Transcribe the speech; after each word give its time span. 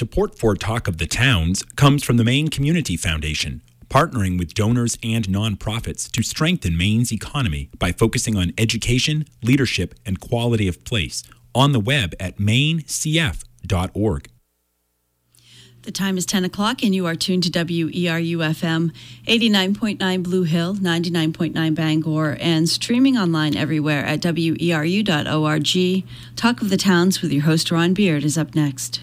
Support 0.00 0.38
for 0.38 0.56
Talk 0.56 0.88
of 0.88 0.96
the 0.96 1.06
Towns 1.06 1.62
comes 1.76 2.02
from 2.02 2.16
the 2.16 2.24
Maine 2.24 2.48
Community 2.48 2.96
Foundation, 2.96 3.60
partnering 3.90 4.38
with 4.38 4.54
donors 4.54 4.96
and 5.02 5.28
nonprofits 5.28 6.10
to 6.12 6.22
strengthen 6.22 6.74
Maine's 6.74 7.12
economy 7.12 7.68
by 7.78 7.92
focusing 7.92 8.34
on 8.34 8.54
education, 8.56 9.26
leadership, 9.42 9.94
and 10.06 10.18
quality 10.18 10.66
of 10.68 10.86
place 10.86 11.22
on 11.54 11.72
the 11.72 11.80
web 11.80 12.14
at 12.18 12.38
mainecf.org. 12.38 14.30
The 15.82 15.92
time 15.92 16.16
is 16.16 16.24
10 16.24 16.46
o'clock, 16.46 16.82
and 16.82 16.94
you 16.94 17.04
are 17.04 17.14
tuned 17.14 17.42
to 17.42 17.50
WERU 17.50 18.38
FM 18.38 18.92
89.9 19.26 20.22
Blue 20.22 20.44
Hill, 20.44 20.76
99.9 20.76 21.74
Bangor, 21.74 22.38
and 22.40 22.66
streaming 22.70 23.18
online 23.18 23.54
everywhere 23.54 24.06
at 24.06 24.22
weru.org. 24.22 26.04
Talk 26.36 26.62
of 26.62 26.70
the 26.70 26.78
Towns 26.78 27.20
with 27.20 27.32
your 27.32 27.42
host, 27.42 27.70
Ron 27.70 27.92
Beard, 27.92 28.24
is 28.24 28.38
up 28.38 28.54
next. 28.54 29.02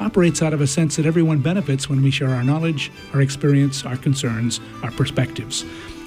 operates 0.00 0.42
out 0.42 0.52
of 0.52 0.60
a 0.60 0.66
sense 0.66 0.96
that 0.96 1.06
everyone 1.06 1.40
benefits 1.40 1.88
when 1.88 2.02
we 2.02 2.10
share 2.10 2.30
our 2.30 2.44
knowledge, 2.44 2.90
our 3.14 3.20
experience, 3.20 3.84
our 3.84 3.96
concerns, 3.96 4.60
our 4.82 4.90
perspectives. 4.90 5.64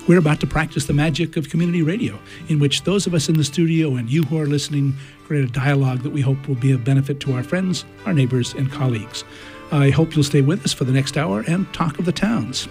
We're 0.08 0.20
about 0.20 0.40
to 0.40 0.48
practice 0.48 0.86
the 0.86 0.94
magic 0.94 1.38
of 1.38 1.50
community 1.50 1.84
radio, 1.84 2.18
in 2.48 2.60
which 2.60 2.84
those 2.84 3.06
of 3.06 3.14
us 3.14 3.30
in 3.30 3.38
the 3.38 3.44
studio 3.44 3.96
and 3.96 4.10
you 4.10 4.24
who 4.24 4.40
are 4.40 4.48
listening 4.48 4.96
create 5.26 5.48
a 5.48 5.52
dialogue 5.52 6.00
that 6.00 6.10
we 6.10 6.22
hope 6.22 6.48
will 6.48 6.56
be 6.56 6.72
of 6.72 6.84
benefit 6.84 7.20
to 7.20 7.34
our 7.34 7.44
friends, 7.44 7.86
our 8.06 8.14
neighbors, 8.14 8.54
and 8.54 8.72
colleagues. 8.72 9.24
I 9.72 9.92
hope 9.92 10.16
you'll 10.16 10.24
stay 10.24 10.42
with 10.42 10.66
us 10.66 10.74
for 10.74 10.84
the 10.84 10.92
next 10.92 11.16
hour 11.16 11.44
and 11.48 11.72
talk 11.74 12.00
of 12.00 12.06
the 12.06 12.12
towns. 12.12 12.68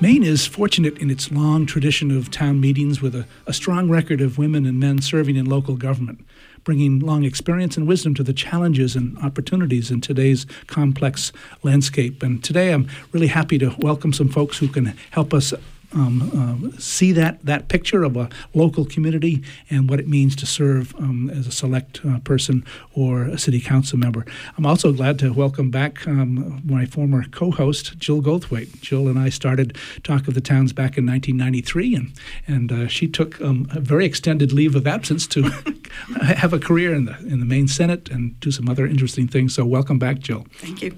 Maine 0.00 0.24
is 0.24 0.46
fortunate 0.46 0.98
in 0.98 1.10
its 1.10 1.30
long 1.30 1.66
tradition 1.66 2.10
of 2.10 2.30
town 2.30 2.58
meetings 2.58 3.02
with 3.02 3.14
a, 3.14 3.26
a, 3.46 3.52
strong 3.52 3.90
record 3.90 4.22
of 4.22 4.38
women 4.38 4.64
and 4.64 4.80
men 4.80 5.02
serving 5.02 5.36
in 5.36 5.44
local 5.44 5.76
government, 5.76 6.24
bringing 6.64 7.00
long 7.00 7.24
experience 7.24 7.76
and 7.76 7.86
wisdom 7.86 8.14
to 8.14 8.22
the 8.22 8.32
challenges 8.32 8.96
and 8.96 9.16
opportunities 9.18 9.90
in 9.90 10.00
today's 10.00 10.46
complex 10.66 11.32
landscape. 11.62 12.22
And 12.22 12.42
today 12.42 12.72
I'm 12.72 12.88
really 13.12 13.28
happy 13.28 13.58
to 13.58 13.74
welcome 13.78 14.12
some 14.12 14.28
folks 14.28 14.58
who 14.58 14.68
can 14.68 14.96
help 15.10 15.32
us 15.34 15.52
um, 15.92 16.72
uh, 16.74 16.78
see 16.78 17.12
that 17.12 17.44
that 17.44 17.68
picture 17.68 18.04
of 18.04 18.16
a 18.16 18.28
local 18.54 18.84
community 18.84 19.42
and 19.68 19.88
what 19.88 20.00
it 20.00 20.08
means 20.08 20.36
to 20.36 20.46
serve 20.46 20.94
um, 20.96 21.30
as 21.30 21.46
a 21.46 21.52
select 21.52 22.00
uh, 22.04 22.18
person 22.20 22.64
or 22.94 23.24
a 23.24 23.38
city 23.38 23.60
council 23.60 23.98
member. 23.98 24.24
I'm 24.56 24.66
also 24.66 24.92
glad 24.92 25.18
to 25.20 25.32
welcome 25.32 25.70
back 25.70 26.06
um, 26.06 26.62
my 26.64 26.86
former 26.86 27.24
co-host 27.24 27.98
Jill 27.98 28.22
Goldthwait. 28.22 28.80
Jill 28.80 29.08
and 29.08 29.18
I 29.18 29.28
started 29.28 29.76
Talk 30.02 30.28
of 30.28 30.34
the 30.34 30.40
Towns 30.40 30.72
back 30.72 30.96
in 30.96 31.06
1993, 31.06 31.94
and 31.94 32.12
and 32.46 32.72
uh, 32.72 32.88
she 32.88 33.08
took 33.08 33.40
um, 33.40 33.68
a 33.72 33.80
very 33.80 34.04
extended 34.06 34.52
leave 34.52 34.74
of 34.74 34.86
absence 34.86 35.26
to 35.28 35.42
have 36.22 36.52
a 36.52 36.58
career 36.58 36.94
in 36.94 37.04
the 37.06 37.16
in 37.18 37.40
the 37.40 37.46
Maine 37.46 37.68
Senate 37.68 38.08
and 38.10 38.38
do 38.40 38.50
some 38.50 38.68
other 38.68 38.86
interesting 38.86 39.26
things. 39.26 39.54
So 39.54 39.64
welcome 39.64 39.98
back, 39.98 40.18
Jill. 40.18 40.46
Thank 40.54 40.82
you. 40.82 40.96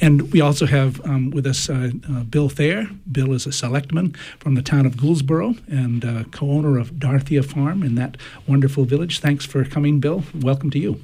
And 0.00 0.32
we 0.32 0.40
also 0.40 0.66
have 0.66 1.04
um, 1.04 1.30
with 1.30 1.46
us 1.46 1.68
uh, 1.70 1.90
uh, 2.10 2.24
Bill 2.24 2.48
Thayer. 2.48 2.86
Bill 3.10 3.32
is 3.32 3.46
a 3.46 3.52
selectman 3.52 4.14
from 4.38 4.54
the 4.54 4.62
town 4.62 4.86
of 4.86 4.94
Gouldsboro 4.94 5.58
and 5.68 6.04
uh, 6.04 6.24
co 6.30 6.50
owner 6.50 6.78
of 6.78 6.92
Darthia 6.92 7.44
Farm 7.44 7.82
in 7.82 7.94
that 7.96 8.16
wonderful 8.46 8.84
village. 8.84 9.20
Thanks 9.20 9.44
for 9.44 9.64
coming, 9.64 10.00
Bill. 10.00 10.24
Welcome 10.34 10.70
to 10.70 10.78
you. 10.78 11.00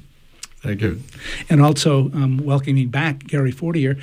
Thank 0.61 0.81
you. 0.81 1.01
And 1.49 1.61
also 1.61 2.05
um, 2.13 2.37
welcoming 2.37 2.87
back 2.87 3.27
Gary 3.27 3.51
Fortier. 3.51 3.97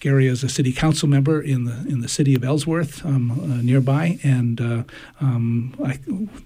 Gary 0.00 0.26
is 0.26 0.42
a 0.42 0.48
city 0.48 0.72
council 0.72 1.06
member 1.08 1.42
in 1.42 1.64
the 1.66 1.72
in 1.86 2.00
the 2.00 2.08
city 2.08 2.34
of 2.34 2.42
Ellsworth, 2.42 3.04
um, 3.04 3.32
uh, 3.32 3.62
nearby, 3.62 4.18
and 4.22 4.58
uh, 4.58 4.82
um, 5.20 5.74
I, 5.84 5.98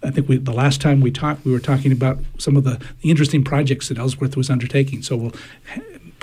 I, 0.03 0.11
think 0.11 0.29
we, 0.29 0.39
the 0.39 0.53
last 0.53 0.81
time 0.81 1.01
we 1.01 1.13
talked, 1.13 1.45
we 1.45 1.53
were 1.53 1.61
talking 1.61 1.93
about 1.93 2.19
some 2.37 2.57
of 2.57 2.65
the, 2.65 2.83
the 3.03 3.11
interesting 3.11 3.45
projects 3.45 3.89
that 3.89 3.99
Ellsworth 3.99 4.37
was 4.37 4.51
undertaking. 4.51 5.03
So 5.03 5.17
we'll 5.17 5.35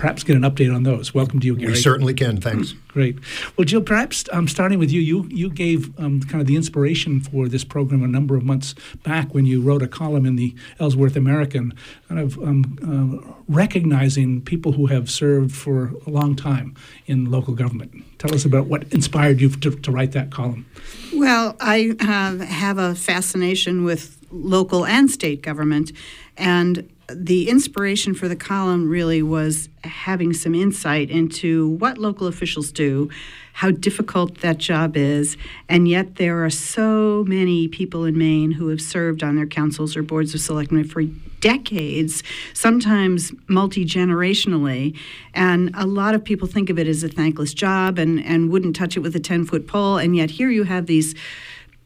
perhaps 0.01 0.23
get 0.23 0.35
an 0.35 0.41
update 0.41 0.73
on 0.75 0.81
those. 0.81 1.13
Welcome 1.13 1.39
to 1.41 1.45
you, 1.45 1.55
Gary. 1.55 1.73
We 1.73 1.77
certainly 1.77 2.15
can. 2.15 2.41
Thanks. 2.41 2.73
Great. 2.87 3.19
Well, 3.55 3.65
Jill, 3.65 3.83
perhaps 3.83 4.25
um, 4.33 4.47
starting 4.47 4.79
with 4.79 4.91
you, 4.91 4.99
you 4.99 5.27
you 5.29 5.47
gave 5.47 5.97
um, 5.99 6.21
kind 6.21 6.41
of 6.41 6.47
the 6.47 6.55
inspiration 6.55 7.21
for 7.21 7.47
this 7.47 7.63
program 7.63 8.03
a 8.03 8.07
number 8.07 8.35
of 8.35 8.43
months 8.43 8.73
back 9.03 9.35
when 9.35 9.45
you 9.45 9.61
wrote 9.61 9.83
a 9.83 9.87
column 9.87 10.25
in 10.25 10.37
the 10.37 10.55
Ellsworth 10.79 11.15
American, 11.15 11.75
kind 12.09 12.19
of 12.19 12.35
um, 12.39 12.79
uh, 12.81 13.33
recognizing 13.47 14.41
people 14.41 14.71
who 14.71 14.87
have 14.87 15.11
served 15.11 15.55
for 15.55 15.93
a 16.07 16.09
long 16.09 16.35
time 16.35 16.73
in 17.05 17.29
local 17.29 17.53
government. 17.53 17.93
Tell 18.17 18.33
us 18.33 18.43
about 18.43 18.65
what 18.65 18.91
inspired 18.91 19.39
you 19.39 19.49
to, 19.49 19.69
to 19.69 19.91
write 19.91 20.13
that 20.13 20.31
column. 20.31 20.65
Well, 21.13 21.55
I 21.59 21.95
uh, 21.99 22.43
have 22.43 22.79
a 22.79 22.95
fascination 22.95 23.83
with 23.83 24.17
local 24.31 24.83
and 24.83 25.11
state 25.11 25.43
government, 25.43 25.91
and 26.37 26.89
the 27.15 27.49
inspiration 27.49 28.13
for 28.13 28.27
the 28.27 28.35
column 28.35 28.89
really 28.89 29.21
was 29.21 29.69
having 29.83 30.33
some 30.33 30.55
insight 30.55 31.09
into 31.09 31.69
what 31.69 31.97
local 31.97 32.27
officials 32.27 32.71
do, 32.71 33.09
how 33.53 33.71
difficult 33.71 34.39
that 34.39 34.57
job 34.57 34.95
is, 34.95 35.37
and 35.67 35.87
yet 35.87 36.15
there 36.15 36.43
are 36.43 36.49
so 36.49 37.23
many 37.27 37.67
people 37.67 38.05
in 38.05 38.17
Maine 38.17 38.51
who 38.51 38.67
have 38.67 38.81
served 38.81 39.23
on 39.23 39.35
their 39.35 39.45
councils 39.45 39.95
or 39.95 40.03
boards 40.03 40.33
of 40.33 40.41
selectmen 40.41 40.83
for 40.83 41.03
decades, 41.41 42.23
sometimes 42.53 43.31
multi 43.47 43.83
generationally. 43.83 44.97
And 45.33 45.71
a 45.73 45.85
lot 45.85 46.15
of 46.15 46.23
people 46.23 46.47
think 46.47 46.69
of 46.69 46.79
it 46.79 46.87
as 46.87 47.03
a 47.03 47.09
thankless 47.09 47.53
job 47.53 47.97
and, 47.97 48.23
and 48.23 48.49
wouldn't 48.49 48.75
touch 48.75 48.95
it 48.95 49.01
with 49.01 49.15
a 49.15 49.19
10 49.19 49.45
foot 49.45 49.67
pole. 49.67 49.97
And 49.97 50.15
yet 50.15 50.29
here 50.29 50.49
you 50.49 50.63
have 50.63 50.85
these 50.85 51.15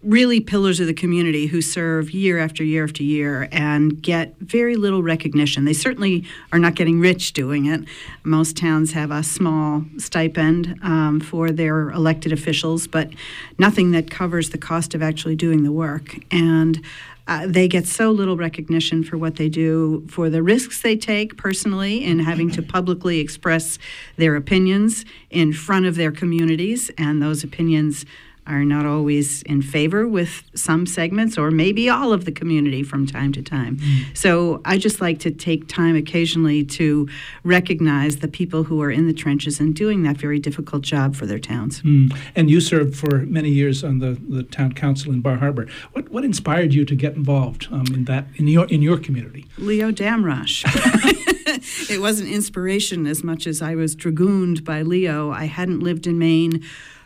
really 0.05 0.39
pillars 0.39 0.79
of 0.79 0.87
the 0.87 0.93
community 0.93 1.47
who 1.47 1.61
serve 1.61 2.11
year 2.11 2.37
after 2.37 2.63
year 2.63 2.83
after 2.83 3.01
year 3.01 3.49
and 3.51 4.01
get 4.01 4.35
very 4.39 4.75
little 4.75 5.01
recognition. 5.01 5.65
They 5.65 5.73
certainly 5.73 6.25
are 6.51 6.59
not 6.59 6.75
getting 6.75 6.99
rich 6.99 7.33
doing 7.33 7.65
it. 7.65 7.81
Most 8.23 8.55
towns 8.55 8.93
have 8.93 9.09
a 9.09 9.23
small 9.23 9.83
stipend 9.97 10.79
um, 10.83 11.19
for 11.19 11.49
their 11.49 11.89
elected 11.89 12.31
officials, 12.31 12.87
but 12.87 13.09
nothing 13.57 13.91
that 13.91 14.11
covers 14.11 14.51
the 14.51 14.59
cost 14.59 14.93
of 14.93 15.01
actually 15.01 15.35
doing 15.35 15.63
the 15.63 15.71
work. 15.71 16.15
And 16.31 16.83
uh, 17.27 17.47
they 17.47 17.67
get 17.67 17.87
so 17.87 18.11
little 18.11 18.37
recognition 18.37 19.03
for 19.03 19.17
what 19.17 19.37
they 19.37 19.49
do, 19.49 20.05
for 20.07 20.29
the 20.29 20.43
risks 20.43 20.83
they 20.83 20.95
take 20.95 21.35
personally 21.37 22.03
in 22.03 22.19
having 22.19 22.51
to 22.51 22.61
publicly 22.61 23.19
express 23.19 23.79
their 24.17 24.35
opinions 24.35 25.05
in 25.31 25.51
front 25.51 25.87
of 25.87 25.95
their 25.95 26.11
communities, 26.11 26.91
and 26.99 27.23
those 27.23 27.43
opinions 27.43 28.05
are 28.47 28.63
not 28.63 28.85
always 28.85 29.41
in 29.43 29.61
favor 29.61 30.07
with 30.07 30.43
some 30.53 30.85
segments 30.85 31.37
or 31.37 31.51
maybe 31.51 31.89
all 31.89 32.13
of 32.13 32.25
the 32.25 32.31
community 32.31 32.83
from 32.83 33.05
time 33.05 33.31
to 33.33 33.41
time. 33.41 33.77
Mm. 33.77 34.17
So 34.17 34.61
I 34.65 34.77
just 34.77 35.01
like 35.01 35.19
to 35.19 35.31
take 35.31 35.67
time 35.67 35.95
occasionally 35.95 36.63
to 36.63 37.07
recognize 37.43 38.17
the 38.17 38.27
people 38.27 38.63
who 38.63 38.81
are 38.81 38.91
in 38.91 39.07
the 39.07 39.13
trenches 39.13 39.59
and 39.59 39.75
doing 39.75 40.03
that 40.03 40.17
very 40.17 40.39
difficult 40.39 40.83
job 40.83 41.15
for 41.15 41.25
their 41.25 41.39
towns. 41.39 41.81
Mm. 41.81 42.15
And 42.35 42.49
you 42.49 42.61
served 42.61 42.95
for 42.95 43.19
many 43.25 43.49
years 43.49 43.83
on 43.83 43.99
the, 43.99 44.17
the 44.29 44.43
town 44.43 44.73
council 44.73 45.11
in 45.11 45.21
Bar 45.21 45.37
Harbor. 45.37 45.67
What, 45.93 46.09
what 46.09 46.23
inspired 46.23 46.73
you 46.73 46.85
to 46.85 46.95
get 46.95 47.15
involved 47.15 47.67
um, 47.71 47.87
in 47.93 48.05
that 48.05 48.27
in 48.35 48.47
your 48.47 48.65
in 48.65 48.81
your 48.81 48.97
community? 48.97 49.45
Leo 49.57 49.91
Damrosch. 49.91 50.63
it 51.89 51.99
wasn't 51.99 52.29
inspiration 52.29 53.07
as 53.07 53.23
much 53.23 53.47
as 53.47 53.61
I 53.61 53.75
was 53.75 53.95
dragooned 53.95 54.63
by 54.63 54.81
Leo. 54.81 55.31
I 55.31 55.45
hadn't 55.45 55.79
lived 55.79 56.07
in 56.07 56.17
Maine 56.19 56.63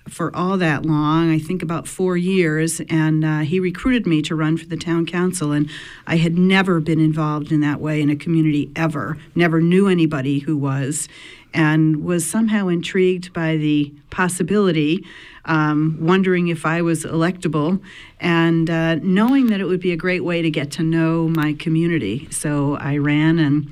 for 0.09 0.35
all 0.35 0.57
that 0.57 0.85
long, 0.85 1.31
I 1.31 1.39
think 1.39 1.63
about 1.63 1.87
four 1.87 2.17
years, 2.17 2.81
and 2.89 3.23
uh, 3.23 3.39
he 3.39 3.59
recruited 3.59 4.05
me 4.05 4.21
to 4.23 4.35
run 4.35 4.57
for 4.57 4.65
the 4.65 4.77
town 4.77 5.05
council. 5.05 5.51
And 5.51 5.69
I 6.07 6.17
had 6.17 6.37
never 6.37 6.79
been 6.79 6.99
involved 6.99 7.51
in 7.51 7.61
that 7.61 7.79
way 7.79 8.01
in 8.01 8.09
a 8.09 8.15
community 8.15 8.71
ever, 8.75 9.17
never 9.35 9.61
knew 9.61 9.87
anybody 9.87 10.39
who 10.39 10.57
was, 10.57 11.07
and 11.53 12.03
was 12.03 12.29
somehow 12.29 12.67
intrigued 12.67 13.33
by 13.33 13.57
the 13.57 13.93
possibility, 14.09 15.05
um, 15.45 15.97
wondering 15.99 16.47
if 16.47 16.65
I 16.65 16.81
was 16.81 17.05
electable, 17.05 17.81
and 18.19 18.69
uh, 18.69 18.95
knowing 18.95 19.47
that 19.47 19.59
it 19.59 19.65
would 19.65 19.79
be 19.79 19.91
a 19.91 19.97
great 19.97 20.23
way 20.23 20.41
to 20.41 20.49
get 20.49 20.71
to 20.71 20.83
know 20.83 21.27
my 21.27 21.53
community. 21.53 22.27
So 22.31 22.75
I 22.75 22.97
ran 22.97 23.39
and 23.39 23.71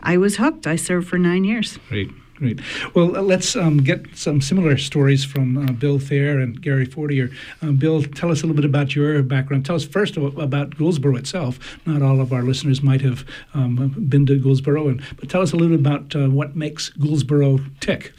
I 0.00 0.16
was 0.16 0.36
hooked. 0.36 0.66
I 0.66 0.76
served 0.76 1.08
for 1.08 1.18
nine 1.18 1.44
years. 1.44 1.78
Great. 1.88 2.10
Great. 2.38 2.60
Well, 2.94 3.16
uh, 3.16 3.22
let's 3.22 3.56
um, 3.56 3.78
get 3.78 4.16
some 4.16 4.40
similar 4.40 4.76
stories 4.76 5.24
from 5.24 5.58
uh, 5.58 5.72
Bill 5.72 5.98
Thayer 5.98 6.38
and 6.38 6.62
Gary 6.62 6.84
Fortier. 6.84 7.32
Um, 7.62 7.74
Bill, 7.74 8.00
tell 8.04 8.30
us 8.30 8.42
a 8.42 8.46
little 8.46 8.54
bit 8.54 8.64
about 8.64 8.94
your 8.94 9.24
background. 9.24 9.66
Tell 9.66 9.74
us 9.74 9.84
first 9.84 10.16
about 10.16 10.70
Gouldsboro 10.70 11.18
itself. 11.18 11.58
Not 11.84 12.00
all 12.00 12.20
of 12.20 12.32
our 12.32 12.42
listeners 12.42 12.80
might 12.80 13.00
have 13.00 13.24
um, 13.54 13.92
been 14.08 14.24
to 14.26 14.38
Gouldsboro, 14.38 14.88
and, 14.88 15.02
but 15.16 15.28
tell 15.28 15.42
us 15.42 15.50
a 15.50 15.56
little 15.56 15.76
bit 15.76 15.84
about 15.84 16.14
uh, 16.14 16.30
what 16.30 16.54
makes 16.54 16.90
Gouldsboro 16.90 17.80
tick, 17.80 18.12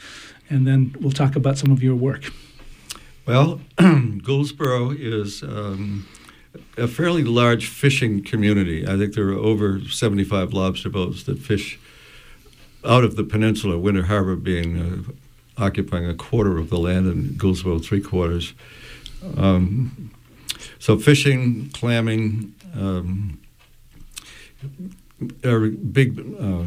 and 0.50 0.66
then 0.66 0.94
we'll 1.00 1.12
talk 1.12 1.34
about 1.34 1.56
some 1.56 1.72
of 1.72 1.82
your 1.82 1.96
work. 1.96 2.30
Well, 3.24 3.62
Gouldsboro 3.78 4.94
is 5.00 5.42
um, 5.42 6.06
a 6.76 6.88
fairly 6.88 7.24
large 7.24 7.68
fishing 7.68 8.22
community. 8.22 8.86
I 8.86 8.98
think 8.98 9.14
there 9.14 9.30
are 9.30 9.32
over 9.32 9.80
75 9.80 10.52
lobster 10.52 10.90
boats 10.90 11.22
that 11.22 11.38
fish 11.38 11.78
out 12.84 13.04
of 13.04 13.16
the 13.16 13.24
peninsula, 13.24 13.78
Winter 13.78 14.04
Harbor 14.04 14.36
being 14.36 14.78
uh, 15.58 15.62
occupying 15.62 16.06
a 16.06 16.14
quarter 16.14 16.58
of 16.58 16.70
the 16.70 16.78
land 16.78 17.06
and 17.06 17.38
Gouldsboro 17.38 17.84
three 17.84 18.00
quarters. 18.00 18.54
Um, 19.36 20.10
so 20.78 20.98
fishing, 20.98 21.70
clamming, 21.74 22.54
um, 22.74 23.40
are 25.44 25.66
a 25.66 25.70
big, 25.70 26.18
uh, 26.40 26.64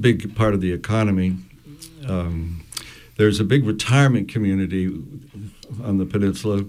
big 0.00 0.34
part 0.34 0.54
of 0.54 0.60
the 0.60 0.72
economy. 0.72 1.36
Um, 2.08 2.64
there's 3.16 3.38
a 3.38 3.44
big 3.44 3.64
retirement 3.64 4.28
community 4.28 4.86
on 5.84 5.98
the 5.98 6.06
peninsula, 6.06 6.64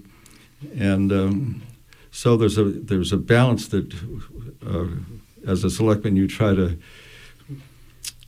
and 0.77 1.11
um, 1.11 1.63
so 2.11 2.37
there's 2.37 2.57
a 2.57 2.65
there's 2.65 3.13
a 3.13 3.17
balance 3.17 3.69
that, 3.69 3.93
uh, 4.67 4.87
as 5.47 5.63
a 5.63 5.69
selectman, 5.69 6.15
you 6.15 6.27
try 6.27 6.53
to 6.53 6.77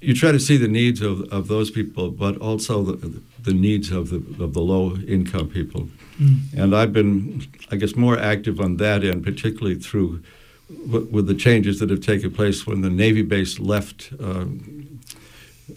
you 0.03 0.13
try 0.13 0.31
to 0.31 0.39
see 0.39 0.57
the 0.57 0.67
needs 0.67 1.01
of, 1.01 1.21
of 1.31 1.47
those 1.47 1.71
people, 1.71 2.09
but 2.11 2.37
also 2.37 2.83
the, 2.83 3.21
the 3.41 3.53
needs 3.53 3.91
of 3.91 4.09
the 4.09 4.43
of 4.43 4.53
the 4.53 4.61
low 4.61 4.97
income 5.07 5.47
people. 5.47 5.87
Mm. 6.19 6.37
And 6.57 6.75
I've 6.75 6.93
been, 6.93 7.47
I 7.71 7.75
guess, 7.77 7.95
more 7.95 8.17
active 8.19 8.59
on 8.59 8.77
that 8.77 9.03
end, 9.03 9.23
particularly 9.23 9.75
through 9.75 10.21
w- 10.69 11.07
with 11.11 11.27
the 11.27 11.35
changes 11.35 11.79
that 11.79 11.89
have 11.89 12.01
taken 12.01 12.31
place 12.31 12.67
when 12.67 12.81
the 12.81 12.89
Navy 12.89 13.21
base 13.21 13.59
left 13.59 14.11
uh, 14.19 14.45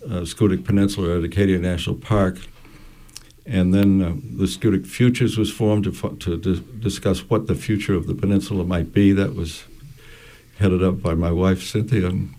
uh, 0.05 0.25
Schoodic 0.25 0.65
Peninsula 0.65 1.19
at 1.19 1.25
Acadia 1.25 1.59
National 1.59 1.97
Park. 1.97 2.39
And 3.47 3.73
then 3.73 4.03
uh, 4.03 4.15
the 4.41 4.47
Schoodic 4.47 4.87
Futures 4.87 5.39
was 5.39 5.53
formed 5.53 5.85
to, 5.85 6.17
to 6.17 6.37
di- 6.37 6.63
discuss 6.81 7.21
what 7.31 7.47
the 7.47 7.55
future 7.55 7.95
of 7.95 8.07
the 8.07 8.15
peninsula 8.15 8.65
might 8.65 8.93
be. 8.93 9.13
That 9.13 9.35
was 9.37 9.65
headed 10.59 10.83
up 10.83 11.01
by 11.01 11.15
my 11.15 11.31
wife, 11.31 11.63
Cynthia. 11.63 12.09
And 12.09 12.35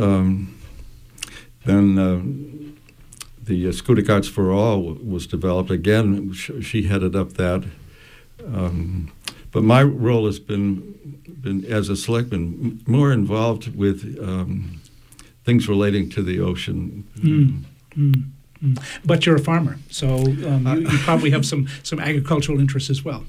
um, 0.00 0.58
then 1.64 1.98
uh, 1.98 2.20
the 3.42 3.68
uh, 3.68 3.70
Schoodic 3.70 4.08
Arts 4.08 4.28
for 4.28 4.52
All 4.52 4.82
was 4.82 5.26
developed. 5.26 5.70
Again, 5.70 6.32
she 6.32 6.84
headed 6.84 7.14
up 7.16 7.34
that. 7.34 7.64
Um, 8.46 9.12
but 9.52 9.62
my 9.62 9.82
role 9.82 10.26
has 10.26 10.38
been, 10.38 11.20
been 11.40 11.64
as 11.64 11.88
a 11.88 11.96
selectman 11.96 12.82
more 12.86 13.12
involved 13.12 13.74
with 13.76 14.18
um, 14.20 14.80
things 15.44 15.68
relating 15.68 16.10
to 16.10 16.22
the 16.22 16.40
ocean. 16.40 17.06
Mm. 17.18 17.62
Mm. 17.96 18.24
Mm. 18.62 18.84
But 19.04 19.26
you're 19.26 19.36
a 19.36 19.40
farmer, 19.40 19.78
so 19.90 20.16
um, 20.16 20.66
you, 20.66 20.88
you, 20.90 20.98
probably 21.04 21.30
have 21.30 21.46
some, 21.46 21.68
some 21.82 22.00
agricultural 22.00 22.58
interests 22.58 22.90
as 22.90 23.04
well. 23.04 23.24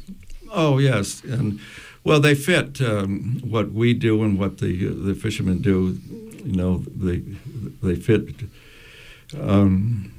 Oh 0.52 0.78
yes, 0.78 1.24
and 1.24 1.60
well, 2.06 2.20
they 2.20 2.36
fit 2.36 2.80
um, 2.82 3.42
what 3.44 3.74
we 3.74 3.94
do 3.94 4.24
and 4.24 4.40
what 4.40 4.60
the 4.60 4.88
the 4.88 5.16
fishermen 5.16 5.62
do. 5.62 6.00
You 6.46 6.56
know, 6.56 6.78
they 6.96 7.24
they 7.82 7.96
fit. 7.96 8.46
Um, 9.42 10.14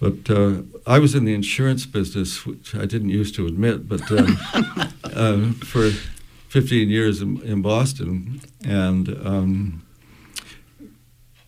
but 0.00 0.30
uh, 0.30 0.62
I 0.86 1.00
was 1.00 1.14
in 1.14 1.24
the 1.24 1.34
insurance 1.34 1.86
business, 1.86 2.46
which 2.46 2.74
I 2.74 2.84
didn't 2.84 3.08
used 3.08 3.34
to 3.34 3.46
admit, 3.46 3.88
but 3.88 4.02
uh, 4.12 4.26
uh, 5.04 5.52
for 5.54 5.90
15 6.50 6.88
years 6.88 7.20
in, 7.20 7.40
in 7.42 7.62
Boston. 7.62 8.40
And 8.64 9.08
um, 9.26 9.86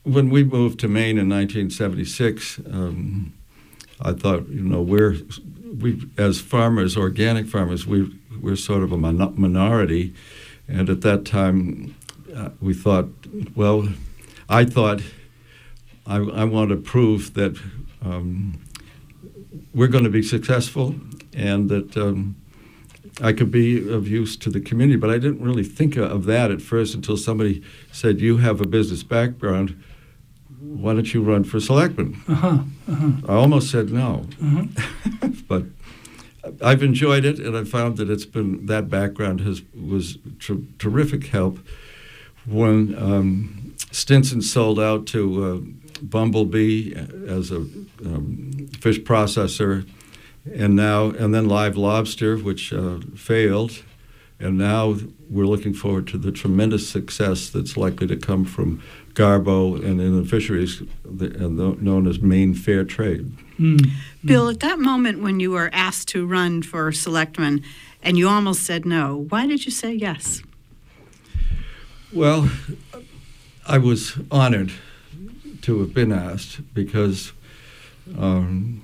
when 0.02 0.30
we 0.30 0.42
moved 0.42 0.80
to 0.80 0.88
Maine 0.88 1.16
in 1.16 1.28
1976, 1.28 2.60
um, 2.72 3.34
I 4.00 4.12
thought, 4.14 4.48
you 4.48 4.62
know, 4.62 4.82
we're 4.82 5.16
we 5.78 6.08
as 6.18 6.40
farmers, 6.40 6.96
organic 6.96 7.46
farmers, 7.46 7.86
we 7.86 8.16
we're 8.40 8.56
sort 8.56 8.82
of 8.82 8.92
a 8.92 8.96
minority, 8.96 10.14
and 10.66 10.88
at 10.88 11.02
that 11.02 11.24
time, 11.24 11.94
uh, 12.34 12.50
we 12.60 12.72
thought, 12.72 13.08
well, 13.54 13.88
I 14.48 14.64
thought, 14.64 15.02
I, 16.06 16.16
I 16.16 16.44
want 16.44 16.70
to 16.70 16.76
prove 16.76 17.34
that 17.34 17.60
um, 18.02 18.58
we're 19.74 19.88
going 19.88 20.04
to 20.04 20.10
be 20.10 20.22
successful, 20.22 20.94
and 21.34 21.68
that 21.68 21.96
um, 21.96 22.36
I 23.22 23.32
could 23.32 23.50
be 23.50 23.92
of 23.92 24.08
use 24.08 24.36
to 24.38 24.50
the 24.50 24.60
community. 24.60 24.96
But 24.96 25.10
I 25.10 25.18
didn't 25.18 25.42
really 25.42 25.64
think 25.64 25.96
of 25.96 26.24
that 26.24 26.50
at 26.50 26.62
first 26.62 26.94
until 26.94 27.16
somebody 27.16 27.62
said, 27.92 28.20
"You 28.20 28.38
have 28.38 28.60
a 28.60 28.66
business 28.66 29.02
background." 29.02 29.80
Why 30.60 30.92
don't 30.92 31.12
you 31.14 31.22
run 31.22 31.44
for 31.44 31.58
selectman? 31.58 32.20
Uh-huh, 32.28 32.58
uh-huh. 32.88 33.10
I 33.26 33.34
almost 33.34 33.70
said 33.70 33.90
no, 33.90 34.26
uh-huh. 34.42 35.28
but 35.48 35.64
I've 36.62 36.82
enjoyed 36.82 37.24
it, 37.24 37.38
and 37.38 37.56
I 37.56 37.64
found 37.64 37.96
that 37.96 38.10
it's 38.10 38.26
been 38.26 38.66
that 38.66 38.90
background 38.90 39.40
has 39.40 39.62
was 39.74 40.18
tr- 40.38 40.64
terrific 40.78 41.26
help. 41.26 41.58
When 42.46 42.94
um, 42.98 43.74
Stinson 43.90 44.42
sold 44.42 44.78
out 44.78 45.06
to 45.08 45.44
uh, 45.44 45.60
Bumblebee 46.02 46.94
as 46.94 47.50
a 47.50 47.58
um, 48.04 48.68
fish 48.80 49.00
processor, 49.00 49.88
and 50.52 50.76
now 50.76 51.06
and 51.10 51.34
then 51.34 51.48
Live 51.48 51.76
Lobster, 51.76 52.36
which 52.36 52.72
uh, 52.72 52.98
failed, 53.16 53.82
and 54.38 54.58
now 54.58 54.96
we're 55.30 55.46
looking 55.46 55.72
forward 55.72 56.06
to 56.08 56.18
the 56.18 56.32
tremendous 56.32 56.88
success 56.88 57.48
that's 57.48 57.76
likely 57.76 58.06
to 58.08 58.16
come 58.16 58.44
from 58.44 58.82
Garbo 59.20 59.76
and 59.84 60.00
in 60.00 60.16
the 60.16 60.24
fisheries 60.24 60.82
known 61.04 62.06
as 62.06 62.20
Maine 62.20 62.54
Fair 62.54 62.84
Trade. 62.84 63.30
Mm. 63.58 63.90
Bill, 64.24 64.48
at 64.48 64.60
that 64.60 64.78
moment 64.78 65.20
when 65.20 65.40
you 65.40 65.50
were 65.50 65.68
asked 65.74 66.08
to 66.08 66.26
run 66.26 66.62
for 66.62 66.90
selectman 66.90 67.62
and 68.02 68.16
you 68.16 68.26
almost 68.30 68.62
said 68.62 68.86
no, 68.86 69.26
why 69.28 69.46
did 69.46 69.66
you 69.66 69.70
say 69.70 69.92
yes? 69.92 70.42
Well, 72.14 72.50
I 73.66 73.76
was 73.76 74.18
honored 74.30 74.72
to 75.62 75.80
have 75.80 75.92
been 75.92 76.12
asked 76.12 76.60
because 76.72 77.32
um, 78.18 78.82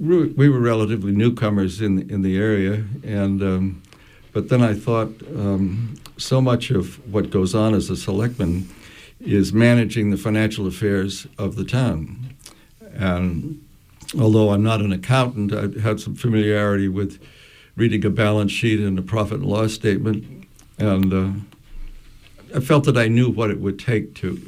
we 0.00 0.48
were 0.48 0.58
relatively 0.58 1.12
newcomers 1.12 1.80
in 1.80 2.10
in 2.10 2.22
the 2.22 2.36
area, 2.36 2.84
and 3.04 3.40
um, 3.42 3.82
but 4.32 4.48
then 4.48 4.62
I 4.62 4.74
thought 4.74 5.12
um, 5.36 5.94
so 6.18 6.40
much 6.40 6.70
of 6.70 6.98
what 7.10 7.30
goes 7.30 7.54
on 7.54 7.72
as 7.72 7.88
a 7.88 7.96
selectman 7.96 8.68
is 9.20 9.52
managing 9.52 10.10
the 10.10 10.16
financial 10.16 10.66
affairs 10.66 11.26
of 11.38 11.56
the 11.56 11.64
town. 11.64 12.34
And 12.94 13.64
although 14.18 14.50
I'm 14.50 14.62
not 14.62 14.80
an 14.80 14.92
accountant, 14.92 15.52
I 15.52 15.80
had 15.80 16.00
some 16.00 16.14
familiarity 16.14 16.88
with 16.88 17.20
reading 17.76 18.04
a 18.04 18.10
balance 18.10 18.52
sheet 18.52 18.80
and 18.80 18.98
a 18.98 19.02
profit 19.02 19.40
and 19.40 19.46
loss 19.46 19.72
statement, 19.72 20.46
and 20.78 21.12
uh, 21.12 22.56
I 22.56 22.60
felt 22.60 22.84
that 22.84 22.96
I 22.96 23.08
knew 23.08 23.30
what 23.30 23.50
it 23.50 23.60
would 23.60 23.78
take 23.78 24.14
to 24.16 24.40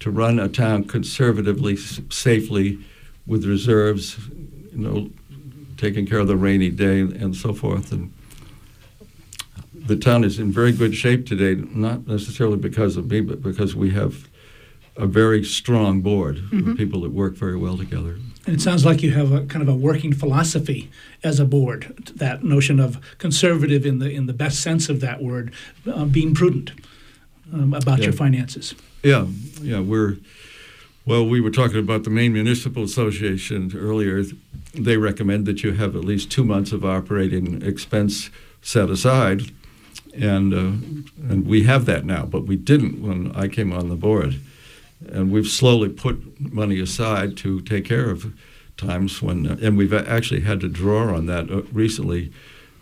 to 0.00 0.10
run 0.10 0.38
a 0.38 0.48
town 0.48 0.84
conservatively, 0.84 1.76
safely, 1.76 2.78
with 3.26 3.46
reserves, 3.46 4.18
you 4.70 4.78
know, 4.78 5.10
taking 5.78 6.04
care 6.04 6.18
of 6.18 6.26
the 6.26 6.36
rainy 6.36 6.68
day 6.68 7.00
and 7.00 7.34
so 7.34 7.54
forth. 7.54 7.90
And 7.90 8.12
the 9.86 9.96
town 9.96 10.24
is 10.24 10.38
in 10.38 10.50
very 10.50 10.72
good 10.72 10.94
shape 10.94 11.26
today, 11.26 11.54
not 11.70 12.06
necessarily 12.06 12.56
because 12.56 12.96
of 12.96 13.10
me, 13.10 13.20
but 13.20 13.42
because 13.42 13.76
we 13.76 13.90
have 13.90 14.28
a 14.96 15.06
very 15.06 15.44
strong 15.44 16.00
board 16.00 16.36
mm-hmm. 16.36 16.70
of 16.70 16.76
people 16.76 17.00
that 17.02 17.10
work 17.10 17.34
very 17.34 17.56
well 17.56 17.76
together. 17.76 18.16
And 18.46 18.54
it 18.54 18.60
sounds 18.60 18.84
like 18.84 19.02
you 19.02 19.10
have 19.12 19.32
a 19.32 19.44
kind 19.46 19.62
of 19.62 19.68
a 19.68 19.74
working 19.74 20.12
philosophy 20.12 20.90
as 21.22 21.40
a 21.40 21.44
board. 21.44 22.12
That 22.16 22.44
notion 22.44 22.78
of 22.78 22.98
conservative, 23.18 23.86
in 23.86 23.98
the 23.98 24.10
in 24.10 24.26
the 24.26 24.32
best 24.32 24.60
sense 24.60 24.88
of 24.88 25.00
that 25.00 25.22
word, 25.22 25.52
uh, 25.90 26.04
being 26.04 26.34
prudent 26.34 26.72
um, 27.52 27.72
about 27.72 27.98
yeah. 27.98 28.04
your 28.04 28.12
finances. 28.12 28.74
Yeah, 29.02 29.26
yeah, 29.60 29.80
we're. 29.80 30.18
Well, 31.06 31.26
we 31.26 31.38
were 31.38 31.50
talking 31.50 31.78
about 31.78 32.04
the 32.04 32.10
Maine 32.10 32.32
Municipal 32.32 32.82
Association 32.82 33.72
earlier. 33.76 34.24
They 34.72 34.96
recommend 34.96 35.44
that 35.44 35.62
you 35.62 35.72
have 35.72 35.94
at 35.94 36.02
least 36.02 36.30
two 36.30 36.44
months 36.44 36.72
of 36.72 36.82
operating 36.82 37.60
expense 37.60 38.30
set 38.62 38.88
aside 38.88 39.52
and 40.14 40.54
uh, 40.54 41.28
and 41.28 41.46
we 41.46 41.64
have 41.64 41.86
that 41.86 42.04
now, 42.04 42.24
but 42.24 42.46
we 42.46 42.56
didn't 42.56 43.02
when 43.02 43.32
I 43.34 43.48
came 43.48 43.72
on 43.72 43.88
the 43.88 43.96
board, 43.96 44.40
and 45.08 45.30
we've 45.30 45.48
slowly 45.48 45.88
put 45.88 46.40
money 46.40 46.80
aside 46.80 47.36
to 47.38 47.60
take 47.60 47.84
care 47.84 48.10
of 48.10 48.34
times 48.76 49.22
when, 49.22 49.46
uh, 49.46 49.56
and 49.62 49.76
we've 49.76 49.92
actually 49.92 50.40
had 50.40 50.60
to 50.60 50.68
draw 50.68 51.14
on 51.14 51.26
that 51.26 51.50
uh, 51.50 51.62
recently 51.72 52.32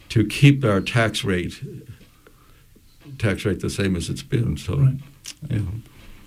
to 0.09 0.27
keep 0.27 0.65
our 0.65 0.81
tax 0.81 1.25
rate 1.25 1.63
tax 3.19 3.45
rate 3.45 3.61
the 3.61 3.71
same 3.71 3.97
as 3.97 4.09
it's 4.09 4.23
been. 4.23 4.57
So, 4.57 4.77
right. 4.77 4.95
yeah. 5.49 5.61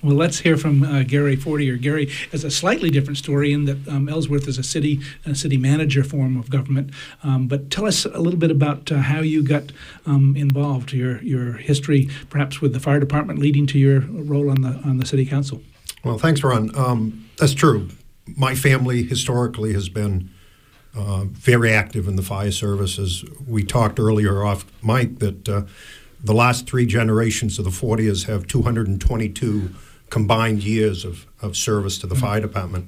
Well, 0.06 0.16
let's 0.16 0.38
hear 0.38 0.56
from 0.56 0.84
uh, 0.84 1.02
Gary 1.02 1.36
Fortier. 1.36 1.78
Gary 1.78 2.12
has 2.32 2.44
a 2.44 2.52
slightly 2.52 2.92
different 2.92 3.18
story 3.18 3.52
in 3.52 3.66
that 3.66 3.88
um, 3.88 4.08
Ellsworth 4.08 4.48
is 4.48 4.60
a 4.60 4.64
city 4.64 5.00
a 5.26 5.34
city 5.34 5.58
manager 5.58 6.04
form 6.04 6.38
of 6.38 6.52
government. 6.52 6.92
Um, 7.24 7.48
but 7.48 7.72
tell 7.72 7.88
us 7.88 8.06
a 8.06 8.20
little 8.20 8.38
bit 8.38 8.52
about 8.52 8.92
uh, 8.92 8.98
how 8.98 9.22
you 9.22 9.42
got 9.42 9.72
um, 10.06 10.36
involved, 10.38 10.94
your 10.94 11.24
your 11.24 11.54
history, 11.54 12.08
perhaps 12.30 12.62
with 12.62 12.74
the 12.74 12.80
fire 12.80 13.00
department, 13.00 13.40
leading 13.40 13.66
to 13.66 13.80
your 13.80 14.02
role 14.02 14.52
on 14.52 14.62
the 14.62 14.80
on 14.86 14.98
the 14.98 15.08
city 15.08 15.26
council. 15.26 15.64
Well, 16.04 16.20
thanks, 16.20 16.44
Ron. 16.44 16.70
Um, 16.78 17.28
that's 17.38 17.56
true. 17.56 17.90
My 18.28 18.54
family 18.54 19.02
historically 19.02 19.74
has 19.74 19.90
been 19.90 20.30
uh, 20.96 21.24
very 21.26 21.74
active 21.74 22.08
in 22.08 22.16
the 22.16 22.22
fire 22.22 22.52
services. 22.52 23.26
We 23.48 23.64
talked 23.64 24.00
earlier 24.00 24.46
off 24.46 24.66
mic 24.84 25.18
that 25.18 25.50
uh, 25.50 25.64
the 26.24 26.34
last 26.34 26.68
three 26.68 26.86
generations 26.86 27.58
of 27.58 27.66
the 27.66 27.72
Fortiers 27.72 28.26
have 28.26 28.46
222 28.46 29.74
combined 30.16 30.64
years 30.64 31.04
of, 31.04 31.26
of 31.42 31.58
service 31.58 31.98
to 32.00 32.08
the 32.08 32.16
fire 32.16 32.40
department. 32.40 32.88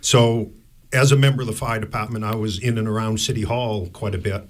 So, 0.00 0.52
as 0.92 1.10
a 1.10 1.16
member 1.16 1.42
of 1.42 1.48
the 1.48 1.58
fire 1.64 1.80
department, 1.80 2.24
I 2.24 2.36
was 2.36 2.60
in 2.60 2.78
and 2.78 2.86
around 2.86 3.18
City 3.18 3.42
Hall 3.42 3.88
quite 3.88 4.14
a 4.14 4.18
bit, 4.30 4.44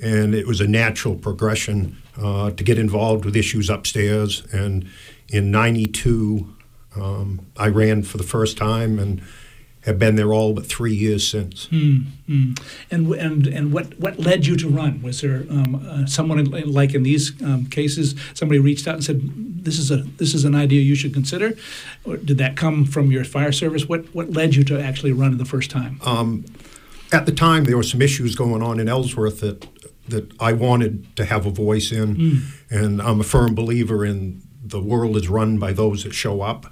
and 0.00 0.34
it 0.34 0.44
was 0.44 0.60
a 0.60 0.66
natural 0.66 1.14
progression 1.14 1.98
uh, 2.20 2.50
to 2.50 2.64
get 2.64 2.80
involved 2.80 3.24
with 3.24 3.36
issues 3.36 3.70
upstairs. 3.70 4.44
And 4.52 4.88
in 5.28 5.52
'92, 5.52 6.52
um, 6.96 7.46
I 7.56 7.68
ran 7.68 8.02
for 8.02 8.18
the 8.18 8.24
first 8.24 8.58
time 8.58 8.98
and 8.98 9.22
have 9.86 10.00
been 10.00 10.16
there 10.16 10.32
all 10.32 10.52
but 10.52 10.66
three 10.66 10.94
years 10.94 11.26
since. 11.26 11.68
Mm, 11.68 12.06
mm. 12.28 12.60
And 12.90 13.14
and 13.14 13.46
and 13.46 13.72
what 13.72 13.98
what 14.00 14.18
led 14.18 14.44
you 14.44 14.56
to 14.56 14.68
run? 14.68 15.00
Was 15.00 15.20
there 15.20 15.46
um, 15.48 15.86
uh, 15.88 16.06
someone 16.06 16.40
in, 16.40 16.72
like 16.72 16.92
in 16.92 17.04
these 17.04 17.40
um, 17.42 17.66
cases, 17.66 18.16
somebody 18.34 18.58
reached 18.58 18.88
out 18.88 18.94
and 18.94 19.04
said, 19.04 19.22
"This 19.64 19.78
is 19.78 19.92
a 19.92 19.98
this 20.18 20.34
is 20.34 20.44
an 20.44 20.56
idea 20.56 20.82
you 20.82 20.96
should 20.96 21.14
consider," 21.14 21.56
or 22.04 22.16
did 22.16 22.36
that 22.38 22.56
come 22.56 22.84
from 22.84 23.12
your 23.12 23.24
fire 23.24 23.52
service? 23.52 23.88
What 23.88 24.12
what 24.12 24.32
led 24.32 24.56
you 24.56 24.64
to 24.64 24.80
actually 24.80 25.12
run 25.12 25.38
the 25.38 25.44
first 25.44 25.70
time? 25.70 26.00
Um, 26.04 26.44
at 27.12 27.24
the 27.24 27.32
time, 27.32 27.64
there 27.64 27.76
were 27.76 27.84
some 27.84 28.02
issues 28.02 28.34
going 28.34 28.62
on 28.62 28.80
in 28.80 28.88
Ellsworth 28.88 29.40
that 29.40 29.68
that 30.08 30.32
I 30.40 30.52
wanted 30.52 31.14
to 31.16 31.24
have 31.24 31.46
a 31.46 31.50
voice 31.50 31.92
in, 31.92 32.16
mm. 32.16 32.42
and 32.70 33.00
I'm 33.00 33.20
a 33.20 33.24
firm 33.24 33.54
believer 33.54 34.04
in 34.04 34.42
the 34.64 34.80
world 34.80 35.16
is 35.16 35.28
run 35.28 35.58
by 35.58 35.72
those 35.72 36.02
that 36.02 36.12
show 36.12 36.42
up 36.42 36.66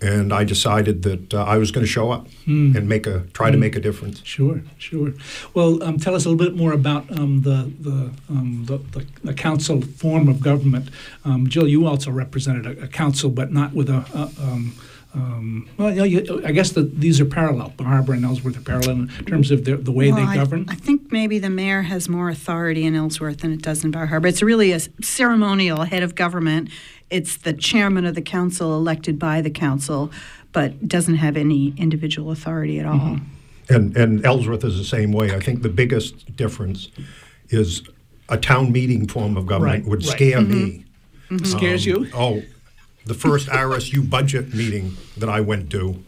and 0.00 0.32
I 0.32 0.44
decided 0.44 1.02
that 1.02 1.34
uh, 1.34 1.42
I 1.42 1.58
was 1.58 1.70
going 1.70 1.84
to 1.84 1.90
show 1.90 2.10
up 2.10 2.28
mm. 2.46 2.76
and 2.76 2.88
make 2.88 3.06
a 3.06 3.20
try 3.32 3.48
mm. 3.48 3.52
to 3.52 3.56
hmm. 3.56 3.60
make 3.60 3.76
a 3.76 3.80
difference. 3.80 4.22
Sure, 4.24 4.62
sure. 4.78 5.12
Well, 5.54 5.82
um, 5.82 5.98
tell 5.98 6.14
us 6.14 6.24
a 6.24 6.30
little 6.30 6.44
bit 6.44 6.56
more 6.56 6.72
about 6.72 7.10
um, 7.18 7.42
the 7.42 7.72
the, 7.80 8.12
um, 8.30 8.64
the, 8.66 8.78
the, 8.78 9.06
the 9.24 9.34
council 9.34 9.82
form 9.82 10.28
of 10.28 10.40
government. 10.40 10.90
Um, 11.24 11.48
Jill, 11.48 11.66
you 11.66 11.86
also 11.86 12.10
represented 12.10 12.66
a, 12.66 12.84
a, 12.84 12.88
council, 12.88 13.30
but 13.30 13.52
not 13.52 13.72
with 13.72 13.88
a. 13.88 14.04
a 14.14 14.42
um, 14.42 14.74
um, 15.14 15.68
well, 15.78 16.06
you 16.06 16.22
know, 16.22 16.42
I 16.44 16.52
guess 16.52 16.72
the, 16.72 16.82
these 16.82 17.18
are 17.18 17.24
parallel. 17.24 17.70
Bar 17.70 17.86
Harbor 17.86 18.12
and 18.12 18.24
Ellsworth 18.24 18.58
are 18.58 18.60
parallel 18.60 19.08
in 19.18 19.24
terms 19.24 19.50
of 19.50 19.64
the, 19.64 19.76
the 19.76 19.90
way 19.90 20.12
well, 20.12 20.26
they 20.26 20.34
govern. 20.34 20.66
I, 20.68 20.72
I, 20.72 20.76
think 20.76 21.10
maybe 21.10 21.38
the 21.38 21.48
mayor 21.48 21.82
has 21.82 22.10
more 22.10 22.28
authority 22.28 22.84
in 22.84 22.94
Ellsworth 22.94 23.38
than 23.38 23.52
it 23.52 23.62
does 23.62 23.84
in 23.84 23.90
Bar 23.90 24.06
Harbor. 24.06 24.28
It's 24.28 24.42
really 24.42 24.70
a 24.70 24.80
ceremonial 25.02 25.84
head 25.84 26.02
of 26.02 26.14
government, 26.14 26.68
it's 27.10 27.36
the 27.36 27.52
chairman 27.52 28.04
of 28.04 28.14
the 28.14 28.22
council 28.22 28.74
elected 28.74 29.18
by 29.18 29.40
the 29.40 29.50
council, 29.50 30.10
but 30.52 30.88
doesn't 30.88 31.16
have 31.16 31.36
any 31.36 31.74
individual 31.76 32.30
authority 32.30 32.78
at 32.78 32.86
all. 32.86 32.98
Mm-hmm. 32.98 33.74
And, 33.74 33.96
and 33.96 34.24
Ellsworth 34.24 34.64
is 34.64 34.78
the 34.78 34.84
same 34.84 35.12
way. 35.12 35.34
I 35.34 35.40
think 35.40 35.62
the 35.62 35.68
biggest 35.68 36.34
difference 36.36 36.88
is 37.50 37.82
a 38.28 38.36
town 38.36 38.72
meeting 38.72 39.06
form 39.06 39.36
of 39.36 39.46
government 39.46 39.84
right, 39.84 39.90
would 39.90 40.04
right. 40.04 40.12
scare 40.12 40.38
mm-hmm. 40.38 40.52
me. 40.52 40.84
Mm-hmm. 41.30 41.44
Scares 41.44 41.86
um, 41.86 42.04
you? 42.04 42.10
Oh, 42.14 42.42
the 43.04 43.14
first 43.14 43.48
RSU 43.48 44.08
budget 44.08 44.54
meeting 44.54 44.96
that 45.16 45.28
I 45.28 45.40
went 45.40 45.70
to, 45.72 46.02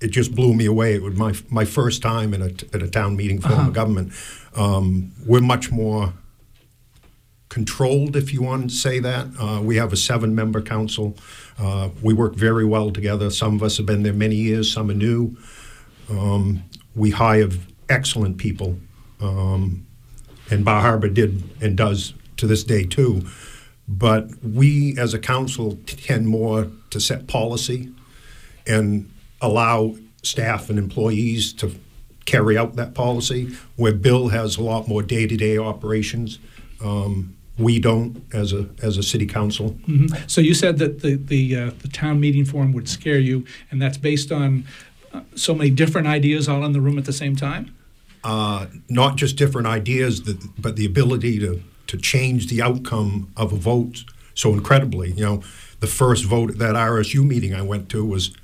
it 0.00 0.08
just 0.08 0.34
blew 0.34 0.54
me 0.54 0.66
away. 0.66 0.94
It 0.94 1.02
was 1.02 1.16
my 1.16 1.34
my 1.50 1.64
first 1.64 2.02
time 2.02 2.34
in 2.34 2.42
a, 2.42 2.50
in 2.74 2.82
a 2.82 2.88
town 2.88 3.16
meeting 3.16 3.40
form 3.40 3.54
uh-huh. 3.54 3.68
of 3.68 3.74
government. 3.74 4.12
Um, 4.54 5.12
we're 5.26 5.40
much 5.40 5.70
more 5.70 6.12
controlled, 7.48 8.16
if 8.16 8.32
you 8.32 8.42
want 8.42 8.70
to 8.70 8.76
say 8.76 8.98
that. 9.00 9.26
Uh, 9.38 9.60
we 9.62 9.76
have 9.76 9.92
a 9.92 9.96
seven 9.96 10.34
member 10.34 10.60
council. 10.60 11.16
Uh, 11.58 11.90
we 12.02 12.14
work 12.14 12.34
very 12.34 12.64
well 12.64 12.90
together. 12.90 13.30
Some 13.30 13.54
of 13.54 13.62
us 13.62 13.76
have 13.78 13.86
been 13.86 14.02
there 14.02 14.12
many 14.12 14.36
years, 14.36 14.72
some 14.72 14.90
are 14.90 14.94
new. 14.94 15.36
Um, 16.10 16.62
we 16.94 17.10
hire 17.10 17.48
excellent 17.88 18.38
people, 18.38 18.78
um, 19.20 19.86
and 20.50 20.64
Bar 20.64 20.80
Harbor 20.82 21.08
did 21.08 21.42
and 21.60 21.76
does 21.76 22.14
to 22.36 22.46
this 22.46 22.64
day 22.64 22.84
too. 22.84 23.26
But 23.86 24.28
we 24.44 24.98
as 24.98 25.14
a 25.14 25.18
council 25.18 25.78
tend 25.86 26.28
more 26.28 26.70
to 26.90 27.00
set 27.00 27.26
policy 27.26 27.90
and 28.66 29.10
allow 29.40 29.96
staff 30.22 30.68
and 30.68 30.78
employees 30.78 31.52
to 31.54 31.74
carry 32.26 32.58
out 32.58 32.76
that 32.76 32.92
policy, 32.92 33.56
where 33.76 33.94
Bill 33.94 34.28
has 34.28 34.58
a 34.58 34.62
lot 34.62 34.86
more 34.86 35.02
day 35.02 35.26
to 35.26 35.36
day 35.36 35.56
operations. 35.56 36.38
Um, 36.84 37.34
we 37.58 37.78
don't 37.80 38.22
as 38.32 38.52
a 38.52 38.68
as 38.82 38.96
a 38.96 39.02
city 39.02 39.26
council. 39.26 39.70
Mm-hmm. 39.86 40.14
So 40.26 40.40
you 40.40 40.54
said 40.54 40.78
that 40.78 41.00
the 41.00 41.16
the, 41.16 41.56
uh, 41.56 41.70
the 41.82 41.88
town 41.88 42.20
meeting 42.20 42.44
form 42.44 42.72
would 42.72 42.88
scare 42.88 43.18
you, 43.18 43.44
and 43.70 43.82
that's 43.82 43.98
based 43.98 44.30
on 44.30 44.64
uh, 45.12 45.22
so 45.34 45.54
many 45.54 45.70
different 45.70 46.06
ideas 46.06 46.48
all 46.48 46.64
in 46.64 46.72
the 46.72 46.80
room 46.80 46.98
at 46.98 47.04
the 47.04 47.12
same 47.12 47.34
time. 47.34 47.74
Uh, 48.24 48.66
not 48.88 49.16
just 49.16 49.36
different 49.36 49.66
ideas, 49.66 50.22
that, 50.22 50.38
but 50.60 50.76
the 50.76 50.86
ability 50.86 51.38
to 51.40 51.62
to 51.88 51.96
change 51.96 52.48
the 52.48 52.62
outcome 52.62 53.32
of 53.36 53.52
a 53.52 53.56
vote 53.56 54.04
so 54.34 54.52
incredibly. 54.52 55.12
You 55.12 55.24
know, 55.24 55.42
the 55.80 55.86
first 55.86 56.24
vote 56.24 56.50
at 56.50 56.58
that 56.58 56.74
RSU 56.74 57.26
meeting 57.26 57.54
I 57.54 57.62
went 57.62 57.88
to 57.90 58.04
was. 58.04 58.34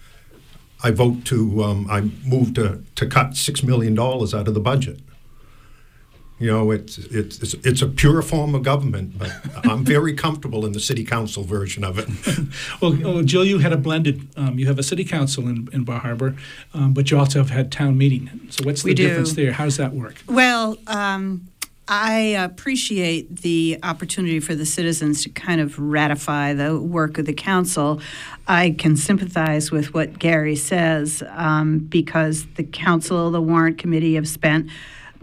I 0.82 0.90
vote 0.90 1.24
to 1.26 1.64
um, 1.64 1.86
I 1.88 2.02
moved 2.26 2.56
to, 2.56 2.82
to 2.96 3.06
cut 3.06 3.36
six 3.36 3.62
million 3.62 3.94
dollars 3.94 4.34
out 4.34 4.48
of 4.48 4.52
the 4.52 4.60
budget. 4.60 5.00
You 6.40 6.50
know, 6.50 6.72
it's, 6.72 6.98
it's, 6.98 7.54
it's, 7.54 7.80
a 7.80 7.86
pure 7.86 8.20
form 8.20 8.56
of 8.56 8.64
government, 8.64 9.16
but 9.16 9.30
I'm 9.64 9.84
very 9.84 10.14
comfortable 10.14 10.66
in 10.66 10.72
the 10.72 10.80
city 10.80 11.04
council 11.04 11.44
version 11.44 11.84
of 11.84 11.96
it. 11.96 12.08
well, 12.82 12.98
oh, 13.06 13.22
Jill, 13.22 13.44
you 13.44 13.60
had 13.60 13.72
a 13.72 13.76
blended, 13.76 14.28
um, 14.36 14.58
you 14.58 14.66
have 14.66 14.78
a 14.78 14.82
city 14.82 15.04
council 15.04 15.46
in, 15.46 15.68
in 15.72 15.84
Bar 15.84 16.00
Harbor, 16.00 16.34
um, 16.74 16.92
but 16.92 17.10
you 17.12 17.18
also 17.18 17.38
have 17.38 17.50
had 17.50 17.70
town 17.70 17.96
meeting. 17.96 18.48
So 18.50 18.64
what's 18.64 18.82
the 18.82 18.90
we 18.90 18.94
difference 18.94 19.32
do. 19.32 19.44
there? 19.44 19.52
How 19.52 19.64
does 19.64 19.76
that 19.76 19.92
work? 19.92 20.16
Well, 20.26 20.76
um, 20.88 21.46
I 21.86 22.12
appreciate 22.38 23.42
the 23.42 23.78
opportunity 23.82 24.40
for 24.40 24.54
the 24.54 24.64
citizens 24.64 25.22
to 25.24 25.28
kind 25.28 25.60
of 25.60 25.78
ratify 25.78 26.54
the 26.54 26.80
work 26.80 27.18
of 27.18 27.26
the 27.26 27.34
council. 27.34 28.00
I 28.48 28.74
can 28.78 28.96
sympathize 28.96 29.70
with 29.70 29.92
what 29.92 30.18
Gary 30.18 30.56
says 30.56 31.22
um, 31.28 31.80
because 31.80 32.46
the 32.54 32.64
council, 32.64 33.30
the 33.30 33.42
warrant 33.42 33.76
committee 33.78 34.14
have 34.14 34.26
spent 34.26 34.70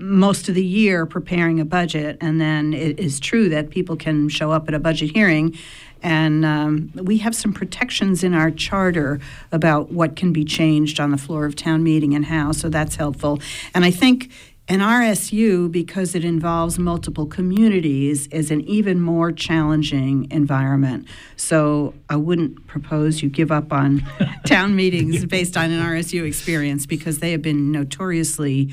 most 0.02 0.50
of 0.50 0.56
the 0.56 0.66
year 0.66 1.06
preparing 1.06 1.60
a 1.60 1.66
budget, 1.66 2.18
and 2.22 2.42
then 2.42 2.74
it 2.74 3.00
is 3.00 3.20
true 3.20 3.50
that 3.50 3.70
people 3.70 3.96
can 3.96 4.30
show 4.30 4.52
up 4.52 4.68
at 4.68 4.74
a 4.74 4.80
budget 4.80 5.12
hearing. 5.12 5.58
And 6.04 6.44
um, 6.44 6.92
we 6.96 7.18
have 7.20 7.36
some 7.36 7.54
protections 7.54 8.24
in 8.24 8.34
our 8.34 8.50
charter 8.50 9.20
about 9.52 9.92
what 9.92 10.16
can 10.16 10.34
be 10.34 10.44
changed 10.44 11.00
on 11.00 11.12
the 11.12 11.18
floor 11.18 11.46
of 11.46 11.56
town 11.56 11.84
meeting 11.84 12.16
and 12.16 12.26
how, 12.26 12.52
so 12.54 12.70
that's 12.70 12.96
helpful. 12.96 13.40
And 13.76 13.86
I 13.86 13.92
think 13.92 14.32
an 14.68 14.80
RSU, 14.80 15.70
because 15.70 16.16
it 16.16 16.24
involves 16.24 16.80
multiple 16.80 17.26
communities, 17.26 18.28
is 18.28 18.52
an 18.52 18.62
even 18.62 19.02
more 19.02 19.32
challenging 19.32 20.32
environment. 20.32 21.08
So 21.36 21.94
I 22.10 22.16
wouldn't 22.16 22.68
propose 22.68 23.22
you 23.22 23.28
give 23.28 23.52
up 23.52 23.74
on 23.74 24.02
town 24.46 24.76
meetings 24.76 25.26
based 25.28 25.58
on 25.58 25.72
an 25.72 25.84
RSU 25.84 26.26
experience 26.26 26.86
because 26.86 27.20
they 27.20 27.32
have 27.32 27.42
been 27.42 27.72
notoriously 27.72 28.72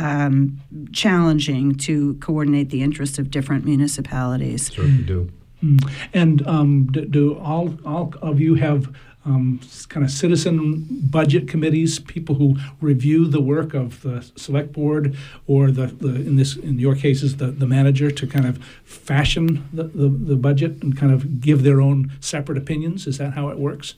um, 0.00 0.60
challenging 0.92 1.74
to 1.74 2.14
coordinate 2.14 2.70
the 2.70 2.82
interests 2.82 3.18
of 3.18 3.30
different 3.30 3.64
municipalities. 3.64 4.72
Certainly 4.72 5.04
do. 5.04 5.30
Mm. 5.62 5.92
And 6.14 6.46
um, 6.46 6.86
do, 6.86 7.04
do, 7.04 7.38
all 7.38 7.78
all 7.84 8.14
of 8.22 8.40
you 8.40 8.54
have 8.54 8.94
um, 9.26 9.60
kind 9.90 10.04
of 10.06 10.10
citizen 10.10 10.86
budget 11.10 11.46
committees, 11.46 11.98
people 11.98 12.36
who 12.36 12.56
review 12.80 13.26
the 13.26 13.42
work 13.42 13.74
of 13.74 14.00
the 14.00 14.26
select 14.36 14.72
board 14.72 15.14
or 15.46 15.70
the, 15.70 15.88
the 15.88 16.14
in 16.14 16.36
this 16.36 16.56
in 16.56 16.78
your 16.78 16.94
cases 16.94 17.36
the, 17.36 17.48
the 17.48 17.66
manager 17.66 18.10
to 18.10 18.26
kind 18.26 18.46
of 18.46 18.64
fashion 18.84 19.68
the, 19.74 19.84
the, 19.84 20.08
the 20.08 20.36
budget 20.36 20.82
and 20.82 20.96
kind 20.96 21.12
of 21.12 21.42
give 21.42 21.62
their 21.62 21.82
own 21.82 22.10
separate 22.20 22.56
opinions? 22.56 23.06
Is 23.06 23.18
that 23.18 23.34
how 23.34 23.50
it 23.50 23.58
works? 23.58 23.94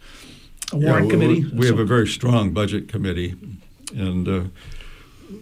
A 0.72 0.76
warrant 0.76 1.06
yeah, 1.06 1.10
committee. 1.12 1.44
We, 1.44 1.58
we 1.60 1.66
have 1.68 1.78
a 1.78 1.84
very 1.84 2.08
strong 2.08 2.52
budget 2.52 2.88
committee, 2.88 3.36
and. 3.94 4.28
Uh, 4.28 4.44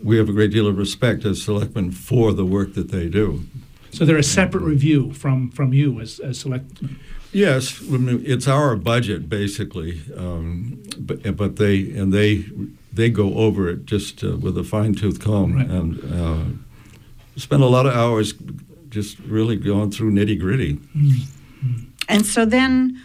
we 0.02 0.16
have 0.18 0.28
a 0.28 0.32
great 0.32 0.50
deal 0.50 0.66
of 0.66 0.78
respect 0.78 1.25
as 1.25 1.42
selectmen 1.42 1.90
for 1.90 2.32
the 2.32 2.44
work 2.44 2.75
that 2.75 2.90
they 2.90 3.09
do. 3.09 3.44
So 3.92 4.04
they're 4.04 4.16
a 4.16 4.23
separate 4.23 4.62
review 4.62 5.12
from, 5.12 5.50
from 5.50 5.73
you 5.73 6.00
as, 6.00 6.20
as 6.20 6.38
selectmen? 6.38 6.99
Yes, 7.32 7.80
I 7.80 7.97
mean, 7.97 8.23
it's 8.26 8.49
our 8.49 8.75
budget 8.76 9.28
basically, 9.28 10.00
um, 10.16 10.82
but 10.99 11.37
but 11.37 11.56
they 11.56 11.90
and 11.92 12.12
they 12.12 12.44
they 12.92 13.09
go 13.09 13.35
over 13.35 13.68
it 13.68 13.87
just 13.87 14.25
uh, 14.25 14.37
with 14.37 14.59
a 14.59 14.64
fine 14.64 14.94
tooth 14.94 15.20
comb 15.20 15.54
right. 15.54 15.66
and 15.68 16.12
uh, 16.12 16.44
spend 17.37 17.62
a 17.62 17.66
lot 17.66 17.87
of 17.87 17.94
hours 17.94 18.35
just 18.88 19.20
really 19.20 19.54
going 19.54 19.92
through 19.92 20.11
nitty 20.11 20.40
gritty. 20.40 20.75
Mm-hmm. 20.75 21.85
And 22.09 22.26
so 22.26 22.44
then 22.44 23.00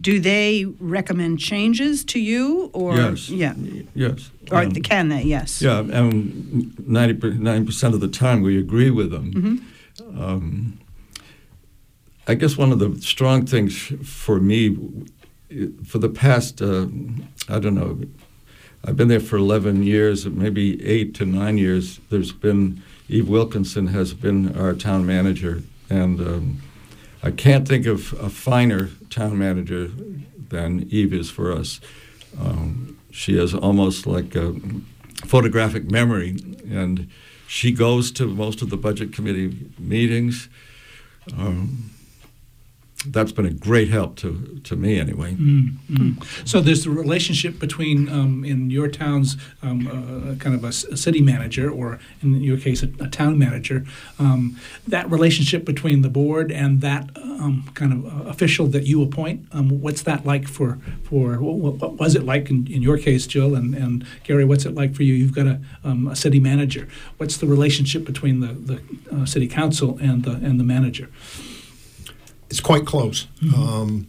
do 0.00 0.20
they 0.20 0.64
recommend 0.78 1.38
changes 1.40 2.04
to 2.04 2.18
you 2.20 2.70
or 2.72 2.96
yes. 2.96 3.28
yeah 3.28 3.54
Yes. 3.94 4.30
or 4.50 4.62
Um, 4.62 4.72
can 4.72 5.08
they 5.08 5.22
yes 5.24 5.60
Yeah, 5.60 5.80
and 5.80 6.72
99% 6.86 7.94
of 7.94 8.00
the 8.00 8.08
time 8.08 8.42
we 8.42 8.56
agree 8.58 8.90
with 8.90 9.10
them. 9.10 9.32
Mm-hmm. 9.32 10.22
Um, 10.22 10.78
I 12.28 12.34
guess 12.34 12.56
one 12.56 12.70
of 12.72 12.78
the 12.78 13.00
strong 13.00 13.46
things 13.46 13.92
for 14.04 14.38
me, 14.40 14.76
for 15.84 15.98
the 15.98 16.08
past, 16.08 16.62
uh, 16.62 16.86
I 17.48 17.58
don't 17.58 17.74
know, 17.74 17.98
I've 18.84 18.96
been 18.96 19.08
there 19.08 19.20
for 19.20 19.36
11 19.36 19.82
years, 19.82 20.26
maybe 20.26 20.84
eight 20.84 21.14
to 21.16 21.24
nine 21.26 21.58
years. 21.58 22.00
There's 22.10 22.32
been, 22.32 22.80
Eve 23.08 23.28
Wilkinson 23.28 23.88
has 23.88 24.14
been 24.14 24.56
our 24.56 24.72
town 24.74 25.04
manager, 25.04 25.62
and 25.90 26.20
um, 26.20 26.62
I 27.22 27.30
can't 27.30 27.66
think 27.68 27.86
of 27.86 28.12
a 28.14 28.28
finer 28.28 28.90
town 29.08 29.38
manager 29.38 29.88
than 30.48 30.88
Eve 30.90 31.12
is 31.12 31.30
for 31.30 31.52
us. 31.52 31.80
Um, 32.38 32.98
she 33.12 33.36
has 33.36 33.54
almost 33.54 34.06
like 34.06 34.34
a 34.34 34.54
photographic 35.24 35.90
memory, 35.90 36.36
and 36.68 37.08
she 37.46 37.70
goes 37.70 38.10
to 38.12 38.26
most 38.26 38.60
of 38.60 38.70
the 38.70 38.76
budget 38.76 39.12
committee 39.12 39.56
meetings. 39.78 40.48
Um, 41.38 41.91
that's 43.06 43.32
been 43.32 43.46
a 43.46 43.52
great 43.52 43.88
help 43.88 44.16
to, 44.16 44.60
to 44.64 44.76
me 44.76 44.98
anyway. 44.98 45.34
Mm, 45.34 45.76
mm. 45.90 46.48
So 46.48 46.60
there's 46.60 46.84
the 46.84 46.90
relationship 46.90 47.58
between, 47.58 48.08
um, 48.08 48.44
in 48.44 48.70
your 48.70 48.88
town's 48.88 49.36
um, 49.62 49.86
uh, 49.86 50.34
kind 50.36 50.54
of 50.54 50.64
a 50.64 50.72
city 50.72 51.20
manager, 51.20 51.70
or 51.70 51.98
in 52.22 52.40
your 52.42 52.58
case, 52.58 52.82
a, 52.82 52.90
a 53.00 53.08
town 53.08 53.38
manager. 53.38 53.84
Um, 54.18 54.58
that 54.86 55.10
relationship 55.10 55.64
between 55.64 56.02
the 56.02 56.08
board 56.08 56.52
and 56.52 56.80
that 56.80 57.10
um, 57.16 57.68
kind 57.74 57.92
of 57.92 58.06
uh, 58.06 58.30
official 58.30 58.66
that 58.68 58.84
you 58.84 59.02
appoint. 59.02 59.46
Um, 59.52 59.80
what's 59.80 60.02
that 60.02 60.24
like 60.24 60.48
for 60.48 60.78
for 61.02 61.40
what, 61.40 61.74
what 61.74 61.94
was 61.94 62.14
it 62.14 62.24
like 62.24 62.50
in, 62.50 62.66
in 62.66 62.82
your 62.82 62.98
case, 62.98 63.26
Jill 63.26 63.54
and, 63.54 63.74
and 63.74 64.06
Gary? 64.24 64.44
What's 64.44 64.64
it 64.64 64.74
like 64.74 64.94
for 64.94 65.02
you? 65.02 65.14
You've 65.14 65.34
got 65.34 65.46
a, 65.46 65.60
um, 65.84 66.06
a 66.06 66.16
city 66.16 66.40
manager. 66.40 66.88
What's 67.16 67.36
the 67.36 67.46
relationship 67.46 68.04
between 68.04 68.40
the 68.40 68.52
the 68.52 68.82
uh, 69.14 69.26
city 69.26 69.48
council 69.48 69.98
and 70.00 70.24
the 70.24 70.32
and 70.32 70.58
the 70.60 70.64
manager? 70.64 71.08
It's 72.52 72.60
quite 72.60 72.84
close. 72.84 73.28
Um, 73.56 74.08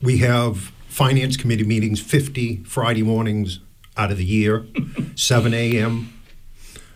we 0.00 0.18
have 0.18 0.72
finance 0.86 1.36
committee 1.36 1.64
meetings 1.64 2.00
50 2.00 2.58
Friday 2.58 3.02
mornings 3.02 3.58
out 3.96 4.12
of 4.12 4.18
the 4.18 4.24
year, 4.24 4.64
7 5.16 5.52
a.m. 5.52 6.12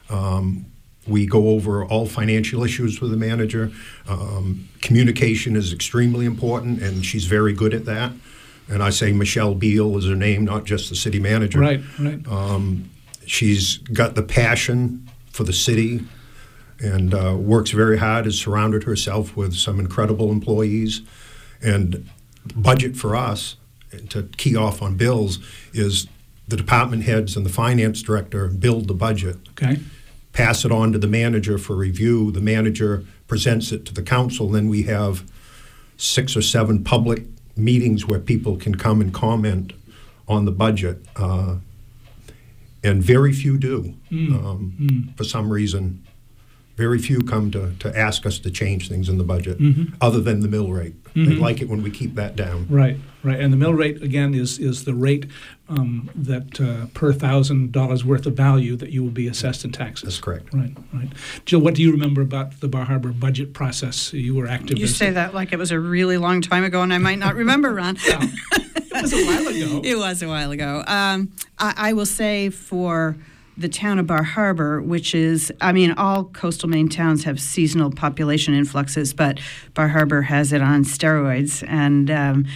Um, 0.08 0.66
we 1.08 1.26
go 1.26 1.48
over 1.48 1.84
all 1.84 2.06
financial 2.06 2.62
issues 2.62 3.00
with 3.00 3.10
the 3.10 3.16
manager. 3.16 3.72
Um, 4.08 4.68
communication 4.80 5.56
is 5.56 5.72
extremely 5.72 6.24
important, 6.24 6.82
and 6.82 7.04
she's 7.04 7.24
very 7.24 7.52
good 7.52 7.74
at 7.74 7.84
that. 7.86 8.12
And 8.68 8.80
I 8.80 8.90
say 8.90 9.10
Michelle 9.10 9.56
Beal 9.56 9.98
is 9.98 10.06
her 10.06 10.14
name, 10.14 10.44
not 10.44 10.62
just 10.62 10.88
the 10.88 10.94
city 10.94 11.18
manager. 11.18 11.58
Right, 11.58 11.80
right. 11.98 12.24
Um, 12.28 12.88
she's 13.26 13.78
got 13.78 14.14
the 14.14 14.22
passion 14.22 15.08
for 15.32 15.42
the 15.42 15.52
city 15.52 16.04
and 16.80 17.12
uh, 17.14 17.34
works 17.38 17.70
very 17.70 17.98
hard, 17.98 18.24
has 18.24 18.38
surrounded 18.38 18.84
herself 18.84 19.36
with 19.36 19.54
some 19.54 19.80
incredible 19.80 20.30
employees. 20.30 21.02
And 21.62 22.08
budget 22.54 22.96
for 22.96 23.16
us, 23.16 23.56
to 24.10 24.24
key 24.36 24.54
off 24.56 24.80
on 24.82 24.96
bills, 24.96 25.38
is 25.72 26.06
the 26.46 26.56
department 26.56 27.02
heads 27.04 27.36
and 27.36 27.44
the 27.44 27.50
finance 27.50 28.00
director 28.02 28.46
build 28.48 28.86
the 28.88 28.94
budget, 28.94 29.36
Okay. 29.50 29.80
pass 30.32 30.64
it 30.64 30.70
on 30.72 30.92
to 30.92 30.98
the 30.98 31.08
manager 31.08 31.58
for 31.58 31.74
review. 31.74 32.30
The 32.30 32.40
manager 32.40 33.04
presents 33.26 33.72
it 33.72 33.84
to 33.86 33.92
the 33.94 34.02
council. 34.02 34.48
Then 34.48 34.68
we 34.68 34.84
have 34.84 35.24
six 35.96 36.36
or 36.36 36.42
seven 36.42 36.84
public 36.84 37.24
meetings 37.56 38.06
where 38.06 38.20
people 38.20 38.56
can 38.56 38.76
come 38.76 39.00
and 39.00 39.12
comment 39.12 39.72
on 40.28 40.44
the 40.44 40.52
budget. 40.52 41.04
Uh, 41.16 41.56
and 42.84 43.02
very 43.02 43.32
few 43.32 43.58
do, 43.58 43.94
um, 44.12 45.12
for 45.16 45.24
some 45.24 45.50
reason. 45.52 46.04
Very 46.78 46.98
few 47.00 47.18
come 47.22 47.50
to, 47.50 47.74
to 47.80 47.98
ask 47.98 48.24
us 48.24 48.38
to 48.38 48.50
change 48.52 48.88
things 48.88 49.08
in 49.08 49.18
the 49.18 49.24
budget, 49.24 49.58
other 50.00 50.20
than 50.20 50.40
the 50.40 50.48
mill 50.48 50.68
rate. 50.70 50.94
They 51.14 51.34
like 51.34 51.60
it 51.60 51.68
when 51.68 51.82
we 51.82 51.90
keep 51.90 52.14
that 52.14 52.36
down. 52.36 52.68
Right, 52.70 52.96
right. 53.24 53.40
And 53.40 53.52
the 53.52 53.56
mill 53.56 53.74
rate, 53.74 54.00
again, 54.00 54.32
is, 54.32 54.60
is 54.60 54.84
the 54.84 54.94
rate 54.94 55.26
um, 55.68 56.08
that 56.14 56.60
uh, 56.60 56.86
per 56.94 57.12
thousand 57.12 57.72
dollars 57.72 58.04
worth 58.04 58.24
of 58.26 58.34
value 58.34 58.76
that 58.76 58.90
you 58.90 59.02
will 59.02 59.10
be 59.10 59.26
assessed 59.26 59.64
in 59.64 59.72
taxes. 59.72 60.04
That's 60.04 60.20
correct. 60.20 60.54
Right, 60.54 60.72
right. 60.94 61.08
Jill, 61.44 61.58
what 61.60 61.74
do 61.74 61.82
you 61.82 61.90
remember 61.90 62.20
about 62.22 62.60
the 62.60 62.68
Bar 62.68 62.84
Harbor 62.84 63.10
budget 63.10 63.52
process? 63.54 64.12
You 64.12 64.36
were 64.36 64.46
active. 64.46 64.78
you 64.78 64.84
as- 64.84 64.94
say 64.96 65.10
that 65.10 65.34
like 65.34 65.52
it 65.52 65.58
was 65.58 65.72
a 65.72 65.80
really 65.80 66.16
long 66.16 66.40
time 66.40 66.62
ago 66.62 66.82
and 66.82 66.94
i 66.94 66.98
might 66.98 67.18
not 67.18 67.34
remember 67.34 67.74
ron 67.74 67.96
It 68.06 69.02
was 69.02 69.12
a 69.12 69.26
while 69.26 69.46
ago. 69.48 69.80
It 69.84 69.98
was 69.98 70.22
a 70.22 70.28
while 70.28 70.50
ago. 70.52 70.82
Um, 70.86 71.32
I, 71.58 71.74
I 71.76 71.92
will 71.92 72.06
say 72.06 72.50
for 72.50 73.16
the 73.58 73.68
town 73.68 73.98
of 73.98 74.06
Bar 74.06 74.22
Harbor, 74.22 74.80
which 74.80 75.14
is, 75.16 75.52
I 75.60 75.72
mean, 75.72 75.90
all 75.92 76.24
coastal 76.24 76.68
Maine 76.68 76.88
towns 76.88 77.24
have 77.24 77.40
seasonal 77.40 77.90
population 77.90 78.54
influxes, 78.54 79.12
but 79.12 79.40
Bar 79.74 79.88
Harbor 79.88 80.22
has 80.22 80.52
it 80.52 80.62
on 80.62 80.84
steroids. 80.84 81.66
And 81.68 82.08
um, 82.08 82.46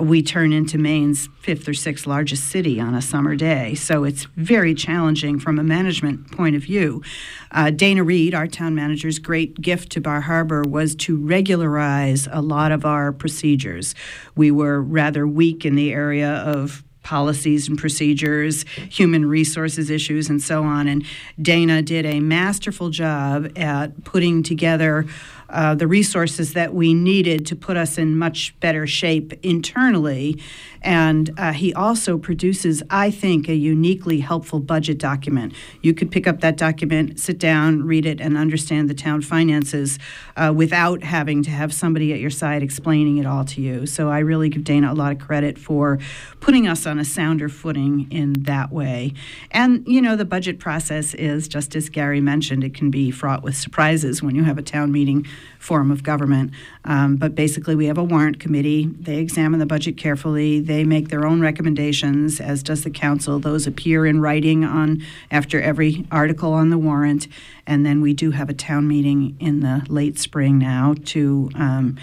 we 0.00 0.22
turn 0.22 0.52
into 0.52 0.78
Maine's 0.78 1.28
fifth 1.40 1.68
or 1.68 1.74
sixth 1.74 2.06
largest 2.06 2.48
city 2.48 2.78
on 2.78 2.94
a 2.94 3.02
summer 3.02 3.34
day. 3.34 3.74
So 3.74 4.04
it's 4.04 4.26
very 4.36 4.74
challenging 4.74 5.40
from 5.40 5.58
a 5.58 5.64
management 5.64 6.30
point 6.30 6.54
of 6.54 6.62
view. 6.62 7.02
Uh, 7.50 7.70
Dana 7.70 8.04
Reed, 8.04 8.32
our 8.32 8.46
town 8.46 8.76
manager's 8.76 9.18
great 9.18 9.60
gift 9.60 9.90
to 9.92 10.00
Bar 10.00 10.20
Harbor 10.20 10.62
was 10.62 10.94
to 10.96 11.16
regularize 11.16 12.28
a 12.30 12.40
lot 12.40 12.70
of 12.70 12.84
our 12.84 13.12
procedures. 13.12 13.94
We 14.36 14.52
were 14.52 14.80
rather 14.80 15.26
weak 15.26 15.64
in 15.64 15.74
the 15.74 15.92
area 15.92 16.30
of 16.30 16.84
policies 17.04 17.68
and 17.68 17.78
procedures, 17.78 18.64
human 18.90 19.26
resources 19.26 19.90
issues, 19.90 20.28
and 20.28 20.42
so 20.42 20.64
on. 20.64 20.88
And 20.88 21.04
Dana 21.40 21.82
did 21.82 22.04
a 22.04 22.18
masterful 22.18 22.90
job 22.90 23.56
at 23.56 24.02
putting 24.02 24.42
together 24.42 25.06
uh, 25.50 25.74
the 25.74 25.86
resources 25.86 26.52
that 26.54 26.74
we 26.74 26.94
needed 26.94 27.46
to 27.46 27.56
put 27.56 27.76
us 27.76 27.98
in 27.98 28.16
much 28.16 28.58
better 28.60 28.86
shape 28.86 29.32
internally. 29.42 30.40
And 30.82 31.30
uh, 31.38 31.52
he 31.52 31.72
also 31.72 32.18
produces, 32.18 32.82
I 32.90 33.10
think, 33.10 33.48
a 33.48 33.54
uniquely 33.54 34.20
helpful 34.20 34.60
budget 34.60 34.98
document. 34.98 35.54
You 35.80 35.94
could 35.94 36.10
pick 36.10 36.26
up 36.26 36.40
that 36.40 36.58
document, 36.58 37.18
sit 37.18 37.38
down, 37.38 37.84
read 37.84 38.04
it, 38.04 38.20
and 38.20 38.36
understand 38.36 38.90
the 38.90 38.94
town 38.94 39.22
finances 39.22 39.98
uh, 40.36 40.52
without 40.54 41.02
having 41.02 41.42
to 41.44 41.50
have 41.50 41.72
somebody 41.72 42.12
at 42.12 42.20
your 42.20 42.30
side 42.30 42.62
explaining 42.62 43.16
it 43.16 43.24
all 43.24 43.44
to 43.46 43.62
you. 43.62 43.86
So 43.86 44.10
I 44.10 44.18
really 44.18 44.50
give 44.50 44.64
Dana 44.64 44.92
a 44.92 44.94
lot 44.94 45.12
of 45.12 45.18
credit 45.18 45.58
for 45.58 45.98
putting 46.40 46.68
us 46.68 46.86
on 46.86 46.98
a 46.98 47.04
sounder 47.04 47.48
footing 47.48 48.06
in 48.10 48.34
that 48.44 48.70
way. 48.70 49.14
And, 49.50 49.86
you 49.88 50.02
know, 50.02 50.16
the 50.16 50.26
budget 50.26 50.58
process 50.58 51.14
is, 51.14 51.48
just 51.48 51.74
as 51.74 51.88
Gary 51.88 52.20
mentioned, 52.20 52.62
it 52.62 52.74
can 52.74 52.90
be 52.90 53.10
fraught 53.10 53.42
with 53.42 53.56
surprises 53.56 54.22
when 54.22 54.34
you 54.34 54.44
have 54.44 54.58
a 54.58 54.62
town 54.62 54.92
meeting 54.92 55.26
form 55.58 55.90
of 55.90 56.02
government. 56.02 56.52
Um, 56.84 57.16
but 57.16 57.34
basically, 57.34 57.74
we 57.74 57.86
have 57.86 57.98
a 57.98 58.04
warrant 58.04 58.40
committee. 58.40 58.86
They 58.86 59.18
examine 59.18 59.60
the 59.60 59.66
budget 59.66 59.96
carefully. 59.96 60.60
They 60.60 60.84
make 60.84 61.08
their 61.08 61.26
own 61.26 61.40
recommendations, 61.40 62.40
as 62.40 62.62
does 62.62 62.84
the 62.84 62.90
council. 62.90 63.38
Those 63.38 63.66
appear 63.66 64.06
in 64.06 64.20
writing 64.20 64.64
on 64.64 65.02
after 65.30 65.60
every 65.60 66.06
article 66.10 66.52
on 66.52 66.70
the 66.70 66.78
warrant. 66.78 67.28
And 67.66 67.84
then 67.84 68.00
we 68.00 68.14
do 68.14 68.32
have 68.32 68.48
a 68.48 68.54
town 68.54 68.86
meeting 68.86 69.36
in 69.40 69.60
the 69.60 69.84
late 69.88 70.18
spring 70.18 70.58
now 70.58 70.94
to 71.06 71.50
um, 71.54 71.96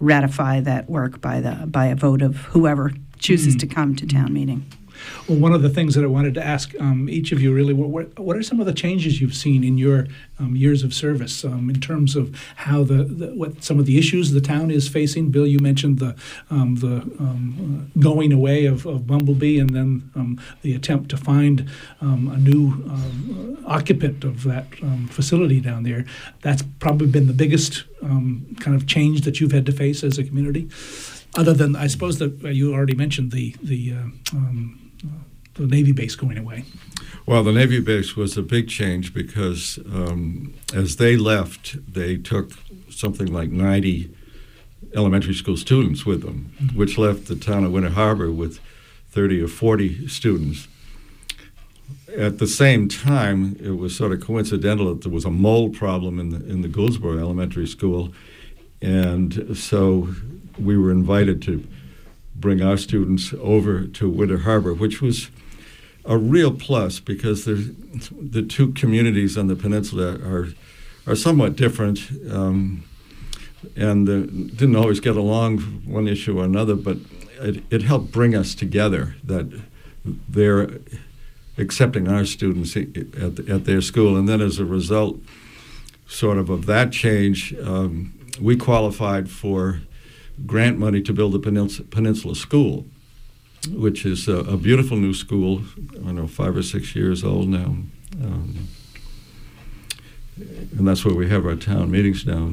ratify 0.00 0.60
that 0.60 0.88
work 0.88 1.20
by 1.20 1.40
the 1.40 1.66
by 1.66 1.86
a 1.86 1.96
vote 1.96 2.22
of 2.22 2.36
whoever 2.36 2.92
chooses 3.18 3.56
to 3.56 3.66
come 3.66 3.96
to 3.96 4.06
town 4.06 4.32
meeting. 4.32 4.64
Well, 5.28 5.38
one 5.38 5.52
of 5.52 5.62
the 5.62 5.68
things 5.68 5.94
that 5.94 6.04
I 6.04 6.06
wanted 6.06 6.34
to 6.34 6.44
ask 6.44 6.74
um, 6.80 7.08
each 7.08 7.32
of 7.32 7.40
you 7.40 7.52
really, 7.52 7.72
what, 7.72 8.18
what, 8.18 8.36
are 8.36 8.42
some 8.42 8.60
of 8.60 8.66
the 8.66 8.72
changes 8.72 9.20
you've 9.20 9.34
seen 9.34 9.64
in 9.64 9.78
your 9.78 10.06
um, 10.38 10.56
years 10.56 10.82
of 10.82 10.94
service 10.94 11.44
um, 11.44 11.68
in 11.70 11.80
terms 11.80 12.16
of 12.16 12.34
how 12.56 12.84
the, 12.84 13.04
the 13.04 13.26
what 13.34 13.62
some 13.62 13.78
of 13.78 13.86
the 13.86 13.98
issues 13.98 14.30
the 14.32 14.40
town 14.40 14.70
is 14.70 14.88
facing? 14.88 15.30
Bill, 15.30 15.46
you 15.46 15.58
mentioned 15.58 15.98
the 15.98 16.14
um, 16.50 16.76
the 16.76 17.02
um, 17.18 17.88
uh, 17.94 18.00
going 18.00 18.32
away 18.32 18.66
of, 18.66 18.86
of 18.86 19.06
Bumblebee, 19.06 19.58
and 19.58 19.70
then 19.70 20.10
um, 20.14 20.40
the 20.62 20.74
attempt 20.74 21.10
to 21.10 21.16
find 21.16 21.68
a 22.00 22.06
new 22.06 22.68
um, 22.88 23.62
occupant 23.66 24.24
of 24.24 24.44
that 24.44 24.66
facility 25.08 25.60
down 25.60 25.82
there. 25.82 26.04
That's 26.42 26.62
probably 26.78 27.08
been 27.08 27.26
the 27.26 27.32
biggest 27.32 27.84
kind 28.00 28.74
of 28.74 28.86
change 28.86 29.22
that 29.22 29.40
you've 29.40 29.52
had 29.52 29.66
to 29.66 29.72
face 29.72 30.02
as 30.02 30.18
a 30.18 30.24
community. 30.24 30.68
Other 31.36 31.52
than, 31.52 31.76
I 31.76 31.86
suppose 31.86 32.18
that 32.18 32.44
uh, 32.44 32.48
you 32.48 32.72
already 32.72 32.94
mentioned 32.94 33.32
the 33.32 33.54
the 33.62 33.92
uh, 33.92 34.36
um, 34.36 34.87
the 35.58 35.66
Navy 35.66 35.92
base 35.92 36.14
going 36.14 36.38
away. 36.38 36.64
Well, 37.26 37.42
the 37.42 37.52
Navy 37.52 37.80
base 37.80 38.16
was 38.16 38.38
a 38.38 38.42
big 38.42 38.68
change 38.68 39.12
because 39.12 39.78
um, 39.92 40.54
as 40.72 40.96
they 40.96 41.16
left, 41.16 41.76
they 41.92 42.16
took 42.16 42.52
something 42.90 43.30
like 43.30 43.50
90 43.50 44.14
elementary 44.94 45.34
school 45.34 45.56
students 45.56 46.06
with 46.06 46.22
them, 46.22 46.52
which 46.74 46.96
left 46.96 47.26
the 47.26 47.36
town 47.36 47.64
of 47.64 47.72
Winter 47.72 47.90
Harbor 47.90 48.30
with 48.30 48.60
30 49.10 49.42
or 49.42 49.48
40 49.48 50.08
students. 50.08 50.68
At 52.16 52.38
the 52.38 52.46
same 52.46 52.88
time, 52.88 53.56
it 53.62 53.72
was 53.72 53.94
sort 53.94 54.12
of 54.12 54.20
coincidental 54.20 54.86
that 54.94 55.02
there 55.02 55.12
was 55.12 55.24
a 55.24 55.30
mold 55.30 55.74
problem 55.74 56.18
in 56.18 56.30
the 56.30 56.36
in 56.48 56.62
the 56.62 56.68
Gouldsboro 56.68 57.18
Elementary 57.18 57.66
School, 57.66 58.12
and 58.80 59.56
so 59.56 60.14
we 60.58 60.76
were 60.78 60.90
invited 60.90 61.42
to 61.42 61.66
bring 62.34 62.62
our 62.62 62.76
students 62.76 63.34
over 63.40 63.86
to 63.86 64.08
Winter 64.08 64.38
Harbor, 64.38 64.72
which 64.72 65.02
was 65.02 65.30
a 66.08 66.18
real 66.18 66.52
plus 66.52 66.98
because 66.98 67.44
the 67.44 68.42
two 68.42 68.72
communities 68.72 69.38
on 69.38 69.46
the 69.46 69.54
peninsula 69.54 70.14
are 70.16 70.48
are 71.06 71.14
somewhat 71.16 71.56
different. 71.56 72.10
Um, 72.30 72.84
and 73.76 74.08
uh, 74.08 74.20
didn't 74.54 74.76
always 74.76 75.00
get 75.00 75.16
along 75.16 75.58
one 75.84 76.06
issue 76.06 76.38
or 76.38 76.44
another, 76.44 76.76
but 76.76 76.96
it, 77.40 77.64
it 77.70 77.82
helped 77.82 78.12
bring 78.12 78.34
us 78.34 78.54
together 78.54 79.16
that 79.24 79.60
they're 80.04 80.78
accepting 81.56 82.08
our 82.08 82.24
students 82.24 82.76
at, 82.76 83.48
at 83.48 83.64
their 83.64 83.80
school. 83.80 84.16
And 84.16 84.28
then 84.28 84.40
as 84.40 84.58
a 84.58 84.64
result, 84.64 85.18
sort 86.06 86.38
of 86.38 86.50
of 86.50 86.66
that 86.66 86.92
change, 86.92 87.54
um, 87.58 88.14
we 88.40 88.56
qualified 88.56 89.28
for 89.28 89.80
grant 90.46 90.78
money 90.78 91.02
to 91.02 91.12
build 91.12 91.34
a 91.34 91.38
Peninsula, 91.38 91.86
Peninsula 91.90 92.34
School, 92.36 92.86
which 93.70 94.04
is 94.04 94.28
a, 94.28 94.38
a, 94.38 94.56
beautiful 94.56 94.96
new 94.96 95.14
school. 95.14 95.62
I 95.92 95.98
don't 95.98 96.16
know, 96.16 96.26
five 96.26 96.56
or 96.56 96.62
six 96.62 96.94
years 96.94 97.24
old 97.24 97.48
now. 97.48 97.76
Um, 98.22 98.68
and 100.36 100.86
that's 100.86 101.04
where 101.04 101.14
we 101.14 101.28
have 101.28 101.46
our 101.46 101.56
town 101.56 101.90
meetings 101.90 102.24
now. 102.26 102.52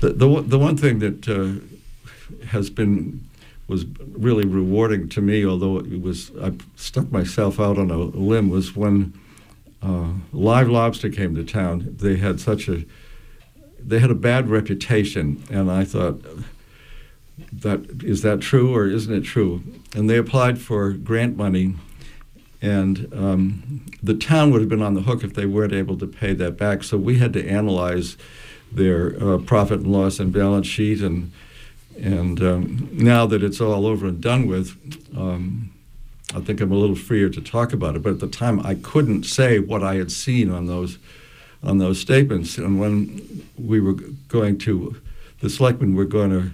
The, 0.00 0.10
the, 0.10 0.42
the 0.42 0.58
one 0.58 0.76
thing 0.76 0.98
that 0.98 1.28
uh, 1.28 2.46
has 2.46 2.70
been 2.70 3.28
was 3.68 3.84
really 4.12 4.44
rewarding 4.46 5.08
to 5.10 5.20
me, 5.20 5.46
although 5.46 5.78
it 5.78 6.02
was 6.02 6.30
I 6.40 6.52
stuck 6.76 7.10
myself 7.10 7.60
out 7.60 7.78
on 7.78 7.90
a 7.90 7.96
limb, 7.96 8.50
was 8.50 8.76
when 8.76 9.18
uh, 9.82 10.08
Live 10.32 10.68
Lobster 10.68 11.08
came 11.08 11.34
to 11.36 11.44
town. 11.44 11.96
They 11.98 12.16
had 12.16 12.40
such 12.40 12.68
a 12.68 12.84
they 13.84 13.98
had 13.98 14.10
a 14.10 14.16
bad 14.16 14.48
reputation, 14.48 15.42
and 15.50 15.70
I 15.70 15.84
thought 15.84 16.20
that 17.52 18.02
is 18.02 18.22
that 18.22 18.40
true 18.40 18.74
or 18.74 18.86
isn't 18.86 19.14
it 19.14 19.22
true? 19.22 19.62
And 19.94 20.08
they 20.08 20.16
applied 20.16 20.58
for 20.58 20.92
grant 20.92 21.36
money, 21.36 21.74
and 22.60 23.12
um, 23.14 23.86
the 24.02 24.14
town 24.14 24.50
would 24.50 24.60
have 24.60 24.70
been 24.70 24.82
on 24.82 24.94
the 24.94 25.02
hook 25.02 25.22
if 25.22 25.34
they 25.34 25.46
weren't 25.46 25.72
able 25.72 25.98
to 25.98 26.06
pay 26.06 26.32
that 26.34 26.56
back. 26.56 26.82
So 26.82 26.96
we 26.96 27.18
had 27.18 27.32
to 27.34 27.46
analyze 27.46 28.16
their 28.70 29.22
uh, 29.22 29.38
profit 29.38 29.80
and 29.80 29.92
loss 29.92 30.18
and 30.18 30.32
balance 30.32 30.66
sheet, 30.66 31.02
and 31.02 31.32
and 32.00 32.42
um, 32.42 32.88
now 32.92 33.26
that 33.26 33.42
it's 33.42 33.60
all 33.60 33.86
over 33.86 34.06
and 34.06 34.20
done 34.20 34.46
with. 34.46 34.76
Um, 35.16 35.68
I 36.34 36.40
think 36.40 36.62
I'm 36.62 36.72
a 36.72 36.76
little 36.76 36.96
freer 36.96 37.28
to 37.28 37.42
talk 37.42 37.74
about 37.74 37.94
it, 37.94 38.02
but 38.02 38.14
at 38.14 38.20
the 38.20 38.26
time 38.26 38.58
I 38.60 38.74
couldn't 38.76 39.24
say 39.24 39.58
what 39.58 39.82
I 39.82 39.96
had 39.96 40.10
seen 40.10 40.50
on 40.50 40.66
those 40.66 40.96
on 41.62 41.76
those 41.78 42.00
statements. 42.00 42.56
And 42.56 42.80
when 42.80 43.46
we 43.58 43.80
were 43.80 43.92
going 44.28 44.58
to, 44.60 44.96
the 45.40 45.50
selectmen 45.50 45.94
were 45.94 46.06
going 46.06 46.30
to 46.30 46.50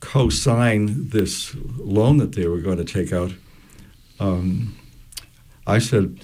co-sign 0.00 1.10
this 1.10 1.54
loan 1.76 2.18
that 2.18 2.32
they 2.32 2.46
were 2.46 2.60
going 2.60 2.78
to 2.78 2.84
take 2.84 3.12
out. 3.12 3.32
Um, 4.18 4.76
I 5.66 5.78
said, 5.78 6.20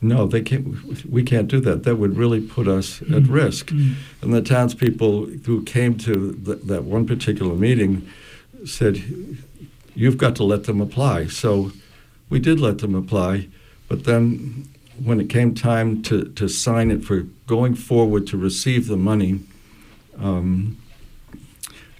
no, 0.00 0.26
they 0.26 0.42
can't. 0.42 1.04
We 1.06 1.22
can't 1.22 1.46
do 1.46 1.60
that. 1.60 1.84
That 1.84 1.96
would 1.96 2.16
really 2.16 2.40
put 2.40 2.66
us 2.66 2.98
mm-hmm. 2.98 3.14
at 3.14 3.22
risk. 3.28 3.66
Mm-hmm. 3.66 3.94
And 4.20 4.34
the 4.34 4.42
townspeople 4.42 5.26
who 5.44 5.62
came 5.62 5.96
to 5.98 6.32
the, 6.32 6.56
that 6.56 6.82
one 6.82 7.06
particular 7.06 7.54
meeting 7.54 8.08
said, 8.64 9.00
"You've 9.94 10.18
got 10.18 10.34
to 10.36 10.44
let 10.44 10.64
them 10.64 10.80
apply." 10.80 11.28
So 11.28 11.70
we 12.28 12.40
did 12.40 12.58
let 12.58 12.78
them 12.78 12.96
apply, 12.96 13.48
but 13.88 14.04
then 14.04 14.68
when 15.02 15.20
it 15.20 15.28
came 15.28 15.54
time 15.54 16.02
to, 16.02 16.24
to 16.24 16.48
sign 16.48 16.90
it 16.90 17.04
for 17.04 17.22
going 17.46 17.74
forward 17.74 18.26
to 18.28 18.36
receive 18.36 18.88
the 18.88 18.96
money, 18.96 19.40
um, 20.18 20.78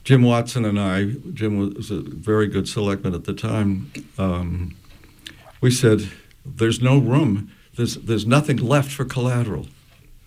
Jim 0.05 0.23
Watson 0.23 0.65
and 0.65 0.79
I, 0.81 1.13
Jim 1.33 1.59
was 1.59 1.91
a 1.91 2.01
very 2.01 2.49
good 2.49 2.69
selectman 2.69 3.15
at 3.15 3.25
the 3.25 3.35
time, 3.35 3.93
um, 4.19 4.75
we 5.61 5.71
said, 5.71 6.11
there's 6.45 6.81
no 6.81 6.99
room, 6.99 7.53
there's, 7.77 7.95
there's 7.97 8.27
nothing 8.27 8.57
left 8.57 8.91
for 8.91 9.05
collateral. 9.05 9.69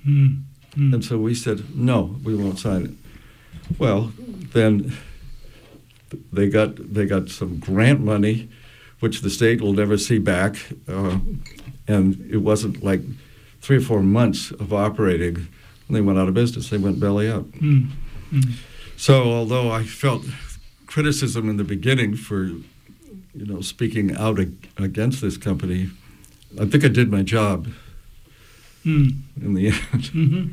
Mm. 0.08 0.44
Mm. 0.76 0.94
And 0.94 1.06
so 1.06 1.18
we 1.18 1.36
said, 1.36 1.76
no, 1.76 2.16
we 2.24 2.36
won't 2.36 2.60
sign 2.60 2.86
it. 2.86 2.92
Well, 3.78 4.14
then 4.54 4.96
they 6.32 6.50
got, 6.50 6.76
they 6.94 7.06
got 7.06 7.30
some 7.30 7.60
grant 7.60 8.00
money, 8.00 8.50
which 9.00 9.22
the 9.22 9.30
state 9.30 9.60
will 9.60 9.74
never 9.74 9.98
see 9.98 10.20
back. 10.20 10.56
Uh, 10.88 11.20
and 11.88 12.30
it 12.32 12.38
wasn't 12.38 12.84
like 12.84 13.02
three 13.62 13.78
or 13.78 13.82
four 13.82 14.02
months 14.02 14.52
of 14.52 14.74
operating, 14.74 15.36
and 15.36 15.96
they 15.96 16.02
went 16.02 16.18
out 16.18 16.28
of 16.28 16.34
business. 16.34 16.70
They 16.70 16.78
went 16.78 17.00
belly 17.00 17.30
up. 17.30 17.44
Mm. 17.46 17.90
So 18.98 19.24
although 19.32 19.72
I 19.72 19.84
felt 19.84 20.26
criticism 20.88 21.50
in 21.50 21.58
the 21.58 21.64
beginning 21.64 22.16
for, 22.16 22.46
you 22.46 22.64
know, 23.34 23.62
speaking 23.62 24.16
out 24.16 24.40
ag- 24.40 24.70
against 24.78 25.22
this 25.22 25.38
company, 25.38 25.90
I 26.60 26.66
think 26.66 26.86
I 26.86 26.88
did 26.88 27.12
my 27.12 27.22
job. 27.22 27.68
Mm. 28.86 29.16
In 29.42 29.56
the 29.56 29.68
end, 29.94 30.04
mm-hmm. 30.14 30.48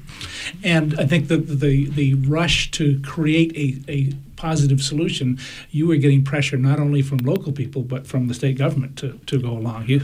and 0.65 0.99
I 0.99 1.05
think 1.05 1.29
that 1.29 1.61
the 1.61 1.85
the 1.91 2.15
rush 2.15 2.71
to 2.71 2.99
create 3.03 3.55
a, 3.55 3.93
a 3.93 4.13
positive 4.37 4.83
solution, 4.83 5.39
you 5.71 5.87
were 5.87 5.97
getting 5.97 6.25
pressure 6.25 6.57
not 6.57 6.81
only 6.81 7.03
from 7.03 7.19
local 7.19 7.53
people 7.53 7.83
but 7.83 8.07
from 8.07 8.29
the 8.29 8.35
state 8.35 8.57
government 8.57 8.97
to, 8.97 9.21
to 9.27 9.39
go 9.39 9.51
along. 9.51 9.87
You, 9.87 10.01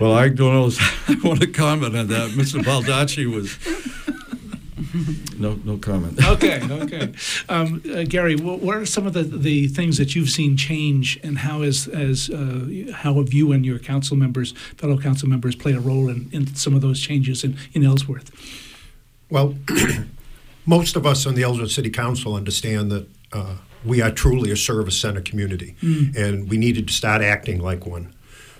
well, 0.00 0.12
I 0.12 0.28
don't 0.28 0.52
know. 0.52 0.70
I 1.08 1.16
want 1.22 1.40
to 1.42 1.46
comment 1.46 1.96
on 1.96 2.08
that. 2.08 2.30
Mr. 2.30 2.60
Baldacci 2.60 3.32
was. 3.32 3.56
No, 5.38 5.58
no 5.64 5.76
comment. 5.76 6.24
okay, 6.28 6.60
okay. 6.70 7.12
Um, 7.48 7.82
uh, 7.92 8.02
Gary, 8.04 8.36
what, 8.36 8.60
what, 8.60 8.76
are 8.76 8.86
some 8.86 9.06
of 9.06 9.12
the, 9.12 9.22
the 9.22 9.68
things 9.68 9.98
that 9.98 10.14
you've 10.14 10.30
seen 10.30 10.56
change, 10.56 11.18
and 11.22 11.38
how 11.38 11.62
is 11.62 11.88
as 11.88 12.30
uh, 12.30 12.92
how 12.94 13.14
have 13.14 13.32
you 13.32 13.52
and 13.52 13.64
your 13.64 13.78
council 13.78 14.16
members, 14.16 14.52
fellow 14.76 14.98
council 14.98 15.28
members, 15.28 15.54
played 15.54 15.76
a 15.76 15.80
role 15.80 16.08
in, 16.08 16.28
in 16.32 16.46
some 16.54 16.74
of 16.74 16.80
those 16.80 17.00
changes 17.00 17.44
in, 17.44 17.56
in 17.72 17.84
Ellsworth? 17.84 18.30
Well, 19.30 19.54
most 20.66 20.96
of 20.96 21.06
us 21.06 21.26
on 21.26 21.34
the 21.34 21.42
Ellsworth 21.42 21.70
City 21.70 21.90
Council 21.90 22.34
understand 22.34 22.90
that 22.90 23.08
uh, 23.32 23.56
we 23.84 24.02
are 24.02 24.10
truly 24.10 24.50
a 24.50 24.56
service 24.56 24.98
center 24.98 25.20
community, 25.20 25.76
mm. 25.82 26.14
and 26.16 26.48
we 26.48 26.58
needed 26.58 26.88
to 26.88 26.94
start 26.94 27.22
acting 27.22 27.60
like 27.60 27.86
one. 27.86 28.12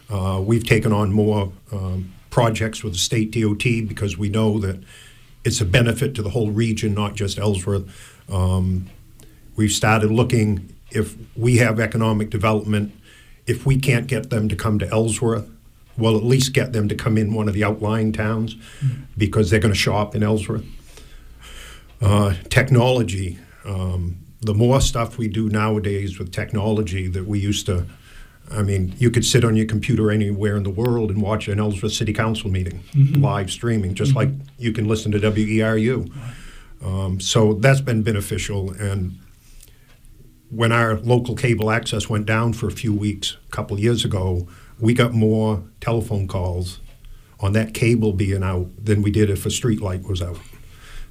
Uh, 0.08 0.40
we've 0.44 0.64
taken 0.64 0.92
on 0.92 1.12
more 1.12 1.52
um, 1.72 2.12
projects 2.30 2.82
with 2.82 2.92
the 2.94 2.98
state 2.98 3.30
DOT 3.32 3.88
because 3.88 4.16
we 4.16 4.28
know 4.28 4.58
that 4.58 4.82
it's 5.44 5.60
a 5.60 5.64
benefit 5.64 6.14
to 6.14 6.22
the 6.22 6.30
whole 6.30 6.50
region, 6.50 6.94
not 6.94 7.14
just 7.14 7.38
Ellsworth. 7.38 7.88
Um, 8.30 8.86
we've 9.56 9.72
started 9.72 10.10
looking 10.10 10.74
if 10.90 11.16
we 11.36 11.58
have 11.58 11.78
economic 11.78 12.30
development, 12.30 12.92
if 13.46 13.64
we 13.64 13.78
can't 13.78 14.06
get 14.06 14.30
them 14.30 14.48
to 14.48 14.56
come 14.56 14.78
to 14.78 14.88
Ellsworth, 14.88 15.48
we'll 15.96 16.16
at 16.16 16.24
least 16.24 16.52
get 16.52 16.72
them 16.72 16.88
to 16.88 16.94
come 16.94 17.16
in 17.16 17.34
one 17.34 17.48
of 17.48 17.54
the 17.54 17.64
outlying 17.64 18.12
towns 18.12 18.54
mm. 18.80 19.04
because 19.16 19.50
they're 19.50 19.60
going 19.60 19.72
to 19.72 19.78
shop 19.78 20.14
in 20.14 20.22
Ellsworth. 20.22 20.64
Uh, 22.00 22.34
technology. 22.48 23.38
Um, 23.64 24.18
the 24.40 24.54
more 24.54 24.80
stuff 24.80 25.18
we 25.18 25.28
do 25.28 25.50
nowadays 25.50 26.18
with 26.18 26.32
technology 26.32 27.06
that 27.08 27.26
we 27.26 27.38
used 27.38 27.66
to, 27.66 27.86
I 28.50 28.62
mean, 28.62 28.94
you 28.98 29.10
could 29.10 29.24
sit 29.24 29.44
on 29.44 29.54
your 29.56 29.66
computer 29.66 30.10
anywhere 30.10 30.56
in 30.56 30.64
the 30.64 30.70
world 30.70 31.10
and 31.10 31.22
watch 31.22 31.46
an 31.48 31.60
Ellsworth 31.60 31.92
City 31.92 32.12
Council 32.12 32.50
meeting 32.50 32.82
mm-hmm. 32.92 33.22
live 33.22 33.50
streaming, 33.50 33.94
just 33.94 34.10
mm-hmm. 34.14 34.18
like 34.18 34.46
you 34.58 34.72
can 34.72 34.88
listen 34.88 35.12
to 35.12 35.18
WERU. 35.20 36.10
Um, 36.84 37.20
so 37.20 37.54
that's 37.54 37.80
been 37.80 38.02
beneficial. 38.02 38.72
And 38.72 39.18
when 40.50 40.72
our 40.72 40.96
local 40.96 41.36
cable 41.36 41.70
access 41.70 42.08
went 42.08 42.26
down 42.26 42.52
for 42.52 42.66
a 42.66 42.72
few 42.72 42.92
weeks 42.92 43.36
a 43.46 43.50
couple 43.50 43.76
of 43.76 43.82
years 43.82 44.04
ago, 44.04 44.48
we 44.80 44.94
got 44.94 45.12
more 45.12 45.62
telephone 45.80 46.26
calls 46.26 46.80
on 47.38 47.52
that 47.52 47.72
cable 47.72 48.12
being 48.12 48.42
out 48.42 48.68
than 48.82 49.02
we 49.02 49.10
did 49.10 49.30
if 49.30 49.46
a 49.46 49.50
street 49.50 49.80
light 49.80 50.02
was 50.02 50.20
out. 50.20 50.38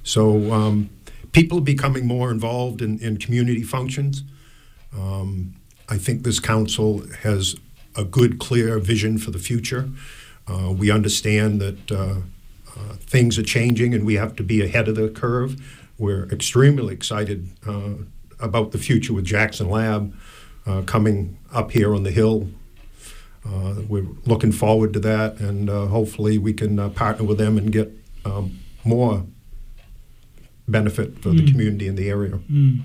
So 0.02 0.52
um, 0.52 0.90
people 1.32 1.60
becoming 1.60 2.06
more 2.06 2.30
involved 2.30 2.82
in, 2.82 2.98
in 2.98 3.16
community 3.16 3.62
functions. 3.62 4.24
Um, 4.96 5.54
I 5.90 5.98
think 5.98 6.22
this 6.22 6.38
council 6.38 7.02
has 7.22 7.56
a 7.96 8.04
good, 8.04 8.38
clear 8.38 8.78
vision 8.78 9.18
for 9.18 9.32
the 9.32 9.38
future. 9.38 9.90
Uh, 10.46 10.72
we 10.72 10.90
understand 10.90 11.60
that 11.60 11.92
uh, 11.92 12.14
uh, 12.76 12.94
things 13.00 13.38
are 13.38 13.42
changing 13.42 13.92
and 13.92 14.06
we 14.06 14.14
have 14.14 14.36
to 14.36 14.42
be 14.42 14.62
ahead 14.62 14.88
of 14.88 14.94
the 14.94 15.08
curve. 15.08 15.60
We're 15.98 16.24
extremely 16.30 16.94
excited 16.94 17.48
uh, 17.66 17.94
about 18.38 18.70
the 18.70 18.78
future 18.78 19.12
with 19.12 19.24
Jackson 19.24 19.68
Lab 19.68 20.14
uh, 20.66 20.82
coming 20.82 21.38
up 21.52 21.72
here 21.72 21.94
on 21.94 22.04
the 22.04 22.10
Hill. 22.12 22.48
Uh, 23.44 23.74
we're 23.88 24.06
looking 24.26 24.52
forward 24.52 24.92
to 24.92 25.00
that, 25.00 25.40
and 25.40 25.68
hopefully 25.68 26.36
we 26.36 26.52
can 26.52 26.90
partner 26.92 27.24
with 27.24 27.38
them 27.38 27.56
and 27.56 27.72
get 27.72 27.90
um, 28.24 28.58
more 28.84 29.24
benefit 30.68 31.18
for 31.20 31.30
mm. 31.30 31.38
the 31.38 31.50
community 31.50 31.86
in 31.86 31.96
the 31.96 32.08
area. 32.08 32.38
Mm. 32.50 32.82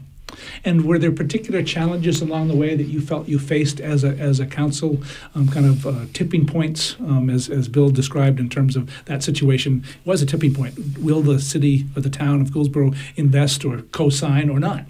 And 0.63 0.85
were 0.85 0.97
there 0.97 1.11
particular 1.11 1.63
challenges 1.63 2.21
along 2.21 2.47
the 2.47 2.55
way 2.55 2.75
that 2.75 2.85
you 2.85 2.99
felt 2.99 3.27
you 3.27 3.39
faced 3.39 3.79
as 3.79 4.03
a, 4.03 4.09
as 4.17 4.39
a 4.39 4.45
council, 4.45 5.01
um, 5.35 5.47
kind 5.47 5.65
of 5.65 5.85
uh, 5.85 6.05
tipping 6.13 6.45
points, 6.45 6.95
um, 6.99 7.29
as, 7.29 7.49
as 7.49 7.67
Bill 7.67 7.89
described 7.89 8.39
in 8.39 8.49
terms 8.49 8.75
of 8.75 8.89
that 9.05 9.23
situation? 9.23 9.83
Was 10.03 10.21
a 10.21 10.25
tipping 10.25 10.53
point. 10.53 10.97
Will 10.99 11.21
the 11.21 11.39
city 11.39 11.85
or 11.95 12.01
the 12.01 12.09
town 12.09 12.41
of 12.41 12.49
Gouldsboro 12.49 12.95
invest 13.15 13.63
or 13.63 13.81
co 13.81 14.09
sign 14.09 14.49
or 14.49 14.59
not? 14.59 14.85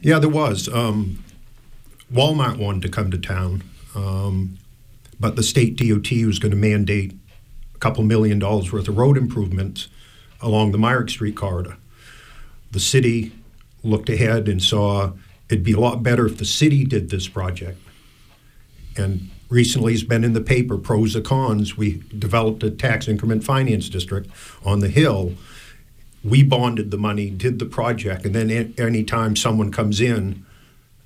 Yeah, 0.00 0.18
there 0.18 0.30
was. 0.30 0.68
Um, 0.68 1.22
Walmart 2.12 2.58
wanted 2.58 2.82
to 2.82 2.88
come 2.88 3.10
to 3.10 3.18
town, 3.18 3.62
um, 3.94 4.58
but 5.18 5.36
the 5.36 5.42
state 5.42 5.76
DOT 5.76 6.10
was 6.26 6.38
going 6.38 6.50
to 6.50 6.56
mandate 6.56 7.14
a 7.74 7.78
couple 7.78 8.04
million 8.04 8.38
dollars 8.38 8.72
worth 8.72 8.88
of 8.88 8.96
road 8.96 9.16
improvements 9.16 9.88
along 10.40 10.72
the 10.72 10.78
Myrick 10.78 11.08
Street 11.08 11.36
corridor. 11.36 11.76
The 12.72 12.80
city 12.80 13.32
looked 13.82 14.08
ahead 14.08 14.48
and 14.48 14.62
saw 14.62 15.12
it'd 15.48 15.64
be 15.64 15.72
a 15.72 15.80
lot 15.80 16.02
better 16.02 16.26
if 16.26 16.38
the 16.38 16.44
city 16.44 16.84
did 16.84 17.10
this 17.10 17.28
project. 17.28 17.78
And 18.96 19.30
recently 19.48 19.94
it's 19.94 20.02
been 20.02 20.24
in 20.24 20.32
the 20.32 20.40
paper, 20.40 20.78
pros 20.78 21.14
and 21.14 21.24
cons. 21.24 21.76
We 21.76 22.02
developed 22.16 22.62
a 22.62 22.70
tax 22.70 23.08
increment 23.08 23.44
finance 23.44 23.88
district 23.88 24.30
on 24.64 24.80
the 24.80 24.88
hill. 24.88 25.34
We 26.24 26.42
bonded 26.42 26.90
the 26.90 26.98
money, 26.98 27.30
did 27.30 27.58
the 27.58 27.66
project, 27.66 28.24
and 28.24 28.34
then 28.34 28.74
anytime 28.78 29.34
someone 29.34 29.72
comes 29.72 30.00
in, 30.00 30.46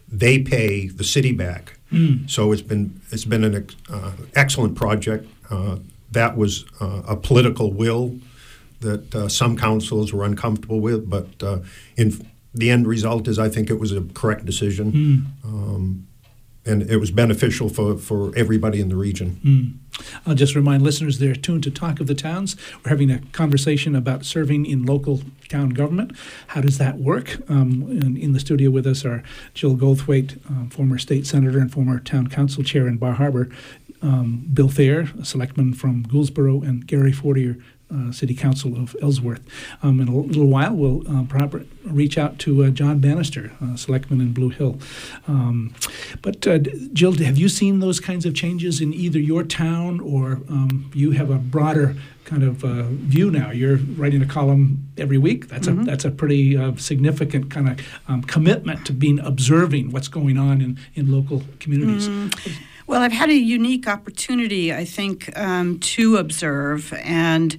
they 0.08 0.38
pay 0.38 0.88
the 0.88 1.04
city 1.04 1.32
back. 1.32 1.78
So 2.28 2.52
it's 2.52 2.62
been 2.62 3.00
it's 3.10 3.24
been 3.24 3.44
an 3.44 3.68
uh, 3.90 4.12
excellent 4.34 4.74
project. 4.76 5.26
Uh, 5.50 5.78
that 6.12 6.36
was 6.36 6.64
uh, 6.80 7.02
a 7.08 7.16
political 7.16 7.72
will 7.72 8.18
that 8.80 9.14
uh, 9.14 9.28
some 9.28 9.56
councils 9.56 10.12
were 10.12 10.24
uncomfortable 10.24 10.80
with, 10.80 11.08
but 11.08 11.28
uh, 11.42 11.60
in 11.96 12.28
the 12.56 12.70
end 12.70 12.86
result 12.86 13.28
is 13.28 13.38
I 13.38 13.48
think 13.48 13.70
it 13.70 13.78
was 13.78 13.92
a 13.92 14.02
correct 14.14 14.44
decision, 14.44 15.26
um, 15.44 16.06
and 16.64 16.82
it 16.82 16.96
was 16.96 17.10
beneficial 17.12 17.68
for, 17.68 17.96
for 17.96 18.32
everybody 18.36 18.80
in 18.80 18.88
the 18.88 18.96
region. 18.96 19.78
I'll 20.26 20.34
just 20.34 20.54
remind 20.56 20.82
listeners 20.82 21.18
they're 21.18 21.34
tuned 21.34 21.62
to 21.62 21.70
Talk 21.70 22.00
of 22.00 22.06
the 22.06 22.14
Towns. 22.14 22.56
We're 22.84 22.90
having 22.90 23.10
a 23.10 23.20
conversation 23.32 23.94
about 23.94 24.24
serving 24.24 24.66
in 24.66 24.84
local 24.84 25.20
town 25.48 25.70
government. 25.70 26.12
How 26.48 26.60
does 26.60 26.78
that 26.78 26.98
work? 26.98 27.38
Um, 27.48 27.86
and 28.02 28.18
in 28.18 28.32
the 28.32 28.40
studio 28.40 28.70
with 28.70 28.86
us 28.86 29.04
are 29.04 29.22
Jill 29.54 29.76
Goldthwait, 29.76 30.38
uh, 30.50 30.68
former 30.70 30.98
state 30.98 31.26
senator 31.26 31.58
and 31.60 31.72
former 31.72 32.00
town 32.00 32.26
council 32.26 32.64
chair 32.64 32.88
in 32.88 32.96
Bar 32.96 33.12
Harbor, 33.12 33.48
um, 34.02 34.46
Bill 34.52 34.68
Thayer, 34.68 35.08
a 35.20 35.24
selectman 35.24 35.72
from 35.72 36.04
Gouldsboro, 36.04 36.66
and 36.66 36.86
Gary 36.86 37.12
Fortier, 37.12 37.56
uh, 37.94 38.12
City 38.12 38.34
Council 38.34 38.76
of 38.76 38.96
Ellsworth. 39.00 39.42
Um, 39.82 40.00
in 40.00 40.08
a 40.08 40.16
little 40.16 40.48
while, 40.48 40.74
we'll 40.74 41.02
uh, 41.08 41.24
proper, 41.24 41.64
reach 41.84 42.18
out 42.18 42.38
to 42.40 42.64
uh, 42.64 42.70
John 42.70 42.98
Bannister, 42.98 43.52
uh, 43.62 43.76
selectman 43.76 44.20
in 44.20 44.32
Blue 44.32 44.50
Hill. 44.50 44.78
Um, 45.28 45.74
but 46.22 46.46
uh, 46.46 46.58
Jill, 46.92 47.14
have 47.14 47.38
you 47.38 47.48
seen 47.48 47.80
those 47.80 48.00
kinds 48.00 48.26
of 48.26 48.34
changes 48.34 48.80
in 48.80 48.92
either 48.92 49.18
your 49.18 49.42
town 49.42 50.00
or 50.00 50.40
um, 50.48 50.90
you 50.94 51.12
have 51.12 51.30
a 51.30 51.38
broader 51.38 51.94
kind 52.24 52.42
of 52.42 52.64
uh, 52.64 52.84
view 52.84 53.30
now? 53.30 53.50
You're 53.52 53.76
writing 53.76 54.20
a 54.22 54.26
column 54.26 54.88
every 54.98 55.18
week. 55.18 55.48
That's 55.48 55.68
a 55.68 55.72
that's 55.72 56.04
a 56.04 56.10
pretty 56.10 56.56
uh, 56.56 56.74
significant 56.76 57.50
kind 57.50 57.68
of 57.68 57.80
um, 58.08 58.22
commitment 58.22 58.84
to 58.86 58.92
being 58.92 59.20
observing 59.20 59.92
what's 59.92 60.08
going 60.08 60.38
on 60.38 60.60
in, 60.60 60.78
in 60.94 61.10
local 61.12 61.42
communities. 61.60 62.08
Well, 62.86 63.02
I've 63.02 63.12
had 63.12 63.30
a 63.30 63.34
unique 63.34 63.88
opportunity, 63.88 64.72
I 64.72 64.84
think, 64.84 65.36
um, 65.36 65.80
to 65.80 66.16
observe. 66.18 66.92
And 67.02 67.56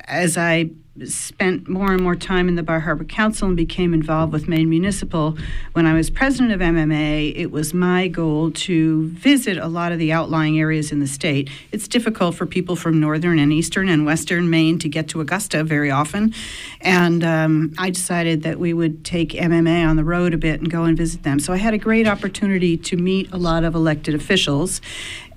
as 0.00 0.36
I 0.36 0.70
spent 1.04 1.68
more 1.68 1.92
and 1.92 2.02
more 2.02 2.16
time 2.16 2.48
in 2.48 2.54
the 2.54 2.62
Bar 2.62 2.80
Harbor 2.80 3.04
Council 3.04 3.48
and 3.48 3.56
became 3.56 3.92
involved 3.92 4.32
with 4.32 4.48
Maine 4.48 4.70
Municipal, 4.70 5.36
when 5.72 5.86
I 5.86 5.94
was 5.94 6.10
president 6.10 6.52
of 6.52 6.60
MMA, 6.60 7.36
it 7.36 7.50
was 7.50 7.74
my 7.74 8.08
goal 8.08 8.50
to 8.52 9.08
visit 9.08 9.58
a 9.58 9.66
lot 9.66 9.92
of 9.92 9.98
the 9.98 10.12
outlying 10.12 10.58
areas 10.58 10.92
in 10.92 11.00
the 11.00 11.06
state. 11.06 11.50
It's 11.72 11.88
difficult 11.88 12.34
for 12.34 12.46
people 12.46 12.76
from 12.76 12.98
northern 12.98 13.38
and 13.38 13.52
eastern 13.52 13.88
and 13.88 14.06
western 14.06 14.48
Maine 14.48 14.78
to 14.78 14.88
get 14.88 15.08
to 15.08 15.20
Augusta 15.20 15.64
very 15.64 15.90
often. 15.90 16.34
And 16.80 17.22
um, 17.24 17.74
I 17.78 17.90
decided 17.90 18.42
that 18.42 18.58
we 18.58 18.72
would 18.72 19.04
take 19.04 19.30
MMA 19.30 19.86
on 19.86 19.96
the 19.96 20.04
road 20.04 20.34
a 20.34 20.38
bit 20.38 20.60
and 20.60 20.70
go 20.70 20.84
and 20.84 20.96
visit 20.96 21.22
them. 21.22 21.38
So 21.38 21.52
I 21.52 21.56
had 21.56 21.74
a 21.74 21.78
great 21.78 22.06
opportunity 22.06 22.76
to 22.76 22.96
meet 22.96 23.32
a 23.32 23.36
lot 23.36 23.64
of 23.64 23.74
elected 23.74 24.14
officials. 24.14 24.80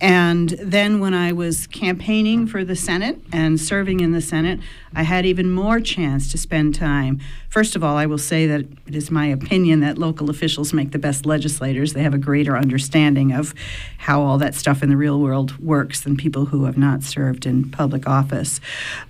And 0.01 0.49
then 0.49 0.99
when 0.99 1.13
I 1.13 1.33
was 1.33 1.67
campaigning 1.67 2.47
for 2.47 2.63
the 2.63 2.75
Senate 2.75 3.19
and 3.33 3.59
serving 3.59 3.99
in 3.99 4.13
the 4.13 4.21
Senate, 4.21 4.59
I 4.95 5.03
had 5.03 5.25
even 5.25 5.48
more 5.49 5.79
chance 5.79 6.31
to 6.31 6.37
spend 6.37 6.75
time. 6.75 7.19
First 7.49 7.75
of 7.75 7.83
all, 7.83 7.97
I 7.97 8.05
will 8.05 8.17
say 8.17 8.45
that 8.47 8.61
it 8.87 8.95
is 8.95 9.09
my 9.09 9.25
opinion 9.25 9.79
that 9.79 9.97
local 9.97 10.29
officials 10.29 10.71
make 10.73 10.91
the 10.91 10.99
best 10.99 11.25
legislators. 11.25 11.93
They 11.93 12.03
have 12.03 12.13
a 12.13 12.19
greater 12.19 12.57
understanding 12.57 13.31
of 13.31 13.53
how 13.97 14.21
all 14.21 14.37
that 14.37 14.55
stuff 14.55 14.83
in 14.83 14.89
the 14.89 14.97
real 14.97 15.19
world 15.19 15.57
works 15.59 16.01
than 16.01 16.15
people 16.15 16.45
who 16.45 16.65
have 16.65 16.77
not 16.77 17.03
served 17.03 17.45
in 17.45 17.69
public 17.71 18.07
office. 18.07 18.61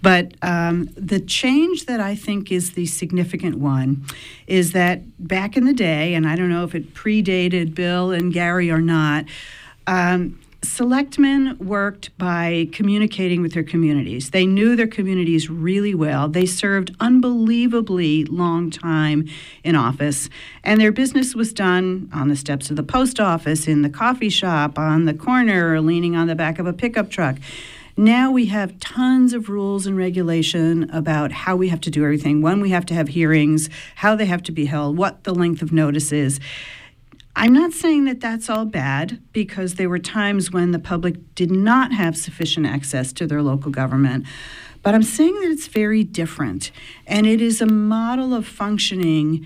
But 0.01 0.33
um, 0.41 0.89
the 0.95 1.19
change 1.19 1.85
that 1.85 1.99
I 1.99 2.15
think 2.15 2.51
is 2.51 2.71
the 2.71 2.85
significant 2.85 3.57
one 3.57 4.05
is 4.47 4.71
that 4.71 5.01
back 5.27 5.57
in 5.57 5.65
the 5.65 5.73
day, 5.73 6.13
and 6.13 6.27
I 6.27 6.35
don't 6.35 6.49
know 6.49 6.63
if 6.63 6.73
it 6.73 6.93
predated 6.93 7.75
Bill 7.75 8.11
and 8.11 8.31
Gary 8.31 8.71
or 8.71 8.81
not, 8.81 9.25
um, 9.87 10.39
selectmen 10.61 11.57
worked 11.57 12.17
by 12.17 12.67
communicating 12.71 13.41
with 13.41 13.53
their 13.53 13.63
communities. 13.63 14.31
They 14.31 14.45
knew 14.45 14.75
their 14.75 14.87
communities 14.87 15.49
really 15.49 15.95
well. 15.95 16.27
They 16.27 16.45
served 16.45 16.95
unbelievably 16.99 18.25
long 18.25 18.69
time 18.69 19.27
in 19.63 19.75
office, 19.75 20.29
and 20.63 20.79
their 20.79 20.91
business 20.91 21.33
was 21.33 21.53
done 21.53 22.09
on 22.13 22.27
the 22.27 22.35
steps 22.35 22.69
of 22.69 22.75
the 22.75 22.83
post 22.83 23.19
office, 23.19 23.67
in 23.67 23.83
the 23.83 23.89
coffee 23.89 24.29
shop, 24.29 24.77
on 24.77 25.05
the 25.05 25.13
corner, 25.13 25.73
or 25.73 25.81
leaning 25.81 26.15
on 26.15 26.27
the 26.27 26.35
back 26.35 26.59
of 26.59 26.67
a 26.67 26.73
pickup 26.73 27.09
truck. 27.09 27.37
Now 27.95 28.31
we 28.31 28.45
have 28.45 28.79
tons 28.79 29.33
of 29.33 29.49
rules 29.49 29.85
and 29.85 29.97
regulation 29.97 30.89
about 30.91 31.31
how 31.31 31.55
we 31.55 31.67
have 31.69 31.81
to 31.81 31.89
do 31.89 32.03
everything, 32.03 32.41
when 32.41 32.61
we 32.61 32.69
have 32.69 32.85
to 32.87 32.93
have 32.93 33.09
hearings, 33.09 33.69
how 33.95 34.15
they 34.15 34.25
have 34.25 34.43
to 34.43 34.51
be 34.51 34.65
held, 34.65 34.97
what 34.97 35.23
the 35.23 35.33
length 35.33 35.61
of 35.61 35.71
notice 35.71 36.11
is. 36.11 36.39
I'm 37.35 37.53
not 37.53 37.71
saying 37.71 38.05
that 38.05 38.19
that's 38.19 38.49
all 38.49 38.65
bad 38.65 39.21
because 39.31 39.75
there 39.75 39.89
were 39.89 39.99
times 39.99 40.51
when 40.51 40.71
the 40.71 40.79
public 40.79 41.35
did 41.35 41.51
not 41.51 41.93
have 41.93 42.17
sufficient 42.17 42.65
access 42.65 43.13
to 43.13 43.27
their 43.27 43.41
local 43.41 43.71
government. 43.71 44.25
But 44.81 44.95
I'm 44.95 45.03
saying 45.03 45.35
that 45.41 45.51
it's 45.51 45.67
very 45.67 46.03
different. 46.03 46.71
And 47.05 47.27
it 47.27 47.41
is 47.41 47.61
a 47.61 47.65
model 47.65 48.33
of 48.33 48.47
functioning 48.47 49.45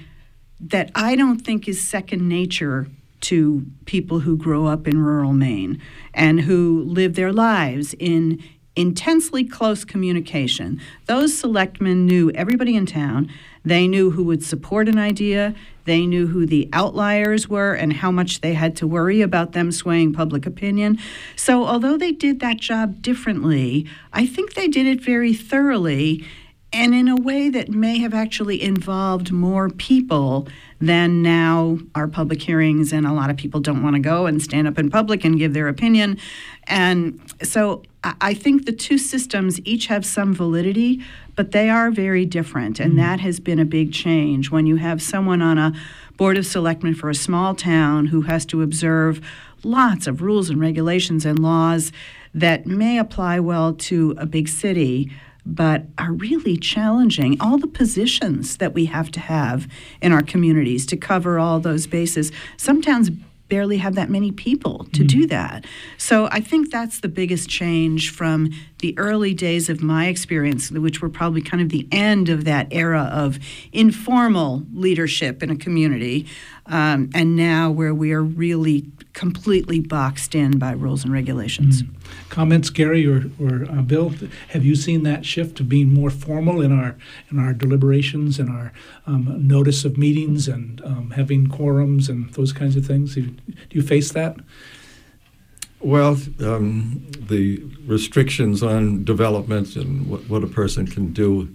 that 0.59 0.91
I 0.95 1.15
don't 1.15 1.39
think 1.39 1.67
is 1.67 1.81
second 1.81 2.27
nature 2.27 2.87
to 3.21 3.65
people 3.85 4.19
who 4.19 4.37
grow 4.37 4.65
up 4.65 4.87
in 4.87 5.01
rural 5.01 5.33
Maine 5.33 5.81
and 6.13 6.41
who 6.41 6.83
live 6.83 7.15
their 7.15 7.31
lives 7.31 7.93
in 7.99 8.43
intensely 8.75 9.43
close 9.43 9.85
communication. 9.85 10.81
Those 11.05 11.37
selectmen 11.37 12.05
knew 12.05 12.31
everybody 12.31 12.75
in 12.75 12.85
town. 12.85 13.31
They 13.63 13.87
knew 13.87 14.11
who 14.11 14.23
would 14.25 14.43
support 14.43 14.89
an 14.89 14.97
idea. 14.97 15.55
They 15.85 16.05
knew 16.05 16.27
who 16.27 16.45
the 16.45 16.69
outliers 16.73 17.49
were 17.49 17.73
and 17.73 17.93
how 17.93 18.11
much 18.11 18.41
they 18.41 18.53
had 18.53 18.75
to 18.77 18.87
worry 18.87 19.21
about 19.21 19.51
them 19.51 19.71
swaying 19.71 20.13
public 20.13 20.45
opinion. 20.45 20.99
So, 21.35 21.65
although 21.65 21.97
they 21.97 22.11
did 22.11 22.39
that 22.39 22.57
job 22.57 23.01
differently, 23.01 23.87
I 24.11 24.25
think 24.25 24.53
they 24.53 24.67
did 24.67 24.85
it 24.85 25.01
very 25.01 25.33
thoroughly 25.33 26.25
and 26.73 26.95
in 26.95 27.07
a 27.07 27.15
way 27.15 27.49
that 27.49 27.69
may 27.69 27.99
have 27.99 28.13
actually 28.15 28.61
involved 28.61 29.31
more 29.31 29.69
people 29.69 30.47
than 30.81 31.21
now 31.21 31.77
our 31.93 32.07
public 32.07 32.41
hearings 32.41 32.91
and 32.91 33.05
a 33.05 33.13
lot 33.13 33.29
of 33.29 33.37
people 33.37 33.59
don't 33.59 33.83
want 33.83 33.95
to 33.95 34.01
go 34.01 34.25
and 34.25 34.41
stand 34.41 34.67
up 34.67 34.79
in 34.79 34.89
public 34.89 35.23
and 35.23 35.37
give 35.37 35.53
their 35.53 35.67
opinion 35.67 36.17
and 36.65 37.21
so 37.41 37.83
I- 38.03 38.33
think 38.33 38.65
the 38.65 38.71
two 38.71 38.97
systems 38.97 39.59
each 39.65 39.87
have 39.87 40.05
some 40.05 40.33
validity 40.33 41.03
but 41.35 41.51
they 41.51 41.69
are 41.69 41.89
very 41.89 42.25
different 42.25 42.79
and 42.79 42.91
mm-hmm. 42.91 43.01
that 43.01 43.19
has 43.21 43.39
been 43.39 43.59
a 43.59 43.65
big 43.65 43.93
change 43.93 44.51
when 44.51 44.65
you 44.65 44.75
have 44.77 45.01
someone 45.01 45.41
on 45.41 45.57
a 45.57 45.73
board 46.17 46.37
of 46.37 46.45
selectmen 46.45 46.93
for 46.95 47.09
a 47.09 47.15
small 47.15 47.55
town 47.55 48.07
who 48.07 48.21
has 48.21 48.45
to 48.47 48.61
observe 48.61 49.21
lots 49.63 50.07
of 50.07 50.21
rules 50.21 50.49
and 50.49 50.59
regulations 50.59 51.25
and 51.25 51.39
laws 51.39 51.91
that 52.33 52.65
may 52.65 52.97
apply 52.97 53.39
well 53.39 53.73
to 53.73 54.13
a 54.17 54.25
big 54.25 54.47
city 54.47 55.11
but 55.45 55.85
are 55.97 56.13
really 56.13 56.55
challenging. 56.55 57.39
All 57.41 57.57
the 57.57 57.67
positions 57.67 58.57
that 58.57 58.73
we 58.73 58.85
have 58.85 59.11
to 59.11 59.19
have 59.19 59.67
in 60.01 60.11
our 60.11 60.21
communities 60.21 60.85
to 60.87 60.97
cover 60.97 61.37
all 61.37 61.59
those 61.59 61.85
bases. 61.85 62.31
Some 62.57 62.81
towns 62.81 63.11
barely 63.53 63.77
have 63.77 63.93
that 63.93 64.09
many 64.09 64.31
people 64.31 64.87
to 64.93 65.03
do 65.03 65.27
that. 65.27 65.63
So 65.99 66.27
I 66.31 66.39
think 66.39 66.71
that's 66.71 67.01
the 67.01 67.07
biggest 67.07 67.47
change 67.47 68.09
from 68.09 68.49
the 68.79 68.97
early 68.97 69.35
days 69.35 69.69
of 69.69 69.83
my 69.83 70.07
experience, 70.07 70.71
which 70.71 71.03
were 71.03 71.09
probably 71.09 71.43
kind 71.43 71.61
of 71.61 71.69
the 71.69 71.87
end 71.91 72.29
of 72.29 72.45
that 72.45 72.65
era 72.71 73.03
of 73.13 73.37
informal 73.71 74.63
leadership 74.73 75.43
in 75.43 75.51
a 75.51 75.55
community, 75.55 76.25
um, 76.65 77.11
and 77.13 77.35
now 77.35 77.69
where 77.69 77.93
we 77.93 78.11
are 78.11 78.23
really 78.23 78.81
completely 79.13 79.79
boxed 79.79 80.35
in 80.35 80.57
by 80.57 80.71
rules 80.71 81.03
and 81.03 81.13
regulations. 81.13 81.83
Comments, 82.29 82.69
Gary 82.69 83.05
or, 83.07 83.29
or 83.39 83.65
uh, 83.69 83.81
Bill? 83.81 84.13
Have 84.49 84.65
you 84.65 84.75
seen 84.75 85.03
that 85.03 85.25
shift 85.25 85.55
to 85.57 85.63
being 85.63 85.93
more 85.93 86.09
formal 86.09 86.61
in 86.61 86.71
our 86.71 86.95
in 87.31 87.39
our 87.39 87.53
deliberations 87.53 88.39
and 88.39 88.49
our 88.49 88.73
um, 89.05 89.47
notice 89.47 89.85
of 89.85 89.97
meetings 89.97 90.47
and 90.47 90.81
um, 90.83 91.11
having 91.11 91.47
quorums 91.47 92.09
and 92.09 92.33
those 92.33 92.51
kinds 92.51 92.75
of 92.75 92.85
things? 92.85 93.15
Do 93.15 93.21
you, 93.21 93.27
do 93.29 93.71
you 93.71 93.81
face 93.81 94.11
that? 94.13 94.37
Well, 95.79 96.17
um, 96.39 97.05
the 97.19 97.61
restrictions 97.85 98.63
on 98.63 99.03
development 99.03 99.75
and 99.75 100.07
what, 100.07 100.29
what 100.29 100.43
a 100.43 100.47
person 100.47 100.87
can 100.87 101.11
do 101.11 101.53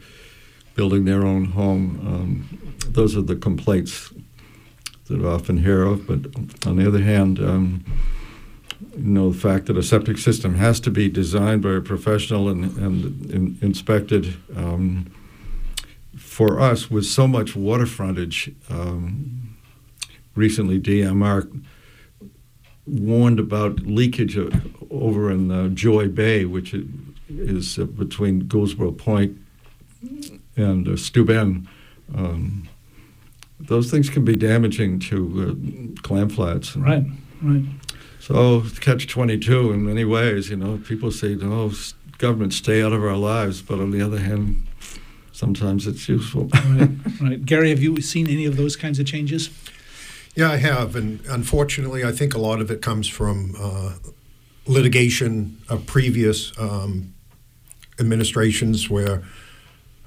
building 0.74 1.06
their 1.06 1.26
own 1.26 1.46
home, 1.46 1.98
um, 2.06 2.74
those 2.86 3.16
are 3.16 3.22
the 3.22 3.34
complaints 3.34 4.12
that 5.08 5.20
I 5.20 5.28
often 5.28 5.58
hear 5.58 5.82
of. 5.82 6.06
But 6.06 6.66
on 6.66 6.76
the 6.76 6.86
other 6.86 7.02
hand, 7.02 7.38
um, 7.38 7.84
you 8.96 9.02
know, 9.02 9.30
the 9.30 9.38
fact 9.38 9.66
that 9.66 9.76
a 9.76 9.82
septic 9.82 10.18
system 10.18 10.54
has 10.54 10.80
to 10.80 10.90
be 10.90 11.08
designed 11.08 11.62
by 11.62 11.74
a 11.74 11.80
professional 11.80 12.48
and, 12.48 12.76
and 12.78 13.30
in, 13.30 13.58
inspected 13.60 14.36
um, 14.56 15.10
for 16.16 16.60
us 16.60 16.90
with 16.90 17.04
so 17.04 17.26
much 17.26 17.56
water 17.56 17.86
frontage. 17.86 18.52
Um, 18.70 19.56
recently, 20.34 20.80
DMR 20.80 21.64
warned 22.86 23.38
about 23.38 23.80
leakage 23.80 24.38
over 24.90 25.30
in 25.30 25.50
uh, 25.50 25.68
Joy 25.68 26.08
Bay, 26.08 26.44
which 26.44 26.74
is 27.28 27.78
uh, 27.78 27.84
between 27.84 28.42
Gouldsboro 28.44 28.96
Point 28.96 29.38
and 30.56 30.88
uh, 30.88 30.96
Steuben. 30.96 31.68
Um, 32.14 32.67
those 33.60 33.90
things 33.90 34.08
can 34.08 34.24
be 34.24 34.36
damaging 34.36 34.98
to 35.00 35.96
uh, 35.96 36.02
clam 36.02 36.28
flats. 36.28 36.76
Right, 36.76 37.04
right. 37.42 37.64
So 38.20 38.62
catch 38.80 39.06
22 39.06 39.72
in 39.72 39.84
many 39.84 40.04
ways, 40.04 40.50
you 40.50 40.56
know. 40.56 40.78
People 40.86 41.10
say, 41.10 41.34
no, 41.34 41.72
government, 42.18 42.52
stay 42.52 42.82
out 42.82 42.92
of 42.92 43.02
our 43.02 43.16
lives. 43.16 43.62
But 43.62 43.80
on 43.80 43.90
the 43.90 44.02
other 44.02 44.18
hand, 44.18 44.66
sometimes 45.32 45.86
it's 45.86 46.08
useful. 46.08 46.48
right, 46.54 46.90
right. 47.20 47.44
Gary, 47.44 47.70
have 47.70 47.82
you 47.82 48.00
seen 48.00 48.28
any 48.28 48.44
of 48.44 48.56
those 48.56 48.76
kinds 48.76 48.98
of 48.98 49.06
changes? 49.06 49.50
Yeah, 50.34 50.50
I 50.50 50.56
have. 50.56 50.94
And 50.94 51.20
unfortunately, 51.28 52.04
I 52.04 52.12
think 52.12 52.34
a 52.34 52.38
lot 52.38 52.60
of 52.60 52.70
it 52.70 52.82
comes 52.82 53.08
from 53.08 53.54
uh, 53.58 53.94
litigation 54.66 55.60
of 55.68 55.86
previous 55.86 56.56
um, 56.58 57.14
administrations 57.98 58.90
where 58.90 59.22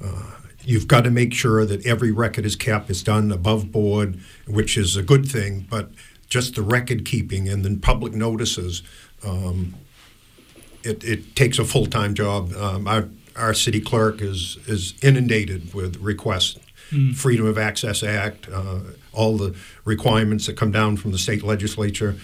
uh, 0.04 0.32
you've 0.64 0.88
got 0.88 1.04
to 1.04 1.12
make 1.12 1.34
sure 1.34 1.66
that 1.66 1.86
every 1.86 2.12
record 2.12 2.46
is 2.46 2.56
kept, 2.56 2.90
is 2.90 3.04
done 3.04 3.32
above 3.32 3.72
board, 3.72 4.20
which 4.48 4.78
is 4.78 4.96
a 4.96 5.04
good 5.04 5.26
thing. 5.26 5.66
But 5.70 5.92
just 6.32 6.56
the 6.56 6.62
record 6.62 7.06
keeping 7.06 7.50
and 7.50 7.64
then 7.64 7.80
public 7.80 8.14
notices. 8.14 8.82
Um, 9.24 9.76
it, 10.84 11.04
it 11.04 11.36
takes 11.36 11.60
a 11.60 11.66
full 11.66 11.86
time 11.86 12.16
job. 12.16 12.54
Um, 12.54 12.88
our, 12.88 13.10
our 13.36 13.54
city 13.54 13.82
clerk 13.82 14.22
is 14.22 14.58
is 14.66 14.94
inundated 15.02 15.74
with 15.74 15.98
requests, 15.98 16.58
mm. 16.90 17.16
Freedom 17.16 17.46
of 17.46 17.58
Access 17.58 18.02
Act, 18.02 18.50
uh, 18.50 18.80
all 19.14 19.38
the 19.38 19.56
requirements 19.86 20.48
that 20.48 20.58
come 20.58 20.72
down 20.72 20.98
from 20.98 21.12
the 21.12 21.18
state 21.18 21.44
legislature. 21.44 22.16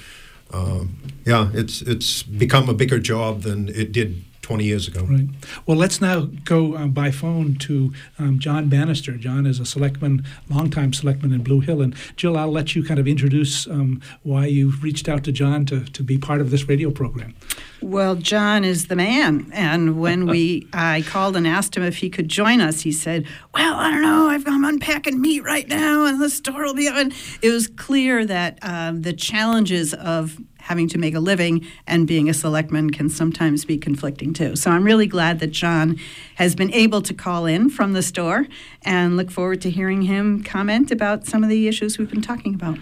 Um, 0.51 0.97
yeah, 1.25 1.49
it's 1.53 1.81
it's 1.81 2.23
become 2.23 2.69
a 2.69 2.73
bigger 2.73 2.99
job 2.99 3.41
than 3.41 3.67
it 3.69 3.91
did 3.91 4.23
20 4.47 4.63
years 4.63 4.87
ago. 4.87 5.03
Right. 5.03 5.27
Well, 5.65 5.75
let's 5.75 5.99
now 5.99 6.21
go 6.45 6.77
um, 6.77 6.91
by 6.91 7.11
phone 7.11 7.55
to 7.55 7.91
um, 8.17 8.39
John 8.39 8.69
Bannister. 8.69 9.17
John 9.17 9.45
is 9.45 9.59
a 9.59 9.65
selectman, 9.65 10.23
longtime 10.49 10.93
selectman 10.93 11.33
in 11.33 11.43
Blue 11.43 11.59
Hill. 11.59 11.81
And 11.81 11.93
Jill, 12.15 12.37
I'll 12.37 12.49
let 12.49 12.73
you 12.73 12.81
kind 12.81 12.97
of 12.97 13.09
introduce 13.09 13.67
um, 13.67 14.01
why 14.23 14.45
you 14.45 14.71
reached 14.81 15.09
out 15.09 15.25
to 15.25 15.33
John 15.33 15.65
to, 15.65 15.83
to 15.83 16.01
be 16.01 16.17
part 16.17 16.39
of 16.39 16.49
this 16.49 16.69
radio 16.69 16.91
program. 16.91 17.35
Well, 17.81 18.15
John 18.15 18.63
is 18.63 18.87
the 18.87 18.95
man. 18.95 19.51
And 19.53 19.99
when 19.99 20.27
we 20.27 20.69
I 20.73 21.01
called 21.01 21.35
and 21.35 21.45
asked 21.45 21.75
him 21.75 21.83
if 21.83 21.97
he 21.97 22.09
could 22.09 22.29
join 22.29 22.61
us, 22.61 22.79
he 22.79 22.93
said, 22.93 23.27
Well, 23.53 23.75
I 23.75 23.91
don't 23.91 24.01
know. 24.01 24.29
I've, 24.29 24.47
I'm 24.47 24.63
unpacking 24.63 25.19
meat 25.19 25.43
right 25.43 25.67
now, 25.67 26.05
and 26.05 26.21
the 26.21 26.29
store 26.29 26.63
will 26.63 26.73
be 26.73 26.87
open. 26.87 27.11
It 27.41 27.49
was 27.49 27.67
clear 27.67 28.25
that 28.25 28.59
um, 28.61 29.01
the 29.01 29.11
challenges 29.11 29.93
of 29.93 30.39
having 30.67 30.89
to 30.89 30.97
make 30.97 31.15
a 31.15 31.19
living 31.21 31.65
and 31.87 32.05
being 32.05 32.29
a 32.29 32.33
selectman 32.33 32.89
can 32.89 33.09
sometimes 33.09 33.63
be 33.63 33.77
conflicting 33.77 34.33
too. 34.33 34.53
So 34.57 34.69
I'm 34.69 34.83
really 34.83 35.07
glad 35.07 35.39
that 35.39 35.51
John 35.51 35.97
has 36.35 36.55
been 36.55 36.73
able 36.73 37.01
to 37.03 37.13
call 37.13 37.45
in 37.45 37.69
from 37.69 37.93
the 37.93 38.03
store 38.03 38.47
and 38.81 39.15
look 39.15 39.31
forward 39.31 39.61
to 39.61 39.69
hearing 39.69 40.01
him 40.01 40.43
comment 40.43 40.91
about 40.91 41.25
some 41.25 41.41
of 41.41 41.49
the 41.49 41.69
issues 41.69 41.97
we've 41.97 42.11
been 42.11 42.21
talking 42.21 42.53
about. 42.53 42.77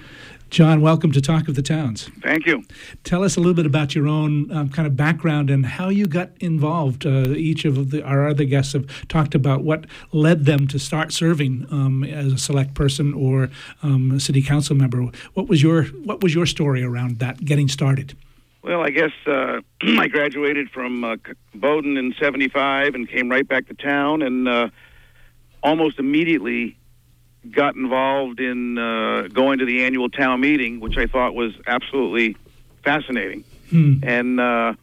John, 0.49 0.79
welcome 0.79 1.11
to 1.11 1.19
Talk 1.19 1.47
of 1.47 1.55
the 1.55 1.61
Towns. 1.61 2.09
Thank 2.21 2.45
you. 2.45 2.63
Tell 3.03 3.23
us 3.23 3.35
a 3.35 3.39
little 3.39 3.55
bit 3.55 3.65
about 3.65 3.93
your 3.95 4.07
own 4.07 4.51
um, 4.51 4.69
kind 4.69 4.87
of 4.87 4.95
background 4.95 5.49
and 5.49 5.65
how 5.65 5.89
you 5.89 6.05
got 6.05 6.29
involved. 6.39 7.05
Uh, 7.05 7.29
each 7.29 7.65
of 7.65 7.91
the, 7.91 8.03
our 8.03 8.27
other 8.27 8.45
guests 8.45 8.73
have 8.73 9.07
talked 9.07 9.35
about 9.35 9.63
what 9.63 9.85
led 10.11 10.45
them 10.45 10.67
to 10.67 10.79
start 10.79 11.11
serving 11.11 11.65
um, 11.71 12.03
as 12.03 12.31
a 12.31 12.37
select 12.37 12.73
person 12.73 13.13
or 13.13 13.49
um, 13.83 14.11
a 14.11 14.19
city 14.19 14.41
council 14.41 14.75
member. 14.75 15.01
What 15.33 15.47
was 15.47 15.61
your 15.61 15.85
What 15.85 16.21
was 16.23 16.33
your 16.33 16.45
story 16.45 16.83
around 16.83 17.19
that 17.19 17.43
getting 17.43 17.67
started? 17.67 18.15
Well, 18.61 18.81
I 18.81 18.91
guess 18.91 19.11
uh, 19.27 19.61
I 19.81 20.07
graduated 20.07 20.69
from 20.69 21.03
uh, 21.03 21.17
Bowdoin 21.53 21.97
in 21.97 22.13
'75 22.19 22.95
and 22.95 23.09
came 23.09 23.29
right 23.29 23.47
back 23.47 23.67
to 23.67 23.73
town, 23.73 24.21
and 24.21 24.47
uh, 24.47 24.69
almost 25.61 25.99
immediately 25.99 26.77
got 27.51 27.75
involved 27.75 28.39
in 28.39 28.77
uh, 28.77 29.27
going 29.33 29.59
to 29.59 29.65
the 29.65 29.83
annual 29.83 30.09
town 30.09 30.41
meeting, 30.41 30.79
which 30.79 30.97
I 30.97 31.07
thought 31.07 31.35
was 31.35 31.53
absolutely 31.67 32.35
fascinating. 32.83 33.43
Hmm. 33.69 33.99
And 34.03 34.39
uh, 34.39 34.73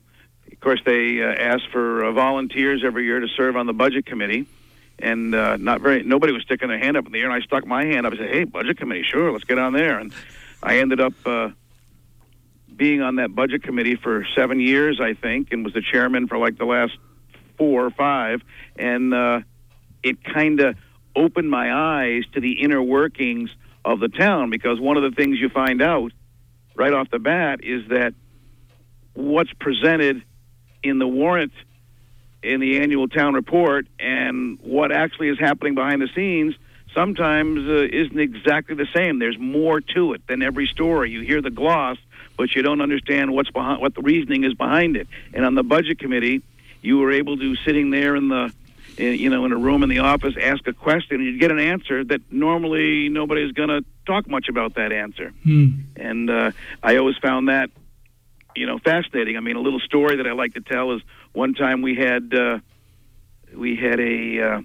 of 0.50 0.60
course, 0.60 0.80
they 0.84 1.22
uh, 1.22 1.26
ask 1.26 1.64
for 1.70 2.04
uh, 2.04 2.12
volunteers 2.12 2.82
every 2.84 3.04
year 3.04 3.20
to 3.20 3.28
serve 3.28 3.56
on 3.56 3.66
the 3.66 3.72
budget 3.72 4.06
committee. 4.06 4.46
And 4.98 5.34
uh, 5.34 5.56
not 5.56 5.80
very 5.80 6.04
nobody 6.04 6.32
was 6.32 6.42
sticking 6.42 6.68
their 6.68 6.78
hand 6.78 6.96
up 6.96 7.06
in 7.06 7.12
the 7.12 7.18
air, 7.18 7.30
and 7.30 7.34
I 7.34 7.44
stuck 7.44 7.66
my 7.66 7.84
hand 7.84 8.06
up 8.06 8.12
and 8.12 8.20
said, 8.20 8.30
"Hey, 8.30 8.44
budget 8.44 8.76
committee, 8.76 9.02
sure, 9.02 9.32
let's 9.32 9.42
get 9.42 9.58
on 9.58 9.72
there." 9.72 9.98
And 9.98 10.12
I 10.62 10.78
ended 10.78 11.00
up 11.00 11.14
uh, 11.26 11.48
being 12.76 13.02
on 13.02 13.16
that 13.16 13.34
budget 13.34 13.64
committee 13.64 13.96
for 13.96 14.24
seven 14.36 14.60
years, 14.60 15.00
I 15.00 15.14
think, 15.14 15.52
and 15.52 15.64
was 15.64 15.74
the 15.74 15.82
chairman 15.82 16.28
for 16.28 16.38
like 16.38 16.56
the 16.56 16.66
last 16.66 16.96
four 17.58 17.84
or 17.84 17.90
five. 17.90 18.42
And 18.76 19.12
uh, 19.12 19.40
it 20.02 20.22
kind 20.22 20.60
of 20.60 20.76
opened 21.14 21.50
my 21.50 21.72
eyes 21.72 22.24
to 22.32 22.40
the 22.40 22.62
inner 22.62 22.82
workings 22.82 23.50
of 23.84 24.00
the 24.00 24.08
town 24.08 24.50
because 24.50 24.80
one 24.80 24.96
of 24.96 25.02
the 25.02 25.10
things 25.10 25.38
you 25.38 25.48
find 25.48 25.82
out 25.82 26.12
right 26.74 26.92
off 26.92 27.10
the 27.10 27.18
bat 27.18 27.60
is 27.62 27.88
that 27.88 28.14
what's 29.14 29.52
presented 29.54 30.22
in 30.82 30.98
the 30.98 31.06
warrant 31.06 31.52
in 32.42 32.60
the 32.60 32.80
annual 32.80 33.08
town 33.08 33.34
report 33.34 33.86
and 34.00 34.58
what 34.62 34.90
actually 34.90 35.28
is 35.28 35.38
happening 35.38 35.74
behind 35.74 36.02
the 36.02 36.08
scenes 36.14 36.54
sometimes 36.94 37.68
uh, 37.68 37.86
isn't 37.90 38.18
exactly 38.18 38.74
the 38.74 38.88
same. 38.94 39.18
There's 39.18 39.38
more 39.38 39.80
to 39.80 40.12
it 40.14 40.26
than 40.26 40.42
every 40.42 40.66
story. 40.66 41.10
You 41.10 41.20
hear 41.20 41.40
the 41.40 41.50
gloss, 41.50 41.98
but 42.36 42.54
you 42.54 42.62
don't 42.62 42.80
understand 42.80 43.32
what's 43.32 43.50
behind 43.50 43.80
what 43.80 43.94
the 43.94 44.02
reasoning 44.02 44.44
is 44.44 44.54
behind 44.54 44.96
it. 44.96 45.08
And 45.32 45.44
on 45.44 45.54
the 45.54 45.62
budget 45.62 45.98
committee, 45.98 46.42
you 46.82 46.98
were 46.98 47.12
able 47.12 47.36
to 47.38 47.56
sitting 47.56 47.90
there 47.90 48.16
in 48.16 48.28
the 48.28 48.52
you 48.96 49.30
know, 49.30 49.44
in 49.44 49.52
a 49.52 49.56
room 49.56 49.82
in 49.82 49.88
the 49.88 50.00
office, 50.00 50.34
ask 50.40 50.66
a 50.66 50.72
question, 50.72 51.16
and 51.16 51.24
you'd 51.24 51.40
get 51.40 51.50
an 51.50 51.58
answer 51.58 52.04
that 52.04 52.20
normally 52.30 53.08
nobody's 53.08 53.52
going 53.52 53.68
to 53.68 53.84
talk 54.06 54.28
much 54.28 54.48
about 54.48 54.74
that 54.74 54.92
answer. 54.92 55.32
Hmm. 55.42 55.68
And 55.96 56.30
uh, 56.30 56.50
I 56.82 56.96
always 56.96 57.16
found 57.18 57.48
that, 57.48 57.70
you 58.54 58.66
know, 58.66 58.78
fascinating. 58.78 59.36
I 59.36 59.40
mean, 59.40 59.56
a 59.56 59.60
little 59.60 59.80
story 59.80 60.16
that 60.16 60.26
I 60.26 60.32
like 60.32 60.54
to 60.54 60.60
tell 60.60 60.92
is 60.92 61.02
one 61.32 61.54
time 61.54 61.82
we 61.82 61.94
had 61.94 62.34
uh, 62.34 62.58
we 63.54 63.76
had 63.76 63.98
a 64.00 64.40
uh, 64.40 64.60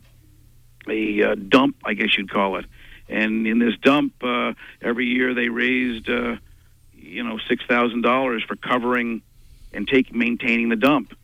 a 0.90 1.24
uh, 1.24 1.36
dump, 1.36 1.78
I 1.86 1.94
guess 1.94 2.18
you'd 2.18 2.30
call 2.30 2.58
it, 2.58 2.66
and 3.08 3.48
in 3.48 3.60
this 3.60 3.78
dump, 3.82 4.14
uh, 4.24 4.54
every 4.82 5.06
year 5.06 5.34
they 5.34 5.50
raised, 5.50 6.10
uh, 6.10 6.36
you 6.94 7.24
know, 7.24 7.40
six 7.48 7.64
thousand 7.66 8.02
dollars 8.02 8.44
for 8.44 8.56
covering 8.56 9.22
and 9.74 9.88
taking 9.88 10.18
maintaining 10.18 10.70
the 10.70 10.76
dump. 10.76 11.16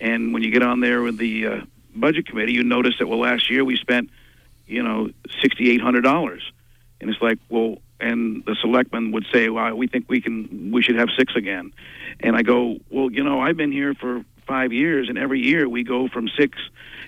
And 0.00 0.32
when 0.32 0.42
you 0.42 0.50
get 0.50 0.62
on 0.62 0.80
there 0.80 1.02
with 1.02 1.16
the 1.18 1.46
uh, 1.46 1.60
budget 1.94 2.26
committee, 2.26 2.52
you 2.52 2.64
notice 2.64 2.94
that 2.98 3.06
well, 3.06 3.20
last 3.20 3.50
year 3.50 3.64
we 3.64 3.76
spent, 3.76 4.10
you 4.66 4.82
know, 4.82 5.10
sixty 5.40 5.70
eight 5.70 5.80
hundred 5.80 6.02
dollars, 6.02 6.42
and 7.00 7.10
it's 7.10 7.20
like, 7.20 7.38
well, 7.48 7.78
and 8.00 8.44
the 8.44 8.56
selectmen 8.60 9.12
would 9.12 9.26
say, 9.32 9.48
well, 9.48 9.74
we 9.74 9.86
think 9.86 10.06
we 10.08 10.20
can, 10.20 10.70
we 10.72 10.82
should 10.82 10.96
have 10.96 11.08
six 11.16 11.36
again, 11.36 11.72
and 12.20 12.36
I 12.36 12.42
go, 12.42 12.78
well, 12.90 13.10
you 13.10 13.22
know, 13.22 13.40
I've 13.40 13.56
been 13.56 13.72
here 13.72 13.94
for 13.94 14.24
five 14.46 14.72
years, 14.72 15.08
and 15.08 15.18
every 15.18 15.40
year 15.40 15.68
we 15.68 15.84
go 15.84 16.08
from 16.08 16.28
six, 16.28 16.58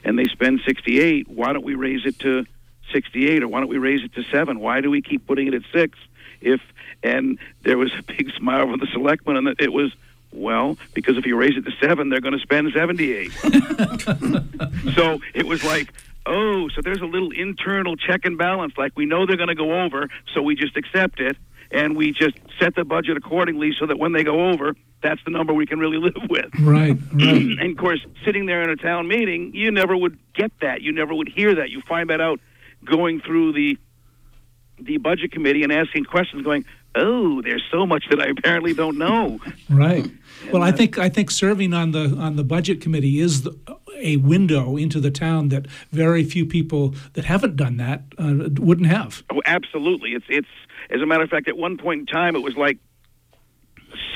and 0.04 0.18
they 0.18 0.24
spend 0.24 0.60
sixty 0.66 1.00
eight. 1.00 1.28
Why 1.28 1.52
don't 1.52 1.64
we 1.64 1.74
raise 1.74 2.06
it 2.06 2.18
to 2.20 2.46
sixty 2.92 3.28
eight, 3.28 3.42
or 3.42 3.48
why 3.48 3.60
don't 3.60 3.68
we 3.68 3.78
raise 3.78 4.04
it 4.04 4.14
to 4.14 4.22
seven? 4.24 4.60
Why 4.60 4.80
do 4.80 4.90
we 4.90 5.02
keep 5.02 5.26
putting 5.26 5.48
it 5.48 5.54
at 5.54 5.62
six? 5.72 5.98
If 6.40 6.60
and 7.02 7.38
there 7.62 7.78
was 7.78 7.92
a 7.98 8.02
big 8.02 8.32
smile 8.36 8.68
from 8.68 8.80
the 8.80 8.88
selectmen, 8.92 9.36
and 9.36 9.48
it 9.58 9.72
was 9.72 9.94
well, 10.34 10.76
because 10.92 11.16
if 11.16 11.26
you 11.26 11.36
raise 11.36 11.56
it 11.56 11.64
to 11.64 11.72
seven, 11.80 12.08
they're 12.08 12.20
going 12.20 12.37
to 12.37 12.40
spend 12.40 12.72
78. 12.74 13.32
so 14.94 15.20
it 15.35 15.46
was 15.46 15.64
like, 15.64 15.92
oh, 16.26 16.68
so 16.68 16.80
there's 16.82 17.00
a 17.00 17.06
little 17.06 17.30
internal 17.30 17.96
check 17.96 18.24
and 18.24 18.37
balance. 18.37 18.74
Like 18.76 18.92
we 18.96 19.06
know 19.06 19.26
they're 19.26 19.37
going 19.37 19.48
to 19.48 19.54
go 19.54 19.82
over, 19.85 20.08
so 20.32 20.42
we 20.42 20.54
just 20.54 20.76
accept 20.76 21.20
it 21.20 21.37
and 21.70 21.96
we 21.96 22.12
just 22.12 22.37
set 22.60 22.74
the 22.74 22.85
budget 22.85 23.16
accordingly 23.16 23.72
so 23.78 23.87
that 23.87 23.98
when 23.98 24.12
they 24.12 24.22
go 24.22 24.48
over, 24.50 24.74
that's 25.02 25.20
the 25.24 25.30
number 25.30 25.52
we 25.52 25.66
can 25.66 25.78
really 25.78 25.98
live 26.14 26.30
with. 26.30 26.46
Right, 26.60 26.96
right. 27.12 27.22
and 27.22 27.70
of 27.70 27.76
course, 27.76 28.04
sitting 28.24 28.46
there 28.46 28.62
in 28.62 28.70
a 28.70 28.76
town 28.76 29.08
meeting, 29.08 29.52
you 29.54 29.70
never 29.70 29.96
would 29.96 30.18
get 30.35 30.52
that. 30.60 30.82
You 30.82 30.92
never 30.92 31.14
would 31.14 31.28
hear 31.28 31.56
that. 31.56 31.70
You 31.70 31.82
find 31.82 32.10
that 32.10 32.20
out 32.20 32.40
going 32.85 33.20
through 33.20 33.52
the 33.52 33.78
the 34.78 34.96
budget 34.96 35.30
committee 35.30 35.62
and 35.62 35.72
asking 35.72 36.04
questions, 36.04 36.42
going, 36.42 36.64
"Oh, 36.94 37.42
there's 37.42 37.64
so 37.70 37.86
much 37.86 38.04
that 38.10 38.20
I 38.20 38.26
apparently 38.26 38.74
don't 38.74 38.98
know." 38.98 39.40
Right. 39.70 40.08
well, 40.52 40.62
I 40.62 40.70
think 40.72 40.98
I 40.98 41.08
think 41.08 41.30
serving 41.30 41.72
on 41.72 41.92
the 41.92 42.14
on 42.16 42.36
the 42.36 42.44
budget 42.44 42.80
committee 42.80 43.18
is 43.18 43.42
the, 43.42 43.58
a 43.96 44.18
window 44.18 44.76
into 44.76 45.00
the 45.00 45.10
town 45.10 45.48
that 45.48 45.66
very 45.90 46.22
few 46.22 46.44
people 46.44 46.94
that 47.14 47.24
haven't 47.24 47.56
done 47.56 47.78
that 47.78 48.02
uh, 48.18 48.50
wouldn't 48.60 48.88
have. 48.88 49.24
Oh, 49.30 49.40
absolutely. 49.46 50.10
It's 50.12 50.26
it's 50.28 50.48
as 50.90 51.00
a 51.00 51.06
matter 51.06 51.24
of 51.24 51.30
fact, 51.30 51.48
at 51.48 51.56
one 51.56 51.76
point 51.76 52.00
in 52.00 52.06
time, 52.06 52.36
it 52.36 52.42
was 52.42 52.56
like 52.56 52.78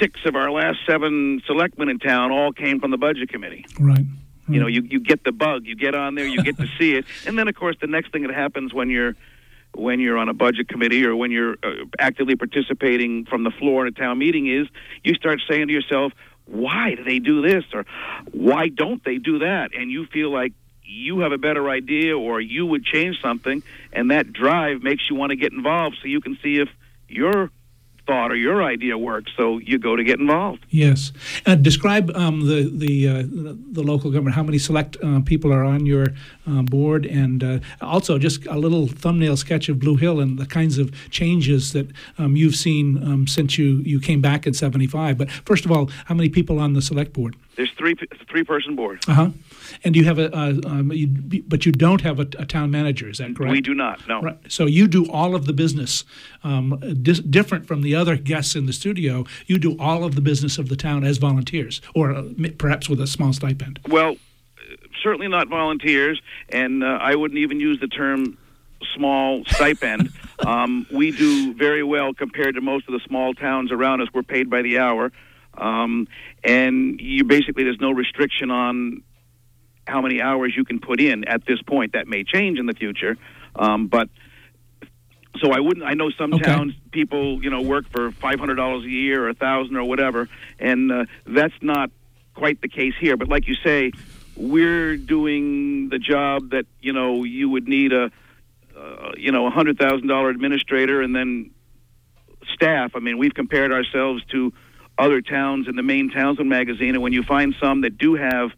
six 0.00 0.20
of 0.24 0.36
our 0.36 0.50
last 0.50 0.78
seven 0.86 1.40
selectmen 1.46 1.88
in 1.88 1.98
town 1.98 2.30
all 2.30 2.52
came 2.52 2.80
from 2.80 2.90
the 2.90 2.98
budget 2.98 3.28
committee. 3.30 3.64
Right. 3.78 4.04
You 4.48 4.60
know, 4.60 4.66
you, 4.66 4.82
you 4.82 5.00
get 5.00 5.24
the 5.24 5.32
bug, 5.32 5.66
you 5.66 5.76
get 5.76 5.94
on 5.94 6.14
there, 6.14 6.26
you 6.26 6.42
get 6.42 6.56
to 6.56 6.66
see 6.78 6.94
it, 6.94 7.04
and 7.26 7.38
then 7.38 7.48
of 7.48 7.54
course 7.54 7.76
the 7.80 7.86
next 7.86 8.12
thing 8.12 8.22
that 8.22 8.34
happens 8.34 8.72
when 8.72 8.88
you're 8.88 9.14
when 9.78 10.00
you're 10.00 10.18
on 10.18 10.28
a 10.28 10.34
budget 10.34 10.68
committee 10.68 11.04
or 11.04 11.14
when 11.14 11.30
you're 11.30 11.56
uh, 11.62 11.84
actively 11.98 12.36
participating 12.36 13.24
from 13.24 13.44
the 13.44 13.50
floor 13.50 13.86
in 13.86 13.92
a 13.92 13.96
town 13.96 14.18
meeting 14.18 14.46
is 14.46 14.66
you 15.04 15.14
start 15.14 15.40
saying 15.48 15.68
to 15.68 15.72
yourself, 15.72 16.12
why 16.46 16.94
do 16.94 17.04
they 17.04 17.18
do 17.18 17.42
this 17.42 17.64
or 17.72 17.84
why 18.32 18.68
don't 18.68 19.04
they 19.04 19.18
do 19.18 19.40
that? 19.40 19.70
And 19.74 19.90
you 19.90 20.06
feel 20.06 20.32
like 20.32 20.52
you 20.82 21.20
have 21.20 21.32
a 21.32 21.38
better 21.38 21.68
idea 21.68 22.18
or 22.18 22.40
you 22.40 22.66
would 22.66 22.84
change 22.84 23.20
something, 23.20 23.62
and 23.92 24.10
that 24.10 24.32
drive 24.32 24.82
makes 24.82 25.04
you 25.10 25.16
want 25.16 25.30
to 25.30 25.36
get 25.36 25.52
involved 25.52 25.96
so 26.00 26.08
you 26.08 26.20
can 26.20 26.38
see 26.42 26.58
if 26.58 26.68
your 27.08 27.50
thought 28.08 28.32
or 28.32 28.36
your 28.36 28.62
idea 28.62 28.96
works. 28.96 29.30
So 29.36 29.58
you 29.58 29.78
go 29.78 29.94
to 29.94 30.02
get 30.02 30.18
involved. 30.18 30.64
Yes. 30.70 31.12
Uh, 31.46 31.54
describe 31.54 32.10
um, 32.16 32.40
the 32.48 32.60
the, 32.84 33.08
uh, 33.08 33.22
the 33.78 33.82
local 33.82 34.10
government. 34.10 34.34
How 34.34 34.42
many 34.42 34.58
select 34.58 34.96
uh, 35.04 35.20
people 35.20 35.52
are 35.52 35.62
on 35.62 35.86
your 35.86 36.06
um, 36.46 36.64
board, 36.64 37.04
and 37.04 37.44
uh, 37.44 37.58
also 37.80 38.18
just 38.18 38.46
a 38.46 38.58
little 38.58 38.88
thumbnail 38.88 39.36
sketch 39.36 39.68
of 39.68 39.78
Blue 39.78 39.96
Hill 39.96 40.20
and 40.20 40.38
the 40.38 40.46
kinds 40.46 40.78
of 40.78 40.86
changes 41.10 41.72
that 41.74 41.86
um, 42.16 42.34
you've 42.34 42.56
seen 42.56 42.86
um, 43.04 43.26
since 43.26 43.58
you 43.58 43.82
you 43.92 44.00
came 44.00 44.20
back 44.20 44.46
in 44.46 44.54
'75. 44.54 45.18
But 45.18 45.30
first 45.30 45.64
of 45.66 45.70
all, 45.70 45.90
how 46.06 46.14
many 46.14 46.30
people 46.30 46.58
on 46.58 46.72
the 46.72 46.82
select 46.82 47.12
board? 47.12 47.36
There's 47.56 47.72
three 47.72 47.94
three 48.30 48.44
person 48.44 48.74
board. 48.74 49.04
Uh 49.06 49.14
huh. 49.14 49.30
And 49.84 49.96
you 49.96 50.04
have 50.04 50.18
a, 50.18 50.34
um, 50.36 50.92
you, 50.92 51.08
but 51.46 51.66
you 51.66 51.72
don't 51.72 52.00
have 52.02 52.18
a, 52.18 52.28
a, 52.38 52.46
town 52.46 52.70
manager. 52.70 53.08
Is 53.08 53.18
that 53.18 53.36
correct? 53.36 53.52
We 53.52 53.60
do 53.60 53.74
not. 53.74 54.06
No. 54.08 54.20
Right. 54.22 54.38
So 54.48 54.66
you 54.66 54.88
do 54.88 55.10
all 55.10 55.34
of 55.34 55.46
the 55.46 55.52
business, 55.52 56.04
um, 56.44 56.80
dis- 57.02 57.20
different 57.20 57.66
from 57.66 57.82
the 57.82 57.94
other 57.94 58.16
guests 58.16 58.54
in 58.54 58.66
the 58.66 58.72
studio. 58.72 59.24
You 59.46 59.58
do 59.58 59.76
all 59.78 60.04
of 60.04 60.14
the 60.14 60.20
business 60.20 60.58
of 60.58 60.68
the 60.68 60.76
town 60.76 61.04
as 61.04 61.18
volunteers, 61.18 61.80
or 61.94 62.12
uh, 62.12 62.24
perhaps 62.58 62.88
with 62.88 63.00
a 63.00 63.06
small 63.06 63.32
stipend. 63.32 63.80
Well, 63.88 64.16
certainly 65.02 65.28
not 65.28 65.48
volunteers, 65.48 66.20
and 66.48 66.82
uh, 66.82 66.98
I 67.00 67.14
wouldn't 67.14 67.38
even 67.38 67.60
use 67.60 67.80
the 67.80 67.88
term 67.88 68.38
small 68.94 69.44
stipend. 69.46 70.12
um, 70.46 70.86
we 70.90 71.10
do 71.10 71.54
very 71.54 71.82
well 71.82 72.14
compared 72.14 72.54
to 72.54 72.60
most 72.60 72.86
of 72.88 72.92
the 72.92 73.00
small 73.06 73.34
towns 73.34 73.72
around 73.72 74.00
us. 74.00 74.08
We're 74.12 74.22
paid 74.22 74.50
by 74.50 74.62
the 74.62 74.78
hour. 74.78 75.12
Um, 75.54 76.06
and 76.44 77.00
you 77.00 77.24
basically 77.24 77.64
there's 77.64 77.80
no 77.80 77.90
restriction 77.90 78.50
on 78.50 79.02
how 79.88 80.00
many 80.02 80.20
hours 80.20 80.54
you 80.56 80.64
can 80.64 80.78
put 80.78 81.00
in 81.00 81.24
at 81.24 81.44
this 81.46 81.60
point. 81.62 81.94
That 81.94 82.06
may 82.06 82.22
change 82.24 82.58
in 82.58 82.66
the 82.66 82.74
future, 82.74 83.16
um, 83.56 83.88
but 83.88 84.08
so 85.40 85.50
I 85.52 85.60
wouldn't. 85.60 85.84
I 85.84 85.94
know 85.94 86.10
some 86.10 86.34
Okay. 86.34 86.44
towns 86.44 86.74
people 86.92 87.42
you 87.42 87.50
know 87.50 87.62
work 87.62 87.86
for 87.90 88.12
five 88.12 88.38
hundred 88.38 88.56
dollars 88.56 88.84
a 88.84 88.88
year 88.90 89.24
or 89.24 89.28
a 89.30 89.34
thousand 89.34 89.76
or 89.76 89.84
whatever, 89.84 90.28
and 90.58 90.92
uh, 90.92 91.04
that's 91.26 91.54
not 91.62 91.90
quite 92.34 92.60
the 92.60 92.68
case 92.68 92.94
here. 93.00 93.16
But 93.16 93.28
like 93.28 93.48
you 93.48 93.54
say, 93.64 93.92
we're 94.36 94.96
doing 94.96 95.88
the 95.88 95.98
job 95.98 96.50
that 96.50 96.66
you 96.80 96.92
know 96.92 97.24
you 97.24 97.48
would 97.48 97.66
need 97.66 97.92
a 97.92 98.10
uh, 98.76 99.12
you 99.16 99.32
know 99.32 99.46
a 99.46 99.50
hundred 99.50 99.78
thousand 99.78 100.06
dollar 100.08 100.28
administrator 100.28 101.00
and 101.02 101.14
then 101.14 101.50
staff. 102.54 102.92
I 102.94 103.00
mean, 103.00 103.18
we've 103.18 103.34
compared 103.34 103.72
ourselves 103.72 104.22
to 104.32 104.52
other 104.98 105.20
towns 105.20 105.68
in 105.68 105.76
the 105.76 105.82
Maine 105.82 106.10
Townsman 106.10 106.48
magazine, 106.48 106.94
and 106.94 107.02
when 107.02 107.12
you 107.12 107.22
find 107.22 107.54
some 107.60 107.82
that 107.82 107.96
do 107.98 108.14
have 108.16 108.50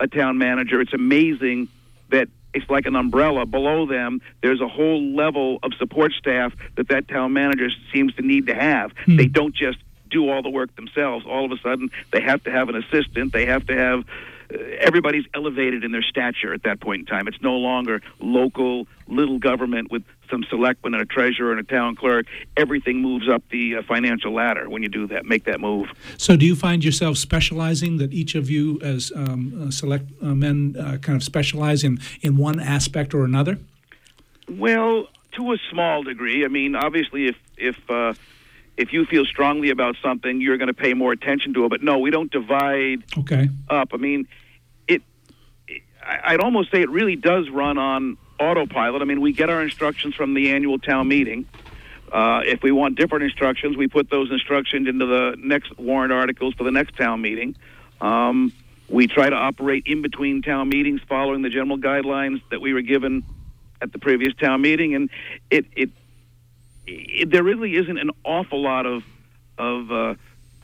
a 0.00 0.06
town 0.06 0.38
manager, 0.38 0.80
it's 0.80 0.94
amazing 0.94 1.68
that 2.10 2.28
it's 2.54 2.68
like 2.70 2.86
an 2.86 2.96
umbrella. 2.96 3.46
Below 3.46 3.86
them, 3.86 4.20
there's 4.42 4.60
a 4.60 4.68
whole 4.68 5.14
level 5.14 5.58
of 5.62 5.72
support 5.74 6.12
staff 6.12 6.52
that 6.76 6.88
that 6.88 7.08
town 7.08 7.32
manager 7.32 7.68
seems 7.92 8.14
to 8.14 8.22
need 8.22 8.46
to 8.46 8.54
have. 8.54 8.92
Hmm. 9.04 9.16
They 9.16 9.26
don't 9.26 9.54
just 9.54 9.78
do 10.10 10.30
all 10.30 10.42
the 10.42 10.48
work 10.48 10.74
themselves. 10.76 11.26
All 11.26 11.44
of 11.44 11.52
a 11.52 11.58
sudden, 11.58 11.90
they 12.12 12.22
have 12.22 12.42
to 12.44 12.50
have 12.50 12.68
an 12.68 12.76
assistant. 12.76 13.32
They 13.32 13.46
have 13.46 13.66
to 13.66 13.76
have 13.76 14.04
everybody's 14.50 15.24
elevated 15.34 15.84
in 15.84 15.92
their 15.92 16.02
stature 16.02 16.54
at 16.54 16.62
that 16.62 16.80
point 16.80 17.00
in 17.00 17.06
time. 17.06 17.28
It's 17.28 17.42
no 17.42 17.54
longer 17.54 18.00
local 18.20 18.86
little 19.06 19.38
government 19.38 19.90
with 19.90 20.02
some 20.30 20.44
selectmen 20.48 20.94
and 20.94 21.02
a 21.02 21.06
treasurer 21.06 21.50
and 21.50 21.60
a 21.60 21.62
town 21.62 21.96
clerk. 21.96 22.26
Everything 22.56 23.00
moves 23.00 23.28
up 23.28 23.42
the 23.50 23.76
uh, 23.76 23.82
financial 23.82 24.32
ladder 24.32 24.68
when 24.68 24.82
you 24.82 24.88
do 24.88 25.06
that, 25.08 25.24
make 25.24 25.44
that 25.44 25.60
move. 25.60 25.88
So, 26.16 26.36
do 26.36 26.44
you 26.46 26.54
find 26.54 26.84
yourself 26.84 27.16
specializing? 27.16 27.98
That 27.98 28.12
each 28.12 28.34
of 28.34 28.50
you, 28.50 28.78
as 28.82 29.12
um, 29.14 29.68
uh, 29.68 29.70
select 29.70 30.06
uh, 30.22 30.34
men, 30.34 30.76
uh, 30.78 30.98
kind 30.98 31.16
of 31.16 31.22
specialize 31.22 31.84
in 31.84 31.98
in 32.20 32.36
one 32.36 32.60
aspect 32.60 33.14
or 33.14 33.24
another? 33.24 33.58
Well, 34.48 35.08
to 35.32 35.52
a 35.52 35.56
small 35.70 36.02
degree. 36.02 36.44
I 36.44 36.48
mean, 36.48 36.74
obviously, 36.74 37.28
if 37.28 37.36
if 37.56 37.76
uh, 37.90 38.14
if 38.78 38.92
you 38.92 39.04
feel 39.04 39.26
strongly 39.26 39.70
about 39.70 39.96
something, 40.00 40.40
you're 40.40 40.56
going 40.56 40.68
to 40.68 40.74
pay 40.74 40.94
more 40.94 41.12
attention 41.12 41.52
to 41.54 41.64
it. 41.66 41.68
But 41.68 41.82
no, 41.82 41.98
we 41.98 42.10
don't 42.10 42.30
divide 42.30 43.02
Okay. 43.18 43.48
up. 43.68 43.88
I 43.92 43.96
mean, 43.96 44.28
it. 44.86 45.02
I'd 46.06 46.40
almost 46.40 46.70
say 46.70 46.80
it 46.80 46.88
really 46.88 47.16
does 47.16 47.50
run 47.50 47.76
on 47.76 48.16
autopilot. 48.38 49.02
I 49.02 49.04
mean, 49.04 49.20
we 49.20 49.32
get 49.32 49.50
our 49.50 49.60
instructions 49.62 50.14
from 50.14 50.32
the 50.32 50.52
annual 50.52 50.78
town 50.78 51.08
meeting. 51.08 51.46
Uh, 52.10 52.42
if 52.46 52.62
we 52.62 52.70
want 52.72 52.96
different 52.96 53.24
instructions, 53.24 53.76
we 53.76 53.88
put 53.88 54.08
those 54.08 54.30
instructions 54.30 54.88
into 54.88 55.04
the 55.04 55.34
next 55.36 55.76
warrant 55.76 56.12
articles 56.12 56.54
for 56.54 56.64
the 56.64 56.70
next 56.70 56.96
town 56.96 57.20
meeting. 57.20 57.56
Um, 58.00 58.52
we 58.88 59.08
try 59.08 59.28
to 59.28 59.36
operate 59.36 59.82
in 59.86 60.00
between 60.00 60.40
town 60.40 60.68
meetings, 60.70 61.00
following 61.06 61.42
the 61.42 61.50
general 61.50 61.76
guidelines 61.76 62.40
that 62.50 62.60
we 62.62 62.72
were 62.72 62.80
given 62.80 63.24
at 63.82 63.92
the 63.92 63.98
previous 63.98 64.32
town 64.34 64.62
meeting, 64.62 64.94
and 64.94 65.10
it, 65.50 65.66
it 65.76 65.90
there 67.26 67.42
really 67.42 67.76
isn't 67.76 67.98
an 67.98 68.10
awful 68.24 68.62
lot 68.62 68.86
of 68.86 69.02
of 69.56 69.90
uh, 69.90 70.14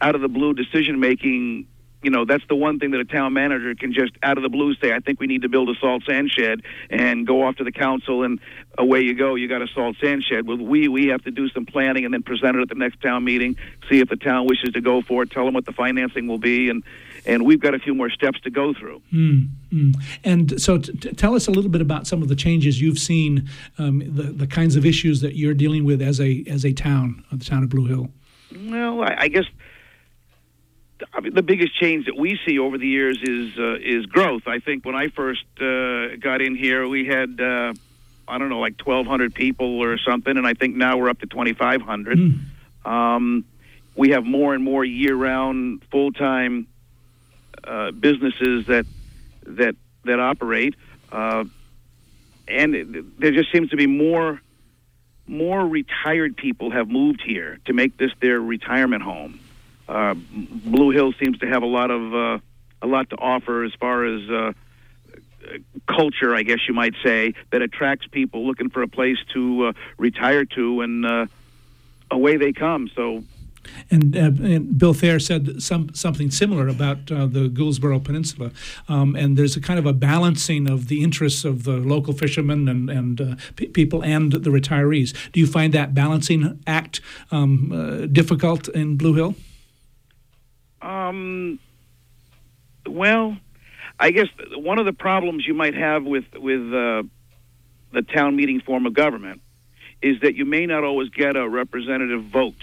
out 0.01 0.15
of 0.15 0.21
the 0.21 0.29
blue 0.29 0.55
decision 0.55 1.01
making. 1.01 1.67
You 2.03 2.11
know, 2.11 2.27
that's 2.27 2.47
the 2.49 2.55
one 2.55 2.79
thing 2.79 2.91
that 2.91 3.01
a 3.01 3.07
town 3.07 3.33
manager 3.33 3.75
can 3.75 3.95
just 3.95 4.13
out 4.23 4.37
of 4.37 4.43
the 4.43 4.51
blue 4.51 4.75
say, 4.75 4.93
I 4.93 5.01
think 5.01 5.21
we 5.21 5.27
need 5.27 5.41
to 5.41 5.49
build 5.49 5.71
a 5.71 5.75
salt 5.81 6.03
sand 6.05 6.31
shed 6.31 6.61
and 6.91 7.27
go 7.27 7.47
off 7.47 7.57
to 7.57 7.65
the 7.65 7.73
council 7.73 8.25
and 8.25 8.41
away 8.77 9.01
you 9.01 9.15
go. 9.15 9.37
You 9.37 9.49
got 9.49 9.63
a 9.63 9.69
salt 9.69 9.97
sand 10.03 10.23
shed. 10.23 10.47
Well, 10.47 10.59
we 10.59 10.87
we 10.87 11.07
have 11.07 11.25
to 11.25 11.31
do 11.31 11.49
some 11.49 11.65
planning 11.65 12.05
and 12.05 12.13
then 12.13 12.23
present 12.23 12.57
it 12.57 12.61
at 12.61 12.69
the 12.69 12.75
next 12.75 13.01
town 13.01 13.25
meeting, 13.25 13.57
see 13.89 14.01
if 14.01 14.11
the 14.11 14.17
town 14.17 14.47
wishes 14.47 14.75
to 14.75 14.83
go 14.83 15.01
for 15.01 15.23
it, 15.23 15.31
tell 15.31 15.47
them 15.47 15.55
what 15.55 15.65
the 15.65 15.73
financing 15.73 16.27
will 16.27 16.37
be, 16.37 16.69
and 16.69 16.83
and 17.27 17.45
we've 17.45 17.61
got 17.61 17.75
a 17.75 17.79
few 17.79 17.95
more 17.95 18.11
steps 18.11 18.41
to 18.41 18.51
go 18.51 18.75
through. 18.75 19.03
Mm, 19.13 19.49
mm. 19.73 19.95
And 20.25 20.61
so, 20.61 20.79
t- 20.79 20.93
t- 20.93 21.13
tell 21.13 21.35
us 21.35 21.47
a 21.49 21.51
little 21.51 21.71
bit 21.71 21.81
about 21.81 22.07
some 22.07 22.23
of 22.23 22.29
the 22.29 22.37
changes 22.37 22.81
you've 22.81 22.99
seen, 22.99 23.49
um, 23.79 24.01
the 24.01 24.25
the 24.25 24.47
kinds 24.47 24.77
of 24.77 24.85
issues 24.85 25.21
that 25.21 25.37
you're 25.37 25.55
dealing 25.55 25.85
with 25.85 26.03
as 26.03 26.21
a 26.21 26.45
as 26.49 26.65
a 26.65 26.73
town, 26.73 27.25
uh, 27.33 27.37
the 27.37 27.45
town 27.45 27.63
of 27.63 27.69
Blue 27.69 27.87
Hill. 27.87 28.09
Well, 28.71 29.03
I, 29.03 29.17
I 29.21 29.29
guess 29.29 29.45
I 31.13 31.21
mean, 31.21 31.35
the 31.35 31.43
biggest 31.43 31.79
change 31.79 32.07
that 32.07 32.17
we 32.17 32.39
see 32.47 32.59
over 32.59 32.79
the 32.79 32.87
years 32.87 33.19
is 33.23 33.59
uh, 33.59 33.77
is 33.77 34.07
growth. 34.07 34.43
I 34.47 34.59
think 34.61 34.85
when 34.85 34.95
I 34.95 35.09
first 35.09 35.45
uh, 35.61 36.17
got 36.17 36.41
in 36.41 36.55
here, 36.55 36.87
we 36.89 37.07
had 37.07 37.41
uh, 37.41 37.75
I 38.29 38.39
don't 38.39 38.49
know 38.49 38.61
like 38.61 38.77
twelve 38.77 39.07
hundred 39.07 39.35
people 39.35 39.81
or 39.81 39.99
something, 39.99 40.37
and 40.37 40.47
I 40.47 40.55
think 40.55 40.77
now 40.77 40.97
we're 40.97 41.11
up 41.11 41.21
to 41.21 41.27
twenty 41.27 41.53
five 41.53 41.83
hundred. 41.83 42.19
Um, 42.85 43.45
we 43.97 44.11
have 44.11 44.25
more 44.25 44.55
and 44.55 44.63
more 44.63 44.85
year 44.85 45.15
round 45.15 45.83
full 45.91 46.13
time 46.13 46.67
uh, 47.67 47.91
businesses 47.93 48.67
that 48.67 48.87
that 49.47 49.77
that 50.05 50.21
operate, 50.21 50.75
uh, 51.13 51.45
and 52.47 52.75
it, 52.75 53.21
there 53.21 53.33
just 53.33 53.51
seems 53.53 53.71
to 53.71 53.77
be 53.77 53.87
more 53.87 54.41
more 55.27 55.67
retired 55.67 56.37
people 56.37 56.71
have 56.71 56.89
moved 56.89 57.23
here 57.25 57.59
to 57.65 57.73
make 57.73 57.97
this 57.97 58.11
their 58.21 58.41
retirement 58.41 59.03
home. 59.03 59.41
Uh, 59.89 60.15
Blue 60.15 60.91
Hill 60.91 61.13
seems 61.23 61.39
to 61.39 61.47
have 61.47 61.63
a 61.63 61.67
lot 61.67 61.91
of 61.91 62.15
uh, 62.15 62.39
a 62.83 62.87
lot 62.87 63.11
to 63.11 63.17
offer 63.17 63.65
as 63.65 63.73
far 63.75 64.05
as 64.05 64.31
uh, 64.31 64.53
culture, 65.87 66.35
I 66.35 66.43
guess 66.43 66.59
you 66.69 66.75
might 66.75 66.95
say, 67.03 67.35
that 67.51 67.63
attracts 67.63 68.07
people 68.07 68.47
looking 68.47 68.71
for 68.71 68.83
a 68.83 68.89
place 68.89 69.19
to 69.35 69.69
uh, 69.69 69.73
retire 69.99 70.45
to, 70.45 70.81
and 70.83 71.07
uh, 71.07 71.27
away 72.11 72.37
they 72.37 72.53
come. 72.53 72.91
So 72.95 73.25
And, 73.91 74.17
uh, 74.17 74.21
and 74.21 74.79
Bill 74.79 74.95
Thayer 74.95 75.19
said 75.19 75.63
some 75.63 75.93
something 75.95 76.31
similar 76.31 76.69
about 76.69 77.11
uh, 77.11 77.27
the 77.27 77.49
Gouldsboro 77.49 78.03
Peninsula, 78.05 78.51
um, 78.89 79.15
and 79.17 79.37
there's 79.37 79.57
a 79.57 79.61
kind 79.61 79.79
of 79.79 79.87
a 79.87 79.93
balancing 79.93 80.69
of 80.69 80.89
the 80.89 81.03
interests 81.03 81.45
of 81.45 81.65
the 81.65 81.77
local 81.77 82.13
fishermen 82.13 82.69
and 82.69 82.91
and 82.91 83.21
uh, 83.21 83.35
pe 83.57 83.67
people 83.67 84.03
and 84.03 84.33
the 84.33 84.51
retirees. 84.51 85.15
Do 85.33 85.41
you 85.41 85.47
find 85.47 85.73
that 85.75 85.95
balancing 85.95 86.61
act 86.67 87.01
um, 87.31 87.73
uh, 87.73 88.07
difficult 88.07 88.69
in 88.69 88.97
Blue 88.97 89.15
Hill? 89.15 89.35
Um, 90.83 91.59
well, 92.87 93.37
I 93.99 94.11
guess 94.11 94.29
one 94.57 94.79
of 94.79 94.85
the 94.85 94.93
problems 94.93 95.47
you 95.47 95.55
might 95.55 95.75
have 95.75 96.05
with 96.05 96.25
with 96.35 96.61
uh, 96.75 97.03
the 97.93 98.03
town 98.03 98.37
meeting 98.37 98.61
form 98.61 98.87
of 98.87 98.95
government 98.95 99.41
is 100.03 100.21
that 100.21 100.35
you 100.35 100.45
may 100.45 100.67
not 100.67 100.85
always 100.85 101.09
get 101.09 101.37
a 101.37 101.49
representative 101.49 102.25
vote. 102.25 102.63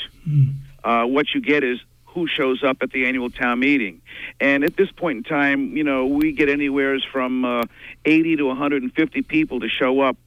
Uh, 0.83 1.03
what 1.03 1.27
you 1.33 1.41
get 1.41 1.63
is 1.63 1.79
who 2.13 2.27
shows 2.27 2.63
up 2.63 2.77
at 2.81 2.91
the 2.91 3.05
annual 3.05 3.29
town 3.29 3.59
meeting. 3.59 4.01
And 4.39 4.63
at 4.63 4.75
this 4.75 4.91
point 4.91 5.17
in 5.17 5.23
time, 5.23 5.77
you 5.77 5.83
know, 5.83 6.05
we 6.05 6.33
get 6.33 6.49
anywhere 6.49 6.97
from 7.11 7.45
uh, 7.45 7.63
80 8.05 8.37
to 8.37 8.47
150 8.47 9.21
people 9.23 9.61
to 9.61 9.69
show 9.69 10.01
up 10.01 10.17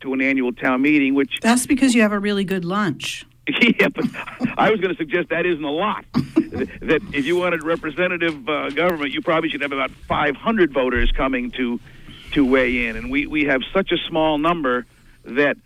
to 0.00 0.12
an 0.12 0.20
annual 0.20 0.52
town 0.52 0.82
meeting, 0.82 1.14
which 1.14 1.38
That's 1.40 1.66
because 1.66 1.94
you 1.94 2.02
have 2.02 2.12
a 2.12 2.18
really 2.18 2.44
good 2.44 2.64
lunch. 2.64 3.26
yeah, 3.60 3.88
but 3.88 4.06
I 4.56 4.70
was 4.70 4.80
going 4.80 4.94
to 4.94 4.98
suggest 4.98 5.28
that 5.28 5.44
isn't 5.44 5.64
a 5.64 5.70
lot. 5.70 6.04
that 6.14 7.00
if 7.12 7.26
you 7.26 7.36
wanted 7.36 7.62
representative 7.62 8.48
uh, 8.48 8.70
government, 8.70 9.12
you 9.12 9.20
probably 9.20 9.50
should 9.50 9.60
have 9.60 9.72
about 9.72 9.90
500 9.90 10.72
voters 10.72 11.10
coming 11.12 11.50
to 11.52 11.78
to 12.32 12.44
weigh 12.44 12.86
in, 12.86 12.96
and 12.96 13.10
we 13.10 13.26
we 13.26 13.44
have 13.44 13.60
such 13.72 13.92
a 13.92 13.98
small 14.08 14.38
number 14.38 14.86
that 15.24 15.56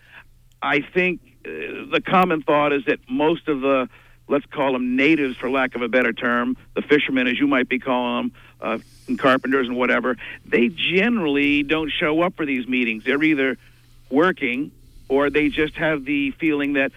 I 0.60 0.80
think 0.80 1.20
uh, 1.44 1.48
the 1.92 2.02
common 2.04 2.42
thought 2.42 2.72
is 2.72 2.84
that 2.86 2.98
most 3.08 3.46
of 3.46 3.60
the 3.60 3.88
let's 4.28 4.46
call 4.46 4.72
them 4.74 4.96
natives, 4.96 5.36
for 5.36 5.50
lack 5.50 5.74
of 5.74 5.82
a 5.82 5.88
better 5.88 6.12
term, 6.12 6.56
the 6.74 6.82
fishermen, 6.82 7.26
as 7.26 7.38
you 7.38 7.46
might 7.46 7.68
be 7.68 7.78
calling 7.78 8.28
them, 8.28 8.32
uh, 8.60 8.78
and 9.08 9.18
carpenters 9.18 9.66
and 9.68 9.76
whatever, 9.76 10.16
they 10.44 10.68
generally 10.68 11.62
don't 11.62 11.90
show 11.90 12.20
up 12.22 12.34
for 12.36 12.44
these 12.44 12.66
meetings. 12.68 13.04
They're 13.04 13.22
either 13.22 13.56
working 14.10 14.70
or 15.08 15.30
they 15.30 15.48
just 15.48 15.74
have 15.76 16.04
the 16.04 16.30
feeling 16.32 16.74
that 16.74 16.92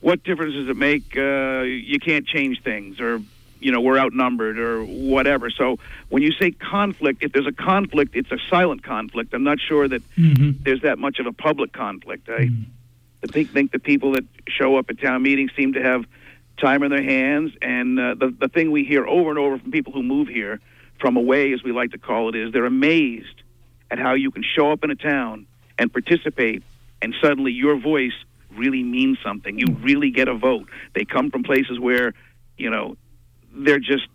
what 0.00 0.22
difference 0.22 0.52
does 0.54 0.68
it 0.68 0.76
make? 0.76 1.16
Uh, 1.16 1.62
you 1.62 1.98
can't 1.98 2.26
change 2.26 2.62
things, 2.62 3.00
or 3.00 3.22
you 3.60 3.72
know 3.72 3.80
we're 3.80 3.98
outnumbered, 3.98 4.58
or 4.58 4.84
whatever. 4.84 5.48
So 5.48 5.78
when 6.10 6.22
you 6.22 6.32
say 6.32 6.50
conflict, 6.50 7.22
if 7.22 7.32
there's 7.32 7.46
a 7.46 7.52
conflict, 7.52 8.14
it's 8.14 8.30
a 8.30 8.36
silent 8.50 8.82
conflict. 8.82 9.32
I'm 9.32 9.44
not 9.44 9.58
sure 9.58 9.88
that 9.88 10.02
Mm-hmm. 10.18 10.62
there's 10.62 10.82
that 10.82 10.98
much 10.98 11.18
of 11.20 11.26
a 11.26 11.32
public 11.32 11.72
conflict. 11.72 12.28
I, 12.28 12.50
I 13.22 13.26
think 13.26 13.50
think 13.52 13.72
the 13.72 13.78
people 13.78 14.12
that 14.12 14.24
show 14.48 14.76
up 14.76 14.90
at 14.90 15.00
town 15.00 15.22
meetings 15.22 15.52
seem 15.56 15.72
to 15.72 15.82
have 15.82 16.04
time 16.60 16.82
in 16.82 16.90
their 16.90 17.02
hands, 17.02 17.52
and 17.60 17.98
uh, 17.98 18.14
the 18.14 18.34
the 18.38 18.48
thing 18.48 18.70
we 18.70 18.84
hear 18.84 19.06
over 19.06 19.30
and 19.30 19.38
over 19.38 19.58
from 19.58 19.70
people 19.70 19.92
who 19.92 20.02
move 20.02 20.28
here 20.28 20.60
from 21.00 21.16
away, 21.16 21.52
as 21.52 21.62
we 21.62 21.72
like 21.72 21.90
to 21.90 21.98
call 21.98 22.28
it, 22.28 22.36
is 22.36 22.52
they're 22.52 22.64
amazed 22.66 23.42
at 23.90 23.98
how 23.98 24.14
you 24.14 24.30
can 24.30 24.42
show 24.42 24.72
up 24.72 24.84
in 24.84 24.90
a 24.90 24.94
town 24.94 25.46
and 25.78 25.92
participate, 25.92 26.62
and 27.02 27.14
suddenly 27.20 27.52
your 27.52 27.78
voice 27.78 28.12
really 28.56 28.82
means 28.82 29.18
something. 29.22 29.58
You 29.58 29.66
really 29.80 30.10
get 30.10 30.28
a 30.28 30.34
vote. 30.34 30.68
They 30.94 31.04
come 31.04 31.30
from 31.30 31.42
places 31.42 31.78
where, 31.80 32.14
you 32.56 32.70
know, 32.70 32.96
they're 33.52 33.80
just 33.80 34.06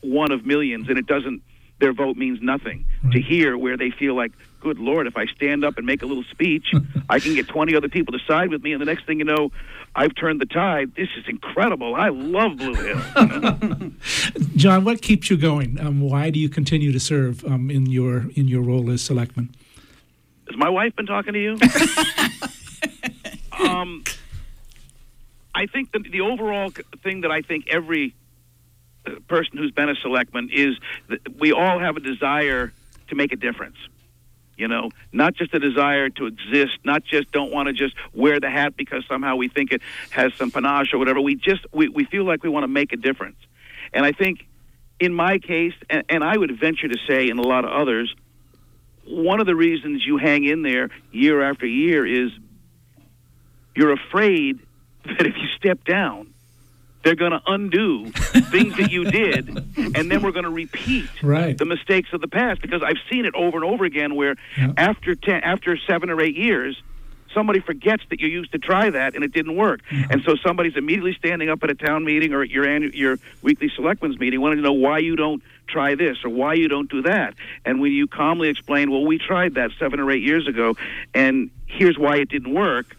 one 0.00 0.32
of 0.32 0.46
millions, 0.46 0.88
and 0.88 0.98
it 0.98 1.06
doesn't. 1.06 1.42
Their 1.78 1.92
vote 1.92 2.16
means 2.16 2.38
nothing. 2.40 2.86
To 3.12 3.20
hear 3.20 3.58
where 3.58 3.76
they 3.76 3.90
feel 3.90 4.14
like, 4.14 4.32
good 4.62 4.78
lord, 4.78 5.06
if 5.06 5.16
I 5.16 5.26
stand 5.26 5.64
up 5.64 5.76
and 5.76 5.84
make 5.84 6.02
a 6.02 6.06
little 6.06 6.22
speech, 6.24 6.72
I 7.08 7.18
can 7.18 7.34
get 7.34 7.48
20 7.48 7.74
other 7.74 7.88
people 7.88 8.12
to 8.12 8.24
side 8.26 8.50
with 8.50 8.62
me, 8.62 8.72
and 8.72 8.80
the 8.80 8.86
next 8.86 9.04
thing 9.04 9.18
you 9.18 9.24
know, 9.24 9.50
I've 9.94 10.14
turned 10.14 10.40
the 10.40 10.46
tide. 10.46 10.94
This 10.94 11.08
is 11.18 11.24
incredible. 11.28 11.94
I 11.94 12.08
love 12.08 12.56
Blue 12.56 12.74
Hill. 12.74 13.90
John, 14.56 14.84
what 14.84 15.02
keeps 15.02 15.28
you 15.28 15.36
going? 15.36 15.78
Um, 15.80 16.00
why 16.00 16.30
do 16.30 16.38
you 16.38 16.48
continue 16.48 16.92
to 16.92 17.00
serve 17.00 17.44
um, 17.44 17.70
in 17.70 17.86
your 17.86 18.30
in 18.34 18.48
your 18.48 18.62
role 18.62 18.90
as 18.90 19.02
selectman? 19.02 19.50
Has 20.48 20.56
my 20.56 20.70
wife 20.70 20.96
been 20.96 21.06
talking 21.06 21.34
to 21.34 21.38
you? 21.38 21.58
um, 23.68 24.04
I 25.54 25.66
think 25.66 25.92
the, 25.92 25.98
the 25.98 26.22
overall 26.22 26.72
thing 27.02 27.22
that 27.22 27.30
I 27.30 27.42
think 27.42 27.68
every 27.68 28.14
uh, 29.06 29.12
person 29.28 29.58
who's 29.58 29.72
been 29.72 29.90
a 29.90 29.96
selectman 29.96 30.48
is 30.52 30.76
that 31.08 31.38
we 31.38 31.52
all 31.52 31.78
have 31.78 31.96
a 31.96 32.00
desire 32.00 32.72
to 33.08 33.14
make 33.14 33.32
a 33.32 33.36
difference. 33.36 33.76
You 34.56 34.68
know, 34.68 34.90
not 35.12 35.34
just 35.34 35.54
a 35.54 35.58
desire 35.58 36.10
to 36.10 36.26
exist, 36.26 36.78
not 36.84 37.04
just 37.04 37.32
don't 37.32 37.50
want 37.52 37.68
to 37.68 37.72
just 37.72 37.94
wear 38.12 38.38
the 38.38 38.50
hat 38.50 38.76
because 38.76 39.02
somehow 39.08 39.36
we 39.36 39.48
think 39.48 39.72
it 39.72 39.80
has 40.10 40.34
some 40.34 40.50
panache 40.50 40.92
or 40.92 40.98
whatever. 40.98 41.20
We 41.20 41.36
just 41.36 41.66
we, 41.72 41.88
we 41.88 42.04
feel 42.04 42.24
like 42.24 42.42
we 42.42 42.48
want 42.48 42.64
to 42.64 42.68
make 42.68 42.92
a 42.92 42.96
difference. 42.96 43.38
And 43.92 44.04
I 44.04 44.12
think 44.12 44.46
in 45.00 45.12
my 45.12 45.38
case, 45.38 45.74
and, 45.90 46.04
and 46.08 46.22
I 46.24 46.36
would 46.36 46.58
venture 46.60 46.86
to 46.86 46.98
say 47.08 47.28
in 47.28 47.38
a 47.38 47.42
lot 47.42 47.64
of 47.64 47.70
others, 47.70 48.14
one 49.04 49.40
of 49.40 49.46
the 49.46 49.56
reasons 49.56 50.04
you 50.06 50.16
hang 50.16 50.44
in 50.44 50.62
there 50.62 50.90
year 51.10 51.42
after 51.42 51.66
year 51.66 52.06
is 52.06 52.30
you're 53.74 53.92
afraid 53.92 54.60
that 55.04 55.26
if 55.26 55.34
you 55.36 55.48
step 55.56 55.84
down, 55.84 56.31
they're 57.02 57.14
going 57.16 57.32
to 57.32 57.42
undo 57.46 58.10
things 58.12 58.76
that 58.76 58.90
you 58.90 59.04
did, 59.10 59.48
and 59.76 60.10
then 60.10 60.22
we're 60.22 60.32
going 60.32 60.44
to 60.44 60.50
repeat 60.50 61.08
Right. 61.22 61.56
the 61.56 61.64
mistakes 61.64 62.10
of 62.12 62.20
the 62.20 62.28
past. 62.28 62.60
Because 62.62 62.82
I've 62.82 62.98
seen 63.10 63.24
it 63.24 63.34
over 63.34 63.56
and 63.56 63.64
over 63.64 63.84
again, 63.84 64.14
where 64.14 64.36
Yeah. 64.56 64.72
after 64.76 65.14
ten, 65.14 65.42
after 65.42 65.76
seven 65.86 66.10
or 66.10 66.20
eight 66.20 66.36
years, 66.36 66.80
somebody 67.34 67.60
forgets 67.60 68.02
that 68.10 68.20
you 68.20 68.28
used 68.28 68.52
to 68.52 68.58
try 68.58 68.90
that 68.90 69.14
and 69.14 69.24
it 69.24 69.32
didn't 69.32 69.56
work, 69.56 69.80
and 69.90 70.22
so 70.22 70.36
somebody's 70.36 70.76
immediately 70.76 71.14
standing 71.14 71.48
up 71.48 71.62
at 71.64 71.70
a 71.70 71.74
town 71.74 72.04
meeting 72.04 72.32
or 72.34 72.42
at 72.42 72.50
your 72.50 72.66
annual, 72.66 72.94
your 72.94 73.18
weekly 73.42 73.70
selectmen's 73.74 74.18
meeting, 74.18 74.40
wanting 74.40 74.58
to 74.58 74.62
know 74.62 74.72
why 74.74 74.98
you 74.98 75.16
don't 75.16 75.42
try 75.66 75.94
this 75.94 76.18
or 76.24 76.28
why 76.30 76.52
you 76.52 76.68
don't 76.68 76.90
do 76.90 77.00
that. 77.02 77.32
And 77.64 77.80
when 77.80 77.90
you 77.92 78.06
calmly 78.06 78.48
explain, 78.50 78.90
well, 78.90 79.04
we 79.06 79.16
tried 79.16 79.54
that 79.54 79.70
seven 79.78 79.98
or 79.98 80.10
eight 80.10 80.22
years 80.22 80.46
ago, 80.46 80.76
and 81.14 81.48
here's 81.66 81.96
why 81.98 82.16
it 82.18 82.28
didn't 82.28 82.52
work 82.52 82.96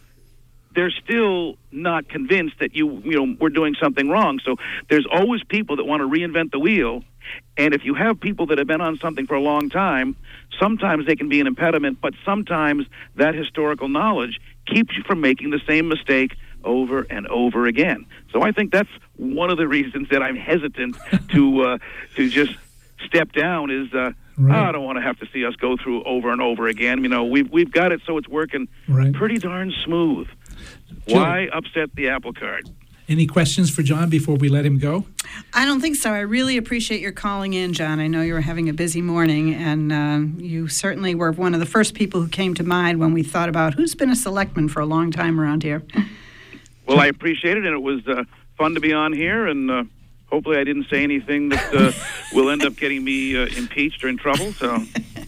they're 0.74 0.92
still 1.04 1.56
not 1.70 2.08
convinced 2.08 2.56
that 2.60 2.74
you 2.74 3.00
you 3.04 3.12
know 3.12 3.36
we're 3.40 3.48
doing 3.48 3.74
something 3.80 4.08
wrong. 4.08 4.40
So 4.44 4.56
there's 4.90 5.06
always 5.10 5.42
people 5.44 5.76
that 5.76 5.84
want 5.84 6.00
to 6.00 6.08
reinvent 6.08 6.50
the 6.52 6.58
wheel, 6.58 7.02
and 7.56 7.74
if 7.74 7.84
you 7.84 7.94
have 7.94 8.20
people 8.20 8.46
that 8.46 8.58
have 8.58 8.66
been 8.66 8.80
on 8.80 8.98
something 8.98 9.26
for 9.26 9.34
a 9.34 9.40
long 9.40 9.70
time, 9.70 10.16
sometimes 10.60 11.06
they 11.06 11.16
can 11.16 11.28
be 11.28 11.40
an 11.40 11.46
impediment, 11.46 11.98
but 12.00 12.14
sometimes 12.24 12.86
that 13.16 13.34
historical 13.34 13.88
knowledge 13.88 14.40
keeps 14.66 14.96
you 14.96 15.02
from 15.06 15.20
making 15.20 15.50
the 15.50 15.60
same 15.68 15.88
mistake 15.88 16.32
over 16.64 17.02
and 17.10 17.26
over 17.28 17.66
again. 17.66 18.06
So 18.32 18.42
I 18.42 18.52
think 18.52 18.72
that's 18.72 18.88
one 19.16 19.50
of 19.50 19.58
the 19.58 19.68
reasons 19.68 20.08
that 20.10 20.22
I'm 20.22 20.36
hesitant 20.36 20.96
to 21.32 21.60
uh, 21.62 21.78
to 22.16 22.28
just 22.30 22.52
step 23.06 23.32
down 23.32 23.70
is 23.70 23.92
uh, 23.92 24.10
Right. 24.36 24.68
I 24.68 24.72
don't 24.72 24.84
want 24.84 24.98
to 24.98 25.02
have 25.02 25.18
to 25.20 25.26
see 25.32 25.44
us 25.46 25.54
go 25.56 25.76
through 25.82 26.02
over 26.04 26.32
and 26.32 26.42
over 26.42 26.66
again. 26.66 27.02
You 27.02 27.08
know, 27.08 27.24
we've 27.24 27.48
we've 27.50 27.70
got 27.70 27.92
it 27.92 28.00
so 28.06 28.18
it's 28.18 28.28
working 28.28 28.68
Right. 28.88 29.14
pretty 29.14 29.38
darn 29.38 29.72
smooth. 29.84 30.26
Jill. 31.06 31.20
Why 31.20 31.48
upset 31.52 31.94
the 31.94 32.08
apple 32.08 32.32
cart? 32.32 32.64
Any 33.06 33.26
questions 33.26 33.70
for 33.70 33.82
John 33.82 34.08
before 34.08 34.36
we 34.36 34.48
let 34.48 34.64
him 34.64 34.78
go? 34.78 35.04
I 35.52 35.66
don't 35.66 35.80
think 35.80 35.96
so. 35.96 36.10
I 36.10 36.20
really 36.20 36.56
appreciate 36.56 37.02
your 37.02 37.12
calling 37.12 37.52
in, 37.52 37.74
John. 37.74 38.00
I 38.00 38.06
know 38.06 38.22
you 38.22 38.32
were 38.32 38.40
having 38.40 38.70
a 38.70 38.72
busy 38.72 39.02
morning, 39.02 39.52
and 39.52 39.92
um, 39.92 40.36
you 40.38 40.68
certainly 40.68 41.14
were 41.14 41.30
one 41.30 41.52
of 41.52 41.60
the 41.60 41.66
first 41.66 41.92
people 41.94 42.22
who 42.22 42.28
came 42.28 42.54
to 42.54 42.64
mind 42.64 43.00
when 43.00 43.12
we 43.12 43.22
thought 43.22 43.50
about 43.50 43.74
who's 43.74 43.94
been 43.94 44.08
a 44.08 44.16
selectman 44.16 44.70
for 44.70 44.80
a 44.80 44.86
long 44.86 45.10
time 45.10 45.38
around 45.40 45.62
here. 45.62 45.82
Well, 46.86 47.00
I 47.00 47.06
appreciate 47.06 47.56
it, 47.56 47.64
and 47.64 47.74
it 47.74 47.82
was 47.82 48.06
uh, 48.06 48.24
fun 48.58 48.74
to 48.74 48.80
be 48.80 48.92
on 48.92 49.14
here, 49.14 49.46
and 49.46 49.70
uh, 49.70 49.84
hopefully 50.26 50.58
I 50.58 50.64
didn't 50.64 50.86
say 50.90 51.02
anything 51.02 51.48
that 51.48 51.74
uh, 51.74 51.92
will 52.36 52.50
end 52.50 52.62
up 52.62 52.76
getting 52.76 53.02
me 53.02 53.36
uh, 53.36 53.46
impeached 53.56 54.04
or 54.04 54.08
in 54.08 54.18
trouble. 54.18 54.52
So, 54.52 54.84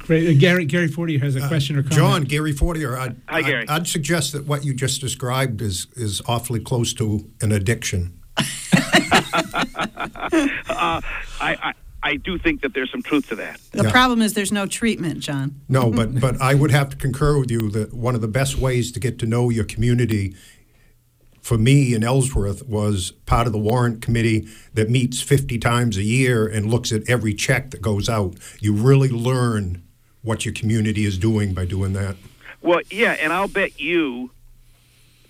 Great. 0.06 0.28
Uh, 0.28 0.38
Gary 0.38 0.64
Gary 0.64 0.88
Fortier 0.88 1.18
has 1.20 1.36
a 1.36 1.46
question 1.48 1.76
or 1.76 1.82
comment. 1.82 1.96
John, 1.96 2.24
Gary 2.24 2.52
Fortier, 2.52 2.96
I'd, 2.96 3.16
Hi, 3.28 3.42
Gary. 3.42 3.68
I'd, 3.68 3.80
I'd 3.82 3.86
suggest 3.88 4.32
that 4.32 4.46
what 4.46 4.64
you 4.64 4.72
just 4.74 5.00
described 5.00 5.60
is, 5.60 5.86
is 5.96 6.22
awfully 6.26 6.60
close 6.60 6.94
to 6.94 7.28
an 7.40 7.52
addiction. 7.52 8.20
uh, 8.38 8.42
I, 10.68 11.00
I 11.40 11.72
I 12.02 12.16
do 12.16 12.38
think 12.38 12.60
that 12.60 12.72
there's 12.72 12.92
some 12.92 13.02
truth 13.02 13.28
to 13.30 13.34
that. 13.36 13.60
The 13.72 13.84
Yeah. 13.84 13.90
problem 13.90 14.22
is 14.22 14.34
there's 14.34 14.52
no 14.52 14.66
treatment, 14.66 15.18
John. 15.18 15.56
No, 15.68 15.90
but, 15.98 16.20
but 16.20 16.40
I 16.40 16.54
would 16.54 16.70
have 16.70 16.90
to 16.90 16.96
concur 16.96 17.36
with 17.38 17.50
you 17.50 17.68
that 17.70 17.92
one 17.94 18.14
of 18.14 18.20
the 18.20 18.28
best 18.28 18.58
ways 18.58 18.92
to 18.92 19.00
get 19.00 19.18
to 19.20 19.26
know 19.26 19.50
your 19.50 19.64
community 19.64 20.36
for 21.40 21.58
me 21.58 21.94
in 21.94 22.04
Ellsworth 22.04 22.64
was 22.68 23.10
part 23.24 23.48
of 23.48 23.52
the 23.52 23.58
warrant 23.58 24.02
committee 24.02 24.46
that 24.74 24.88
meets 24.88 25.20
50 25.20 25.58
times 25.58 25.96
a 25.96 26.02
year 26.04 26.46
and 26.46 26.70
looks 26.70 26.92
at 26.92 27.08
every 27.08 27.34
check 27.34 27.70
that 27.72 27.82
goes 27.82 28.08
out. 28.08 28.36
You 28.60 28.72
really 28.72 29.08
learn 29.08 29.82
what 30.26 30.44
your 30.44 30.52
community 30.52 31.06
is 31.06 31.16
doing 31.16 31.54
by 31.54 31.64
doing 31.64 31.92
that. 31.92 32.16
Well, 32.60 32.80
yeah, 32.90 33.12
and 33.12 33.32
I'll 33.32 33.48
bet 33.48 33.80
you, 33.80 34.30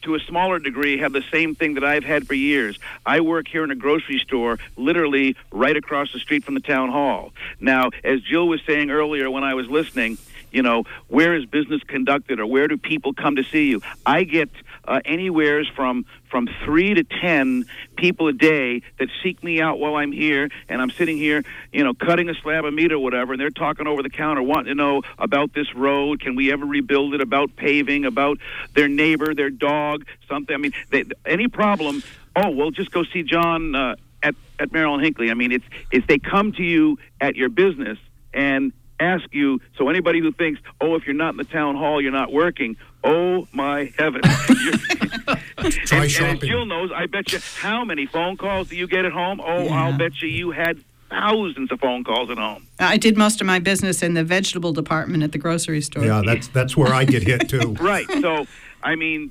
to 0.03 0.15
a 0.15 0.21
smaller 0.21 0.59
degree, 0.59 0.99
have 0.99 1.13
the 1.13 1.25
same 1.31 1.55
thing 1.55 1.75
that 1.75 1.85
I've 1.85 2.03
had 2.03 2.27
for 2.27 2.33
years. 2.33 2.79
I 3.05 3.21
work 3.21 3.47
here 3.47 3.63
in 3.63 3.71
a 3.71 3.75
grocery 3.75 4.19
store, 4.19 4.59
literally 4.77 5.37
right 5.53 5.77
across 5.77 6.13
the 6.15 6.19
street 6.19 6.45
from 6.45 6.55
the 6.55 6.61
town 6.61 6.91
hall. 6.91 7.33
Now, 7.61 7.91
as 8.05 8.23
Jill 8.23 8.49
was 8.49 8.63
saying 8.67 8.91
earlier 8.91 9.31
when 9.31 9.45
I 9.45 9.53
was 9.53 9.69
listening, 9.69 10.17
you 10.51 10.63
know, 10.63 10.85
where 11.09 11.35
is 11.35 11.45
business 11.45 11.83
conducted 11.83 12.41
or 12.41 12.47
where 12.47 12.67
do 12.67 12.79
people 12.79 13.13
come 13.13 13.37
to 13.37 13.45
see 13.45 13.69
you? 13.69 13.83
I 14.07 14.25
get 14.25 14.49
uh, 14.87 15.01
anywheres 15.05 15.69
from 15.75 16.05
from 16.31 16.49
three 16.65 16.95
to 16.95 17.05
ten 17.05 17.65
people 17.97 18.29
a 18.29 18.33
day 18.33 18.83
that 18.99 19.09
seek 19.23 19.43
me 19.43 19.61
out 19.61 19.79
while 19.79 19.97
I'm 19.97 20.13
here, 20.13 20.49
and 20.69 20.83
I'm 20.83 20.91
sitting 20.91 21.17
here, 21.17 21.45
you 21.73 21.85
know, 21.85 21.95
cutting 21.95 22.29
a 22.29 22.35
slab 22.35 22.65
of 22.65 22.75
meat 22.75 22.93
or 22.93 22.99
whatever, 22.99 23.33
and 23.33 23.41
they're 23.41 23.51
talking 23.51 23.87
over 23.87 24.03
the 24.03 24.11
counter, 24.11 24.43
wanting 24.43 24.67
to 24.67 24.75
know 24.75 25.03
about 25.19 25.53
this 25.55 25.75
road, 25.75 26.21
can 26.21 26.35
we 26.35 26.53
ever 26.53 26.67
rebuild 26.67 27.15
it, 27.15 27.21
about 27.21 27.57
paving, 27.57 28.05
about 28.05 28.39
their 28.75 28.89
neighbor, 28.89 29.35
their 29.35 29.51
dog, 29.51 30.05
something. 30.29 30.55
I 30.55 30.59
mean, 30.59 30.73
they, 30.91 31.05
any 31.25 31.49
problem? 31.49 32.03
Oh, 32.35 32.51
well, 32.51 32.71
just 32.71 32.91
go 32.91 33.05
see 33.05 33.23
John 33.23 33.75
uh, 33.75 33.97
at 34.23 34.35
at 34.59 34.73
Merrill 34.73 34.95
and 34.95 35.03
Hinckley. 35.03 35.31
I 35.31 35.35
mean, 35.35 35.53
it's 35.53 35.65
it's 35.91 36.07
they 36.07 36.19
come 36.19 36.53
to 36.53 36.63
you 36.63 36.99
at 37.21 37.37
your 37.37 37.49
business 37.49 37.99
and 38.35 38.73
ask 38.99 39.25
you. 39.33 39.61
So 39.79 39.89
anybody 39.89 40.21
who 40.21 40.33
thinks, 40.33 40.61
oh, 40.81 40.95
if 40.97 41.07
you're 41.07 41.15
not 41.15 41.31
in 41.31 41.37
the 41.37 41.45
town 41.45 41.77
hall, 41.77 42.01
you're 42.01 42.13
not 42.13 42.33
working. 42.33 42.77
Oh 43.07 43.47
my 43.53 43.93
heavens! 43.99 44.25
Try 45.87 46.03
and, 46.03 46.11
shopping. 46.11 46.31
And 46.31 46.43
as 46.43 46.49
Jill 46.49 46.67
knows, 46.67 46.91
I 46.95 47.07
bet 47.07 47.33
you 47.33 47.39
how 47.57 47.85
many 47.85 48.07
phone 48.07 48.37
calls 48.37 48.69
do 48.69 48.77
you 48.77 48.87
get 48.87 49.05
at 49.05 49.13
home? 49.13 49.41
Oh, 49.43 49.65
Yeah. 49.65 49.85
I'll 49.85 49.97
bet 49.97 50.21
you 50.21 50.29
you 50.29 50.51
had 50.51 50.83
thousands 51.09 51.71
of 51.71 51.79
phone 51.81 52.03
calls 52.05 52.31
at 52.31 52.39
home. 52.39 52.67
I 52.81 52.97
did 52.97 53.17
most 53.17 53.41
of 53.41 53.47
my 53.47 53.59
business 53.61 54.03
in 54.03 54.15
the 54.15 54.25
vegetable 54.25 54.73
department 54.73 55.23
at 55.23 55.33
the 55.33 55.39
grocery 55.39 55.81
store. 55.81 56.05
yeah, 56.05 56.23
that's 56.25 56.49
that's 56.49 56.77
where 56.77 56.93
I 56.93 57.05
get 57.05 57.23
hit 57.23 57.49
too. 57.49 57.77
Right. 57.81 58.07
So, 58.21 58.47
I 58.83 58.97
mean, 58.97 59.31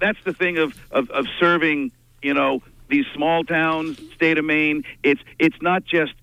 that's 0.00 0.18
the 0.24 0.32
thing 0.32 0.58
of, 0.58 0.74
of, 0.90 1.08
of 1.10 1.26
serving, 1.38 1.92
you 2.22 2.34
know, 2.34 2.62
these 2.88 3.06
small 3.14 3.44
towns, 3.44 3.98
state 4.14 4.38
of 4.38 4.44
Maine. 4.44 4.84
It's 5.02 5.20
it's 5.38 5.60
not 5.62 5.84
just 5.84 6.14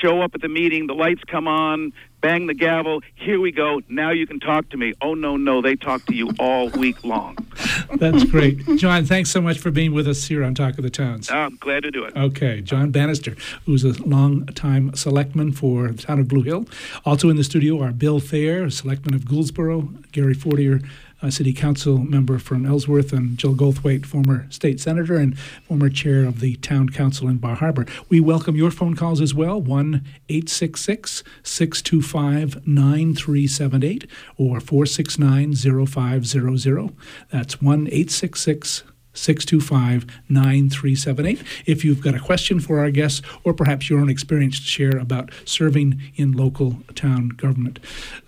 show 0.00 0.20
up 0.22 0.34
at 0.34 0.40
the 0.40 0.48
meeting, 0.48 0.86
the 0.86 0.94
lights 0.94 1.22
come 1.26 1.46
on, 1.46 1.92
bang 2.22 2.46
the 2.46 2.54
gavel, 2.54 3.02
here 3.14 3.40
we 3.40 3.52
go, 3.52 3.82
now 3.88 4.10
you 4.10 4.26
can 4.26 4.40
talk 4.40 4.70
to 4.70 4.76
me. 4.78 4.94
Oh 5.02 5.14
no, 5.14 5.36
no, 5.36 5.60
they 5.60 5.76
talk 5.76 6.06
to 6.06 6.14
you 6.14 6.30
all 6.38 6.70
week 6.70 7.04
long. 7.04 7.36
That's 7.96 8.24
great. 8.24 8.64
John, 8.76 9.04
thanks 9.04 9.30
so 9.30 9.40
much 9.40 9.58
for 9.58 9.70
being 9.70 9.92
with 9.92 10.08
us 10.08 10.24
here 10.24 10.42
on 10.42 10.54
Talk 10.54 10.78
of 10.78 10.84
the 10.84 10.90
Towns. 10.90 11.28
Ah, 11.30 11.44
I'm 11.44 11.56
glad 11.56 11.82
to 11.82 11.90
do 11.90 12.04
it. 12.04 12.16
Okay, 12.16 12.62
John 12.62 12.90
Bannister, 12.90 13.36
who's 13.66 13.84
a 13.84 13.92
long-time 14.08 14.94
selectman 14.94 15.52
for 15.52 15.88
the 15.88 16.02
town 16.02 16.20
of 16.20 16.28
Blue 16.28 16.42
Hill. 16.42 16.66
Also 17.04 17.28
in 17.28 17.36
the 17.36 17.44
studio 17.44 17.82
are 17.82 17.92
Bill 17.92 18.20
Thayer, 18.20 18.70
selectman 18.70 19.14
of 19.14 19.22
Gouldsboro, 19.22 20.10
Gary 20.12 20.34
Fortier, 20.34 20.80
a 21.22 21.30
city 21.30 21.52
council 21.52 21.98
member 21.98 22.38
from 22.38 22.66
Ellsworth, 22.66 23.12
and 23.12 23.38
Jill 23.38 23.54
Goldthwait, 23.54 24.04
former 24.04 24.46
state 24.50 24.80
senator 24.80 25.16
and 25.16 25.38
former 25.38 25.88
chair 25.88 26.24
of 26.24 26.40
the 26.40 26.56
town 26.56 26.88
council 26.88 27.28
in 27.28 27.38
Bar 27.38 27.56
Harbor. 27.56 27.86
We 28.08 28.20
welcome 28.20 28.56
your 28.56 28.70
phone 28.70 28.96
calls 28.96 29.20
as 29.20 29.32
well, 29.32 29.60
1 29.60 30.04
866 30.28 31.22
625 31.42 32.66
9378 32.66 34.06
or 34.36 34.60
469 34.60 35.54
0500. 35.86 36.92
That's 37.30 37.62
1 37.62 37.86
866 37.86 38.82
625 39.14 40.06
9378. 40.28 41.42
If 41.66 41.84
you've 41.84 42.00
got 42.00 42.14
a 42.14 42.20
question 42.20 42.60
for 42.60 42.78
our 42.78 42.90
guests 42.90 43.22
or 43.44 43.52
perhaps 43.52 43.88
your 43.90 44.00
own 44.00 44.08
experience 44.08 44.58
to 44.58 44.66
share 44.66 44.96
about 44.96 45.30
serving 45.44 46.00
in 46.16 46.32
local 46.32 46.78
town 46.94 47.30
government. 47.30 47.78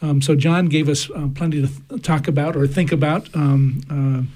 Um, 0.03 0.21
so, 0.21 0.35
John 0.35 0.67
gave 0.67 0.89
us 0.89 1.11
uh, 1.11 1.29
plenty 1.35 1.63
to 1.63 1.69
th- 1.69 2.03
talk 2.03 2.29
about 2.29 2.57
or 2.57 2.67
think 2.67 2.93
about. 2.93 3.35
Um, 3.35 3.81
uh, 3.91 4.31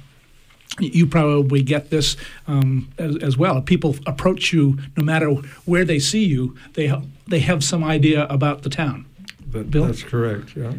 you 0.80 1.06
probably 1.06 1.62
get 1.62 1.90
this 1.90 2.16
um, 2.46 2.88
as, 2.98 3.16
as 3.16 3.36
well. 3.36 3.60
People 3.60 3.96
approach 4.06 4.52
you 4.52 4.78
no 4.96 5.02
matter 5.02 5.30
where 5.64 5.84
they 5.84 5.98
see 5.98 6.24
you, 6.24 6.56
they, 6.74 6.86
ha- 6.86 7.02
they 7.26 7.40
have 7.40 7.64
some 7.64 7.82
idea 7.82 8.26
about 8.26 8.62
the 8.62 8.70
town. 8.70 9.06
That, 9.50 9.70
Bill? 9.70 9.86
That's 9.86 10.02
correct. 10.02 10.54
Yeah. 10.56 10.72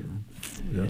Yeah. 0.74 0.88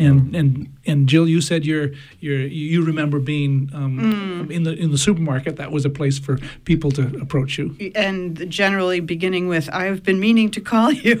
And 0.00 0.34
and 0.34 0.76
and 0.86 1.08
Jill, 1.08 1.28
you 1.28 1.40
said 1.40 1.64
you're 1.66 1.90
you're 2.20 2.40
you 2.40 2.82
remember 2.84 3.18
being 3.18 3.70
um, 3.74 4.50
in 4.50 4.62
the 4.64 4.72
in 4.72 4.90
the 4.90 4.98
supermarket. 4.98 5.56
That 5.56 5.70
was 5.72 5.84
a 5.84 5.90
place 5.90 6.18
for 6.18 6.38
people 6.64 6.90
to 6.92 7.02
approach 7.20 7.58
you. 7.58 7.76
and 7.94 8.48
generally 8.50 9.00
beginning 9.00 9.46
with 9.48 9.68
i've 9.72 10.02
been 10.02 10.18
meaning 10.20 10.50
to 10.50 10.60
call 10.60 10.90
you. 11.06 11.20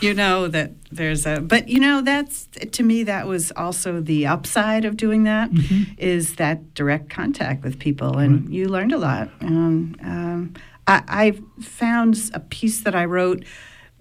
You 0.00 0.14
know 0.14 0.46
that 0.48 0.70
there's 0.92 1.26
a 1.26 1.40
but 1.40 1.68
you 1.68 1.80
know 1.80 2.00
that's 2.00 2.48
to 2.72 2.82
me 2.84 3.02
that 3.04 3.26
was 3.26 3.50
also 3.56 4.00
the 4.00 4.26
upside 4.26 4.84
of 4.84 4.96
doing 4.96 5.24
that 5.24 5.50
is 5.98 6.36
that 6.36 6.74
direct 6.74 7.10
contact 7.10 7.64
with 7.64 7.78
people 7.80 8.18
and 8.18 8.54
you 8.54 8.68
learned 8.68 8.92
a 8.92 8.98
lot. 8.98 9.28
Um, 9.40 9.96
um, 10.02 10.54
I, 10.86 11.02
I 11.08 11.62
found 11.62 12.30
a 12.34 12.40
piece 12.40 12.82
that 12.82 12.94
i 12.94 13.04
wrote 13.04 13.42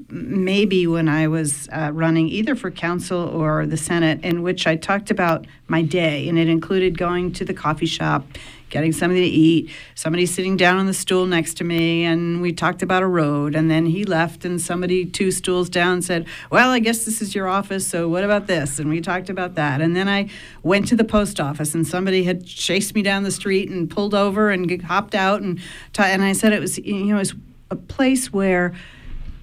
maybe 0.09 0.87
when 0.87 1.07
I 1.07 1.27
was 1.27 1.67
uh, 1.71 1.91
running 1.93 2.27
either 2.27 2.55
for 2.55 2.71
council 2.71 3.19
or 3.19 3.65
the 3.65 3.77
Senate, 3.77 4.23
in 4.23 4.41
which 4.41 4.67
I 4.67 4.75
talked 4.75 5.11
about 5.11 5.45
my 5.67 5.81
day, 5.81 6.27
and 6.27 6.37
it 6.37 6.47
included 6.47 6.97
going 6.97 7.31
to 7.33 7.45
the 7.45 7.53
coffee 7.53 7.85
shop, 7.85 8.25
getting 8.69 8.91
something 8.91 9.21
to 9.21 9.27
eat, 9.27 9.69
somebody 9.95 10.25
sitting 10.25 10.57
down 10.57 10.77
on 10.77 10.87
the 10.87 10.93
stool 10.93 11.25
next 11.25 11.55
to 11.55 11.63
me, 11.63 12.03
and 12.03 12.41
we 12.41 12.51
talked 12.51 12.81
about 12.81 13.03
a 13.03 13.07
road, 13.07 13.55
and 13.55 13.69
then 13.69 13.85
he 13.85 14.03
left, 14.03 14.45
and 14.45 14.59
somebody 14.59 15.05
two 15.05 15.31
stools 15.31 15.69
down 15.69 16.01
said, 16.01 16.25
"Well, 16.49 16.71
I 16.71 16.79
guess 16.79 17.05
this 17.05 17.21
is 17.21 17.35
your 17.35 17.47
office, 17.47 17.85
so 17.85 18.09
what 18.09 18.23
about 18.23 18.47
this?" 18.47 18.79
And 18.79 18.89
we 18.89 19.01
talked 19.01 19.29
about 19.29 19.55
that, 19.55 19.81
and 19.81 19.95
then 19.95 20.09
I 20.09 20.29
went 20.63 20.87
to 20.87 20.95
the 20.95 21.03
post 21.03 21.39
office, 21.39 21.75
and 21.75 21.85
somebody 21.85 22.23
had 22.23 22.45
chased 22.45 22.95
me 22.95 23.03
down 23.03 23.23
the 23.23 23.31
street 23.31 23.69
and 23.69 23.89
pulled 23.89 24.15
over 24.15 24.49
and 24.49 24.81
hopped 24.81 25.15
out, 25.15 25.41
and 25.41 25.59
ta- 25.93 26.03
and 26.03 26.23
I 26.23 26.33
said 26.33 26.53
it 26.53 26.59
was 26.59 26.77
you 26.79 27.05
know 27.05 27.15
it 27.15 27.19
was 27.19 27.35
a 27.69 27.75
place 27.75 28.31
where 28.31 28.73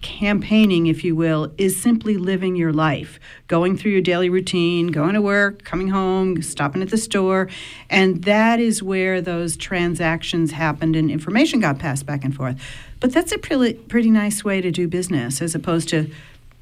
campaigning, 0.03 0.87
if 0.87 1.05
you 1.05 1.15
will, 1.15 1.53
is 1.59 1.81
simply 1.81 2.17
living 2.17 2.57
your 2.57 2.73
life, 2.73 3.21
going 3.47 3.77
through 3.77 3.93
your 3.93 4.01
daily 4.01 4.29
routine, 4.29 4.89
going 4.89 5.15
to 5.15 5.23
work, 5.23 5.65
coming 5.65 5.89
home, 5.89 6.43
stopping 6.43 6.83
at 6.83 6.91
the 6.91 6.97
store. 6.97 7.49
And 7.89 8.25
that 8.25 8.61
is 8.61 8.83
where 8.83 9.21
those 9.21 9.57
transactions 9.57 10.53
happened 10.53 10.97
and 10.97 11.11
information 11.11 11.61
got 11.61 11.79
passed 11.79 12.07
back 12.07 12.25
and 12.25 12.35
forth. 12.35 12.61
But 13.01 13.13
that's 13.13 13.33
a 13.33 13.39
pretty, 13.39 13.75
pretty 13.75 14.11
nice 14.11 14.45
way 14.45 14.61
to 14.61 14.71
do 14.71 14.89
business 14.89 15.41
as 15.41 15.55
opposed 15.55 15.89
to 15.91 16.11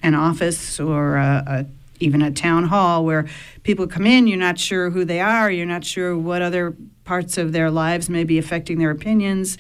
an 0.03 0.15
office 0.15 0.79
or 0.79 1.17
a, 1.17 1.45
a 1.47 1.67
even 2.01 2.23
a 2.23 2.31
town 2.31 2.65
hall 2.65 3.05
where 3.05 3.27
people 3.63 3.87
come 3.87 4.07
in, 4.07 4.27
you're 4.27 4.39
not 4.39 4.59
sure 4.59 4.91
who 4.91 5.05
they 5.05 5.21
are, 5.21 5.51
you're 5.51 5.67
not 5.67 5.85
sure 5.85 6.17
what 6.17 6.43
other 6.43 6.77
parts 7.05 7.39
of 7.39 7.53
their 7.53 7.71
lives 7.71 8.09
may 8.09 8.25
be 8.25 8.39
affecting 8.39 8.79
their 8.79 8.91
opinions, 8.91 9.59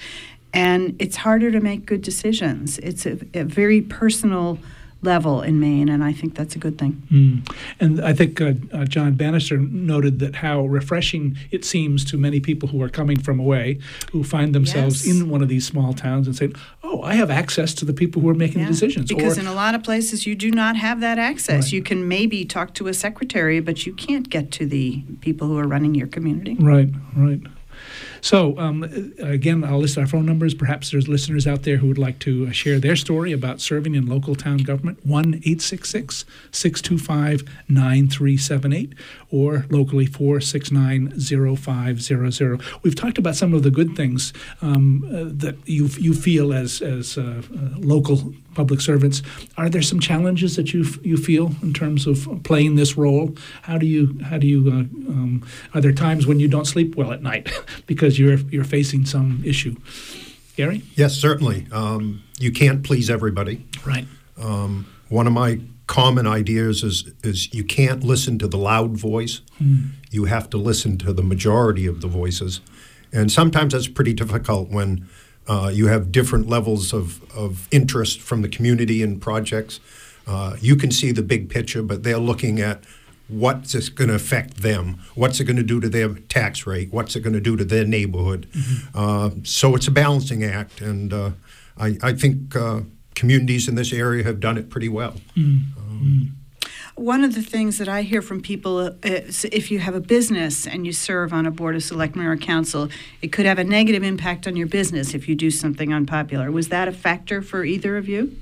and 0.59 0.96
it's 0.98 1.16
harder 1.16 1.50
to 1.52 1.61
make 1.61 1.86
good 1.86 2.02
decisions. 2.02 2.78
It's 2.78 3.06
a, 3.06 3.16
a 3.34 3.44
very 3.44 3.80
personal 3.80 4.59
level 5.02 5.42
in 5.42 5.61
Maine, 5.61 5.88
and 5.88 6.02
I 6.02 6.12
think 6.12 6.34
that's 6.34 6.56
a 6.56 6.59
good 6.59 6.76
thing. 6.76 7.00
Mm. 7.12 7.56
And 7.78 8.00
I 8.00 8.12
think 8.12 8.40
uh, 8.40 8.54
uh, 8.72 8.84
John 8.84 9.14
Bannister 9.14 9.56
noted 9.59 10.18
that 10.18 10.34
how 10.34 10.66
refreshing 10.66 11.36
it 11.52 11.64
seems 11.64 12.04
to 12.06 12.18
many 12.18 12.40
people 12.40 12.68
who 12.68 12.82
are 12.82 12.88
coming 12.88 13.20
from 13.20 13.38
away, 13.38 13.78
who 14.11 14.24
find 14.24 14.52
themselves 14.52 15.06
Yes. 15.06 15.14
in 15.14 15.30
one 15.30 15.40
of 15.40 15.48
these 15.48 15.64
small 15.64 15.92
towns 15.92 16.26
and 16.26 16.34
say, 16.34 16.50
"Oh, 16.82 17.02
I 17.02 17.14
have 17.14 17.30
access 17.30 17.72
to 17.74 17.84
the 17.84 17.92
people 17.92 18.20
who 18.22 18.28
are 18.28 18.34
making 18.34 18.62
the 18.62 18.68
decisions." 18.68 19.09
Because 19.09 19.38
or, 19.38 19.42
in 19.42 19.46
a 19.46 19.54
lot 19.54 19.76
of 19.76 19.84
places, 19.84 20.26
you 20.26 20.34
do 20.34 20.50
not 20.50 20.74
have 20.76 20.98
that 21.00 21.18
access. 21.18 21.66
Right. 21.66 21.72
You 21.74 21.82
can 21.82 22.09
maybe 22.09 22.44
talk 22.44 22.74
to 22.74 22.88
a 22.88 22.94
secretary, 22.94 23.61
but 23.61 23.86
you 23.86 23.92
can't 23.94 24.28
get 24.28 24.50
to 24.59 24.66
the 24.66 25.02
people 25.20 25.46
who 25.46 25.56
are 25.59 25.68
running 25.68 25.94
your 25.94 26.09
community. 26.09 26.56
Right, 26.59 26.90
right. 27.16 27.42
So, 28.20 28.58
um, 28.58 28.84
again, 29.18 29.64
I'll 29.64 29.78
list 29.78 29.98
our 29.98 30.06
phone 30.06 30.26
numbers. 30.26 30.54
Perhaps 30.54 30.90
there's 30.90 31.08
listeners 31.08 31.46
out 31.46 31.62
there 31.62 31.78
who 31.78 31.88
would 31.88 31.98
like 31.98 32.18
to 32.20 32.46
uh, 32.46 32.52
share 32.52 32.78
their 32.78 32.96
story 32.96 33.32
about 33.32 33.60
serving 33.60 33.94
in 33.94 34.06
local 34.06 34.34
town 34.34 34.58
government. 34.58 35.04
1 35.04 35.34
866 35.34 36.24
625 36.50 37.42
9378 37.68 38.94
or 39.30 39.66
locally 39.70 40.06
469 40.06 41.18
0500. 41.56 42.62
We've 42.82 42.94
talked 42.94 43.18
about 43.18 43.36
some 43.36 43.54
of 43.54 43.62
the 43.62 43.70
good 43.70 43.94
things 43.96 44.32
um, 44.62 45.04
uh, 45.06 45.24
that 45.38 45.56
you, 45.66 45.86
you 45.98 46.14
feel 46.14 46.52
as, 46.52 46.80
as 46.80 47.18
uh, 47.18 47.42
uh, 47.54 47.78
local 47.78 48.34
public 48.58 48.80
servants. 48.80 49.22
Are 49.56 49.68
there 49.68 49.82
some 49.82 50.00
challenges 50.00 50.56
that 50.56 50.72
you 50.72 50.82
you 51.02 51.16
feel 51.16 51.46
in 51.62 51.72
terms 51.72 52.06
of 52.06 52.16
playing 52.42 52.74
this 52.74 52.96
role? 52.96 53.26
How 53.62 53.78
do 53.78 53.86
you 53.86 54.02
how 54.30 54.38
do 54.42 54.46
you 54.52 54.60
uh, 54.68 54.84
um, 55.12 55.46
are 55.74 55.80
there 55.80 55.96
times 56.06 56.26
when 56.26 56.40
you 56.40 56.48
don't 56.48 56.66
sleep 56.74 56.96
well 56.96 57.12
at 57.12 57.22
night 57.22 57.44
because 57.92 58.07
you're 58.16 58.38
you're 58.52 58.62
facing 58.64 59.04
some 59.06 59.42
issue? 59.44 59.74
Gary, 60.56 60.82
Yes, 60.96 61.14
certainly. 61.14 61.66
Um, 61.72 62.22
you 62.38 62.50
can't 62.52 62.82
please 62.84 63.11
everybody. 63.11 63.64
right? 63.86 64.06
Um, 64.40 64.86
one 65.09 65.26
of 65.26 65.32
my 65.32 65.61
common 65.86 66.26
ideas 66.26 66.82
is 66.84 67.11
is 67.24 67.52
you 67.54 67.64
can't 67.64 68.04
listen 68.04 68.38
to 68.38 68.46
the 68.48 68.59
loud 68.59 68.96
voice. 68.96 69.40
You 70.11 70.24
have 70.26 70.48
to 70.50 70.59
listen 70.59 70.96
to 70.98 71.12
the 71.12 71.22
majority 71.22 71.86
of 71.86 72.00
the 72.00 72.09
voices, 72.09 72.61
and 73.12 73.30
sometimes 73.32 73.72
that's 73.72 73.88
pretty 73.88 74.14
difficult 74.14 74.70
when 74.70 75.06
uh, 75.48 75.70
you 75.74 75.86
have 75.88 76.12
different 76.12 76.46
levels 76.48 76.92
of, 76.92 77.22
of 77.34 77.66
interest 77.70 78.20
from 78.20 78.42
the 78.42 78.48
community 78.48 79.02
and 79.02 79.20
projects. 79.20 79.80
Uh, 80.26 80.56
you 80.61 80.76
can 80.76 80.90
see 80.90 81.11
the 81.11 81.22
big 81.22 81.48
picture, 81.48 81.82
but 81.82 82.02
they're 82.02 82.18
looking 82.18 82.61
at 82.61 82.84
what's 83.29 83.72
this 83.72 83.89
going 83.89 84.09
to 84.09 84.14
affect 84.14 84.59
them? 84.62 84.99
What's 85.14 85.39
it 85.41 85.45
going 85.45 85.57
to 85.57 85.62
do 85.62 85.81
to 85.81 85.89
their 85.89 86.14
tax 86.14 86.66
rate? 86.66 86.93
What's 86.93 87.14
it 87.14 87.20
going 87.20 87.35
to 87.35 87.41
do 87.41 87.57
to 87.57 87.64
their 87.64 87.85
neighborhood? 87.85 88.49
Uh, 88.95 89.31
so 89.45 89.74
it's 89.74 89.87
a 89.87 89.91
balancing 89.91 90.43
act, 90.45 90.81
and 90.81 91.12
uh, 91.12 91.31
I, 91.76 91.99
I 92.03 92.12
think 92.14 92.57
uh, 92.57 92.81
communities 93.14 93.68
in 93.68 93.74
this 93.74 93.93
area 93.93 94.24
have 94.24 94.41
done 94.41 94.57
it 94.57 94.70
pretty 94.70 94.89
well. 94.89 95.14
One 96.95 97.22
of 97.22 97.35
the 97.37 97.43
things 97.43 97.79
that 97.79 97.89
I 97.89 98.03
hear 98.03 98.22
from 98.22 98.41
people 98.41 98.79
uh, 98.79 98.93
is 99.03 99.45
if 99.45 99.70
you 99.70 99.79
have 99.79 99.95
a 99.95 100.01
business 100.01 100.66
and 100.66 100.85
you 100.85 100.93
serve 100.93 101.33
on 101.33 101.47
a 101.47 101.51
board 101.51 101.76
of 101.76 101.85
selectmen 101.85 102.26
or 102.26 102.37
council, 102.37 102.89
it 103.22 103.29
could 103.29 103.47
have 103.47 103.59
a 103.59 103.64
negative 103.64 104.03
impact 104.03 104.49
on 104.49 104.57
your 104.57 104.66
business 104.66 105.14
if 105.14 105.29
you 105.29 105.37
do 105.37 105.51
something 105.51 105.95
unpopular. 105.95 106.51
Was 106.51 106.70
that 106.70 106.89
a 106.89 106.93
factor 106.93 107.41
for 107.41 107.64
either 107.64 107.97
of 107.97 108.09
you? 108.09 108.37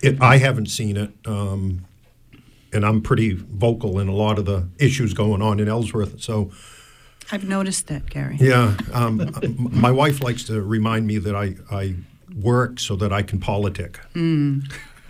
It, 0.00 0.22
I 0.22 0.38
haven't 0.38 0.70
seen 0.70 0.96
it, 0.96 1.10
um, 1.26 1.84
and 2.72 2.84
I'm 2.84 3.00
pretty 3.00 3.32
vocal 3.34 3.98
in 3.98 4.08
a 4.08 4.14
lot 4.14 4.38
of 4.38 4.44
the 4.44 4.68
issues 4.78 5.14
going 5.14 5.42
on 5.42 5.60
in 5.60 5.68
Ellsworth. 5.68 6.20
So, 6.22 6.50
I've 7.30 7.44
noticed 7.44 7.88
that, 7.88 8.08
Gary. 8.08 8.36
yeah, 8.40 8.76
um, 8.92 9.30
my 9.58 9.90
wife 9.90 10.22
likes 10.22 10.44
to 10.44 10.62
remind 10.62 11.06
me 11.06 11.18
that 11.18 11.36
I, 11.36 11.56
I 11.70 11.94
work 12.34 12.80
so 12.80 12.96
that 12.96 13.12
I 13.12 13.22
can 13.22 13.38
politic. 13.38 14.00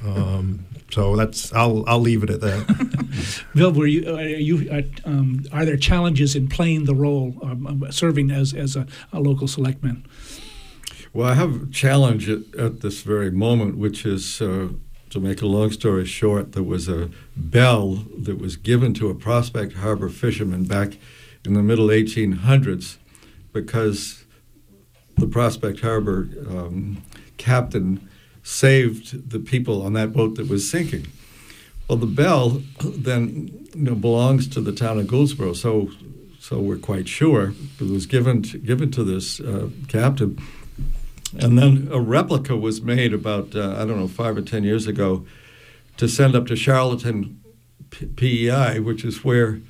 Um, 0.04 0.64
so 0.90 1.16
that's 1.16 1.52
I'll 1.52 1.84
I'll 1.88 2.00
leave 2.00 2.22
it 2.22 2.30
at 2.30 2.40
that. 2.40 3.44
Bill, 3.54 3.72
were 3.72 3.86
you, 3.86 4.14
are, 4.14 4.22
you 4.22 4.70
uh, 4.70 4.82
um, 5.04 5.44
are 5.52 5.64
there 5.64 5.76
challenges 5.76 6.34
in 6.36 6.48
playing 6.48 6.84
the 6.84 6.94
role, 6.94 7.34
serving 7.90 8.30
as, 8.30 8.54
as 8.54 8.76
a, 8.76 8.86
a 9.12 9.20
local 9.20 9.48
selectman? 9.48 10.06
Well, 11.12 11.28
I 11.28 11.34
have 11.34 11.62
a 11.62 11.66
challenge 11.66 12.28
at, 12.28 12.54
at 12.56 12.80
this 12.80 13.02
very 13.02 13.30
moment, 13.30 13.76
which 13.76 14.06
is 14.06 14.40
uh, 14.40 14.68
to 15.10 15.20
make 15.20 15.42
a 15.42 15.46
long 15.46 15.70
story 15.70 16.04
short, 16.04 16.52
there 16.52 16.62
was 16.62 16.88
a 16.88 17.10
bell 17.36 18.04
that 18.16 18.38
was 18.38 18.56
given 18.56 18.94
to 18.94 19.08
a 19.08 19.14
Prospect 19.14 19.74
Harbor 19.74 20.08
fisherman 20.08 20.64
back 20.64 20.98
in 21.44 21.54
the 21.54 21.62
middle 21.62 21.88
1800s 21.88 22.98
because 23.52 24.24
the 25.16 25.26
Prospect 25.26 25.80
Harbor 25.80 26.28
um, 26.48 27.02
captain 27.36 28.08
saved 28.42 29.30
the 29.30 29.38
people 29.38 29.82
on 29.82 29.92
that 29.94 30.12
boat 30.12 30.36
that 30.36 30.48
was 30.48 30.70
sinking. 30.70 31.06
Well, 31.88 31.98
the 31.98 32.06
bell 32.06 32.62
then 32.80 33.66
you 33.74 33.82
know, 33.82 33.94
belongs 33.94 34.46
to 34.48 34.60
the 34.60 34.72
town 34.72 34.98
of 34.98 35.06
Gouldsboro, 35.06 35.56
so 35.56 35.90
so 36.40 36.60
we're 36.60 36.78
quite 36.78 37.08
sure 37.08 37.52
it 37.80 37.90
was 37.90 38.06
given 38.06 38.42
to, 38.42 38.58
given 38.58 38.90
to 38.92 39.04
this 39.04 39.40
uh, 39.40 39.68
captain. 39.88 40.38
And 41.36 41.58
then 41.58 41.88
a 41.90 42.00
replica 42.00 42.56
was 42.56 42.80
made 42.80 43.12
about 43.12 43.54
uh, 43.54 43.74
I 43.76 43.84
don't 43.84 43.98
know 43.98 44.08
five 44.08 44.36
or 44.36 44.42
ten 44.42 44.64
years 44.64 44.86
ago 44.86 45.26
to 45.96 46.08
send 46.08 46.34
up 46.34 46.46
to 46.46 46.56
Charlottetown 46.56 47.40
PEI, 48.16 48.78
which 48.80 49.04
is 49.04 49.24
where 49.24 49.60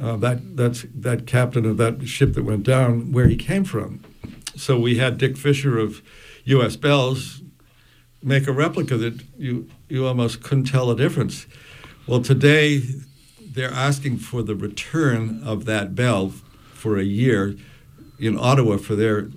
uh, 0.00 0.16
that 0.16 0.56
that's 0.56 0.84
that 0.94 1.26
captain 1.26 1.66
of 1.66 1.76
that 1.78 2.06
ship 2.06 2.34
that 2.34 2.44
went 2.44 2.62
down 2.62 3.12
where 3.12 3.28
he 3.28 3.36
came 3.36 3.64
from. 3.64 4.02
So 4.56 4.78
we 4.78 4.98
had 4.98 5.18
Dick 5.18 5.36
Fisher 5.36 5.78
of 5.78 6.02
U.S. 6.44 6.76
Bells 6.76 7.42
make 8.22 8.46
a 8.46 8.52
replica 8.52 8.96
that 8.96 9.22
you 9.36 9.68
you 9.88 10.06
almost 10.06 10.42
couldn't 10.42 10.64
tell 10.64 10.90
a 10.90 10.96
difference. 10.96 11.46
Well, 12.06 12.22
today 12.22 12.82
they're 13.40 13.72
asking 13.72 14.18
for 14.18 14.42
the 14.42 14.54
return 14.54 15.42
of 15.44 15.64
that 15.66 15.94
bell 15.94 16.30
for 16.72 16.98
a 16.98 17.04
year 17.04 17.56
in 18.18 18.38
Ottawa 18.38 18.76
for 18.76 18.96
their 18.96 19.28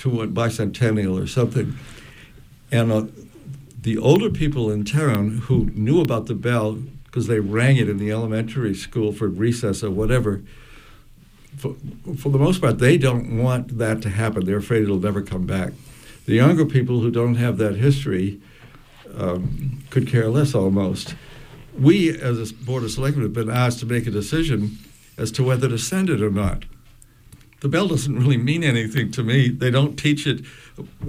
to 0.00 0.22
a 0.22 0.26
bicentennial 0.26 1.22
or 1.22 1.26
something, 1.26 1.76
and 2.72 2.92
uh, 2.92 3.04
the 3.80 3.98
older 3.98 4.30
people 4.30 4.70
in 4.70 4.84
town 4.84 5.38
who 5.44 5.66
knew 5.74 6.00
about 6.00 6.26
the 6.26 6.34
bell 6.34 6.78
because 7.04 7.26
they 7.26 7.40
rang 7.40 7.76
it 7.76 7.88
in 7.88 7.98
the 7.98 8.10
elementary 8.10 8.74
school 8.74 9.12
for 9.12 9.28
recess 9.28 9.82
or 9.82 9.90
whatever. 9.90 10.42
For, 11.56 11.74
for 12.16 12.30
the 12.30 12.38
most 12.38 12.60
part, 12.60 12.78
they 12.78 12.96
don't 12.96 13.42
want 13.42 13.78
that 13.78 14.00
to 14.02 14.10
happen. 14.10 14.44
They're 14.44 14.58
afraid 14.58 14.84
it'll 14.84 15.00
never 15.00 15.20
come 15.20 15.44
back. 15.44 15.72
The 16.26 16.34
younger 16.34 16.64
people 16.64 17.00
who 17.00 17.10
don't 17.10 17.34
have 17.34 17.58
that 17.58 17.76
history 17.76 18.40
um, 19.16 19.82
could 19.90 20.06
care 20.06 20.28
less 20.28 20.54
almost. 20.54 21.16
We, 21.76 22.10
as 22.10 22.50
a 22.50 22.54
Board 22.54 22.84
of 22.84 22.92
Selectmen, 22.92 23.24
have 23.24 23.32
been 23.32 23.50
asked 23.50 23.80
to 23.80 23.86
make 23.86 24.06
a 24.06 24.10
decision 24.10 24.78
as 25.18 25.32
to 25.32 25.42
whether 25.42 25.68
to 25.68 25.78
send 25.78 26.08
it 26.08 26.22
or 26.22 26.30
not. 26.30 26.64
The 27.60 27.68
bell 27.68 27.88
doesn't 27.88 28.18
really 28.18 28.38
mean 28.38 28.64
anything 28.64 29.10
to 29.12 29.22
me. 29.22 29.48
They 29.48 29.70
don't 29.70 29.96
teach 29.96 30.26
it 30.26 30.44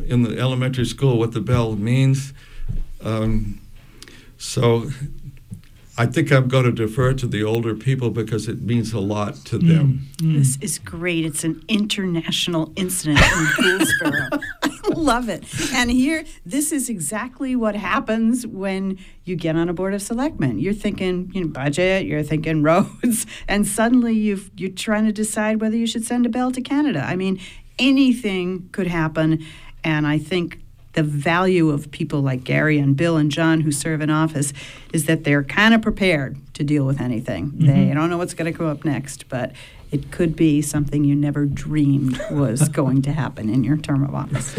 in 0.06 0.24
the 0.24 0.38
elementary 0.38 0.86
school 0.86 1.18
what 1.18 1.32
the 1.32 1.42
bell 1.42 1.76
means. 1.76 2.34
Um, 3.02 3.62
so 4.38 4.92
I 5.98 6.06
think 6.06 6.32
I'm 6.32 6.48
going 6.48 6.64
to 6.64 6.72
defer 6.72 7.14
to 7.14 7.28
the 7.28 7.44
older 7.44 7.76
people 7.76 8.12
because 8.12 8.48
it 8.48 8.62
means 8.62 8.94
a 8.94 9.00
lot 9.00 9.36
to 9.46 9.58
them. 9.58 10.08
Mm, 10.18 10.26
mm. 10.26 10.38
This 10.38 10.58
is 10.62 10.80
great. 10.80 11.26
It's 11.26 11.44
an 11.44 11.62
international 11.68 12.72
incident 12.78 13.20
in 13.20 13.26
Gouldsboro. 13.58 14.44
I 14.64 14.94
love 14.96 15.28
it. 15.28 15.44
And 15.74 15.92
here, 15.92 16.24
this 16.46 16.72
is 16.72 16.90
exactly 16.90 17.56
what 17.58 17.76
happens 17.76 18.48
when 18.48 19.00
you 19.26 19.36
get 19.36 19.58
on 19.58 19.68
a 19.68 19.74
board 19.74 19.94
of 19.94 20.02
selectmen. 20.02 20.60
You're 20.60 20.74
thinking, 20.74 21.30
you 21.34 21.42
know, 21.42 21.48
budget. 21.48 22.06
You're 22.06 22.24
thinking 22.24 22.64
roads, 22.64 23.26
and 23.48 23.68
suddenly 23.68 24.14
you've 24.14 24.50
you're 24.56 24.72
trying 24.72 25.06
to 25.06 25.12
decide 25.12 25.60
whether 25.60 25.76
you 25.76 25.88
should 25.88 26.06
send 26.06 26.26
a 26.26 26.30
bell 26.30 26.52
to 26.52 26.62
Canada. 26.62 27.04
I 27.06 27.16
mean, 27.18 27.40
anything 27.78 28.70
could 28.72 28.88
happen, 28.88 29.46
and 29.84 30.08
I 30.08 30.18
think 30.18 30.61
the 30.94 31.04
value 31.04 31.70
of 31.70 31.92
people 31.92 32.22
like 32.22 32.44
Gary 32.44 32.78
and 32.78 32.96
Bill 32.96 33.18
and 33.18 33.32
John 33.32 33.62
who 33.62 33.72
serve 33.72 34.02
in 34.02 34.10
office 34.10 34.54
is 34.94 35.06
that 35.06 35.24
they're 35.24 35.44
kind 35.44 35.74
of 35.74 35.82
prepared 35.82 36.38
to 36.54 36.64
deal 36.64 36.86
with 36.86 37.00
anything. 37.00 37.52
Mm-hmm. 37.52 37.68
They 37.68 37.94
don't 37.94 38.10
know 38.10 38.18
what's 38.18 38.34
going 38.34 38.52
to 38.52 38.58
come 38.58 38.68
up 38.68 38.84
next, 38.84 39.30
but 39.30 39.54
it 39.92 40.10
could 40.10 40.38
be 40.38 40.62
something 40.62 41.04
you 41.04 41.16
never 41.16 41.46
dreamed 41.46 42.20
was 42.32 42.70
going 42.70 43.02
to 43.02 43.12
happen 43.12 43.50
in 43.50 43.64
your 43.64 43.78
term 43.78 44.04
of 44.04 44.16
office. 44.16 44.56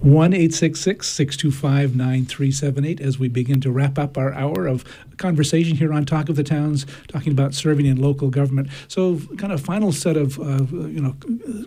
1 0.00 0.32
625 0.50 1.96
9378 1.96 3.00
as 3.00 3.18
we 3.18 3.28
begin 3.28 3.60
to 3.62 3.70
wrap 3.70 3.98
up 3.98 4.18
our 4.18 4.34
hour 4.34 4.66
of 4.66 4.84
conversation 5.16 5.76
here 5.76 5.94
on 5.94 6.04
Talk 6.04 6.28
of 6.28 6.36
the 6.36 6.44
Towns, 6.44 6.84
talking 7.08 7.32
about 7.32 7.54
serving 7.54 7.86
in 7.86 7.96
local 7.96 8.28
government. 8.28 8.68
So, 8.88 9.20
kind 9.38 9.52
of 9.52 9.62
final 9.62 9.92
set 9.92 10.16
of 10.16 10.38
uh, 10.38 10.66
you 10.70 11.00
know 11.00 11.16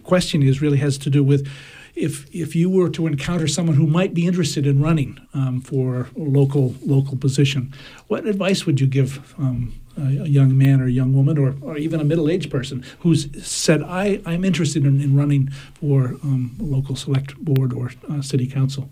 question 0.04 0.44
is 0.44 0.62
really 0.62 0.78
has 0.78 1.00
to 1.00 1.10
do 1.10 1.24
with 1.24 1.48
if 1.96 2.34
if 2.34 2.56
you 2.56 2.70
were 2.70 2.90
to 2.90 3.08
encounter 3.08 3.48
someone 3.48 3.76
who 3.76 3.88
might 3.88 4.14
be 4.14 4.26
interested 4.26 4.66
in 4.66 4.82
running 4.82 5.20
um, 5.34 5.62
for 5.62 6.08
a 6.16 6.20
local 6.20 6.76
local 6.82 7.18
position, 7.18 7.74
what 8.08 8.26
advice 8.26 8.66
would 8.66 8.80
you 8.80 8.88
give 8.88 9.34
um, 9.38 9.74
a, 9.98 10.28
young 10.28 10.58
man 10.58 10.82
or 10.82 10.86
a 10.86 10.92
young 10.92 11.14
woman 11.14 11.38
or, 11.38 11.56
or 11.62 11.78
even 11.78 12.00
a 12.00 12.04
middle 12.04 12.30
aged 12.30 12.50
person 12.50 12.84
who's 13.00 13.28
said, 13.46 13.84
I, 13.84 14.22
I'm 14.26 14.46
interested 14.46 14.86
in, 14.86 15.02
in 15.02 15.16
running 15.16 15.50
for 15.50 16.18
um, 16.24 16.56
a 16.60 16.64
local 16.64 16.96
select 16.96 17.38
board 17.38 17.74
or 17.74 17.92
uh, 18.10 18.22
city 18.22 18.48
council? 18.48 18.90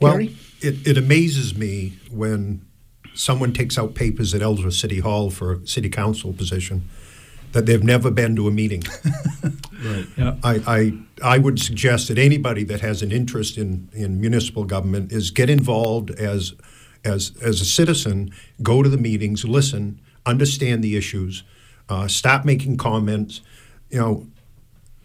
Well, 0.00 0.12
Gary? 0.12 0.36
It, 0.60 0.86
it 0.86 0.98
amazes 0.98 1.56
me 1.56 1.94
when 2.10 2.66
someone 3.14 3.52
takes 3.52 3.78
out 3.78 3.94
papers 3.94 4.34
at 4.34 4.42
Ellsworth 4.42 4.74
City 4.74 5.00
Hall 5.00 5.30
for 5.30 5.54
a 5.54 5.66
city 5.66 5.88
council 5.88 6.32
position 6.32 6.88
that 7.52 7.66
they've 7.66 7.82
never 7.82 8.10
been 8.10 8.36
to 8.36 8.48
a 8.48 8.50
meeting. 8.50 8.82
right. 9.84 10.06
Yeah. 10.16 10.36
I, 10.42 10.60
I, 10.66 10.92
I 11.22 11.38
would 11.38 11.58
suggest 11.58 12.08
that 12.08 12.18
anybody 12.18 12.64
that 12.64 12.80
has 12.80 13.02
an 13.02 13.12
interest 13.12 13.58
in, 13.58 13.88
in 13.92 14.20
municipal 14.20 14.64
government 14.64 15.12
is 15.12 15.30
get 15.30 15.50
involved 15.50 16.10
as, 16.12 16.54
as, 17.04 17.32
as 17.42 17.60
a 17.60 17.64
citizen, 17.64 18.32
go 18.62 18.82
to 18.82 18.88
the 18.88 18.98
meetings, 18.98 19.44
listen, 19.44 20.00
understand 20.26 20.84
the 20.84 20.96
issues, 20.96 21.42
uh, 21.88 22.06
stop 22.06 22.44
making 22.44 22.76
comments, 22.76 23.40
you 23.90 23.98
know, 23.98 24.26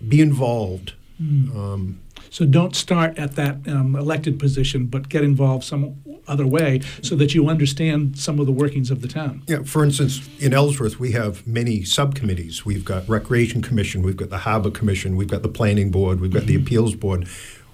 be 0.07 0.21
involved. 0.21 0.93
Mm. 1.21 1.55
Um, 1.55 1.99
so 2.35 2.45
don't 2.45 2.75
start 2.75 3.17
at 3.17 3.37
that 3.37 3.65
um, 3.65 3.95
elected 3.95 4.37
position, 4.37 4.87
but 4.87 5.07
get 5.07 5.23
involved 5.23 5.63
some 5.63 5.95
other 6.27 6.45
way 6.45 6.81
so 7.01 7.15
that 7.15 7.33
you 7.33 7.47
understand 7.47 8.19
some 8.19 8.41
of 8.41 8.45
the 8.45 8.51
workings 8.51 8.91
of 8.91 9.01
the 9.01 9.07
town. 9.07 9.41
Yeah, 9.47 9.63
for 9.63 9.85
instance, 9.85 10.19
in 10.39 10.53
Ellsworth, 10.53 10.99
we 10.99 11.13
have 11.13 11.47
many 11.47 11.85
subcommittees. 11.85 12.65
We've 12.65 12.83
got 12.83 13.07
Recreation 13.07 13.61
Commission, 13.61 14.01
we've 14.01 14.17
got 14.17 14.31
the 14.31 14.39
Harbor 14.39 14.69
Commission, 14.69 15.15
we've 15.15 15.29
got 15.29 15.43
the 15.43 15.47
Planning 15.47 15.91
Board, 15.91 16.19
we've 16.19 16.29
got 16.29 16.39
mm-hmm. 16.39 16.47
the 16.47 16.55
Appeals 16.57 16.93
Board. 16.93 17.25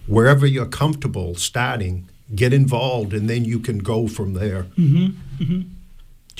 Wherever 0.05 0.45
you're 0.45 0.67
comfortable 0.67 1.33
starting, 1.33 2.07
get 2.35 2.53
involved, 2.53 3.13
and 3.13 3.27
then 3.27 3.43
you 3.43 3.57
can 3.57 3.79
go 3.79 4.07
from 4.07 4.35
there. 4.35 4.65
Mm-hmm. 4.77 5.43
Mm-hmm. 5.43 5.61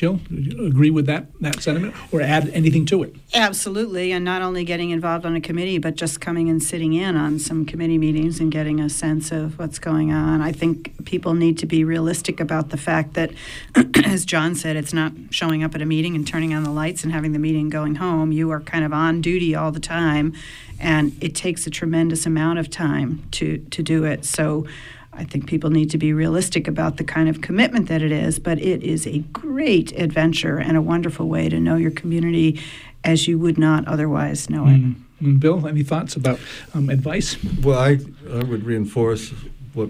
Jill, 0.01 0.19
agree 0.65 0.89
with 0.89 1.05
that 1.05 1.27
that 1.41 1.61
sentiment, 1.61 1.93
or 2.11 2.23
add 2.23 2.49
anything 2.49 2.87
to 2.87 3.03
it? 3.03 3.15
Absolutely, 3.35 4.11
and 4.11 4.25
not 4.25 4.41
only 4.41 4.63
getting 4.63 4.89
involved 4.89 5.27
on 5.27 5.35
a 5.35 5.41
committee, 5.41 5.77
but 5.77 5.93
just 5.93 6.19
coming 6.19 6.49
and 6.49 6.63
sitting 6.63 6.93
in 6.93 7.15
on 7.15 7.37
some 7.37 7.67
committee 7.67 7.99
meetings 7.99 8.39
and 8.39 8.51
getting 8.51 8.79
a 8.79 8.89
sense 8.89 9.31
of 9.31 9.59
what's 9.59 9.77
going 9.77 10.11
on. 10.11 10.41
I 10.41 10.53
think 10.53 11.05
people 11.05 11.35
need 11.35 11.59
to 11.59 11.67
be 11.67 11.83
realistic 11.83 12.39
about 12.39 12.69
the 12.69 12.77
fact 12.77 13.13
that, 13.13 13.31
as 14.03 14.25
John 14.25 14.55
said, 14.55 14.75
it's 14.75 14.91
not 14.91 15.11
showing 15.29 15.63
up 15.63 15.75
at 15.75 15.83
a 15.83 15.85
meeting 15.85 16.15
and 16.15 16.25
turning 16.25 16.51
on 16.55 16.63
the 16.63 16.71
lights 16.71 17.03
and 17.03 17.13
having 17.13 17.33
the 17.33 17.37
meeting 17.37 17.69
going 17.69 17.93
home. 17.93 18.31
You 18.31 18.49
are 18.49 18.59
kind 18.59 18.83
of 18.83 18.93
on 18.93 19.21
duty 19.21 19.53
all 19.53 19.71
the 19.71 19.79
time, 19.79 20.33
and 20.79 21.15
it 21.21 21.35
takes 21.35 21.67
a 21.67 21.69
tremendous 21.69 22.25
amount 22.25 22.57
of 22.57 22.71
time 22.71 23.21
to 23.33 23.59
to 23.59 23.83
do 23.83 24.03
it. 24.05 24.25
So. 24.25 24.65
I 25.13 25.23
think 25.25 25.47
people 25.47 25.69
need 25.69 25.89
to 25.91 25.97
be 25.97 26.13
realistic 26.13 26.67
about 26.67 26.97
the 26.97 27.03
kind 27.03 27.27
of 27.27 27.41
commitment 27.41 27.87
that 27.89 28.01
it 28.01 28.11
is, 28.11 28.39
but 28.39 28.59
it 28.59 28.81
is 28.81 29.05
a 29.05 29.19
great 29.33 29.91
adventure 29.99 30.57
and 30.57 30.77
a 30.77 30.81
wonderful 30.81 31.27
way 31.27 31.49
to 31.49 31.59
know 31.59 31.75
your 31.75 31.91
community 31.91 32.61
as 33.03 33.27
you 33.27 33.37
would 33.37 33.57
not 33.57 33.87
otherwise 33.87 34.49
know 34.49 34.67
it. 34.67 34.81
Mm. 35.21 35.39
Bill, 35.39 35.67
any 35.67 35.83
thoughts 35.83 36.15
about 36.15 36.39
um, 36.73 36.89
advice? 36.89 37.37
Well, 37.61 37.77
I, 37.77 37.99
I 38.31 38.43
would 38.43 38.63
reinforce 38.63 39.33
what 39.73 39.89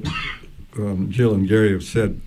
um, 0.77 1.09
Jill 1.09 1.33
and 1.33 1.47
Gary 1.47 1.71
have 1.71 1.83
said. 1.83 2.19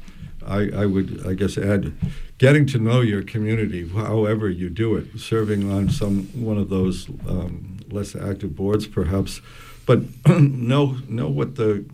I, 0.46 0.70
I 0.74 0.86
would, 0.86 1.26
I 1.26 1.34
guess, 1.34 1.58
add 1.58 1.94
getting 2.38 2.66
to 2.66 2.78
know 2.78 3.00
your 3.00 3.22
community, 3.22 3.88
however 3.88 4.48
you 4.50 4.68
do 4.68 4.96
it, 4.96 5.18
serving 5.18 5.70
on 5.70 5.88
some 5.88 6.24
one 6.34 6.58
of 6.58 6.68
those 6.68 7.08
um, 7.28 7.78
less 7.90 8.14
active 8.14 8.54
boards, 8.54 8.86
perhaps, 8.86 9.40
but 9.86 10.00
know 10.26 10.98
know 11.08 11.28
what 11.28 11.56
the 11.56 11.84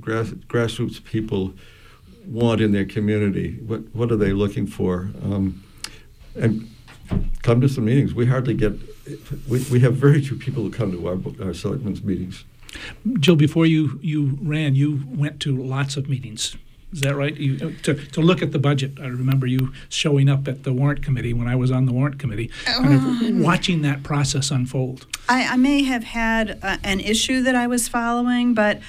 grass, 0.00 0.30
grassroots 0.48 1.02
people 1.02 1.52
want 2.26 2.60
in 2.60 2.72
their 2.72 2.84
community. 2.84 3.58
What 3.66 3.82
what 3.94 4.10
are 4.10 4.16
they 4.16 4.32
looking 4.32 4.66
for? 4.66 5.10
Um, 5.22 5.62
and 6.34 6.70
come 7.42 7.60
to 7.60 7.68
some 7.68 7.84
meetings. 7.84 8.14
We 8.14 8.26
hardly 8.26 8.54
get. 8.54 8.72
We, 9.48 9.64
we 9.70 9.80
have 9.80 9.94
very 9.94 10.20
few 10.20 10.36
people 10.36 10.62
who 10.64 10.70
come 10.70 10.92
to 10.92 11.08
our 11.08 11.46
our 11.46 11.54
selectmen's 11.54 12.02
meetings. 12.02 12.44
Jill, 13.20 13.36
before 13.36 13.66
you 13.66 13.98
you 14.02 14.38
ran, 14.42 14.74
you 14.74 15.02
went 15.08 15.40
to 15.40 15.56
lots 15.56 15.96
of 15.96 16.08
meetings. 16.08 16.56
Is 16.92 17.00
that 17.00 17.16
right? 17.16 17.36
You, 17.36 17.72
to, 17.82 17.94
to 17.94 18.20
look 18.20 18.42
at 18.42 18.52
the 18.52 18.60
budget. 18.60 18.92
I 19.00 19.08
remember 19.08 19.46
you 19.46 19.72
showing 19.88 20.28
up 20.28 20.46
at 20.46 20.62
the 20.62 20.72
warrant 20.72 21.02
committee 21.02 21.34
when 21.34 21.48
I 21.48 21.56
was 21.56 21.70
on 21.70 21.84
the 21.84 21.92
warrant 21.92 22.18
committee, 22.18 22.50
kind 22.64 22.94
of 22.94 23.44
watching 23.44 23.82
that 23.82 24.02
process 24.04 24.50
unfold. 24.50 25.06
I, 25.28 25.44
I 25.54 25.56
may 25.56 25.82
have 25.82 26.04
had 26.04 26.58
uh, 26.62 26.76
an 26.84 27.00
issue 27.00 27.42
that 27.42 27.56
I 27.56 27.66
was 27.66 27.88
following, 27.88 28.54
but 28.54 28.80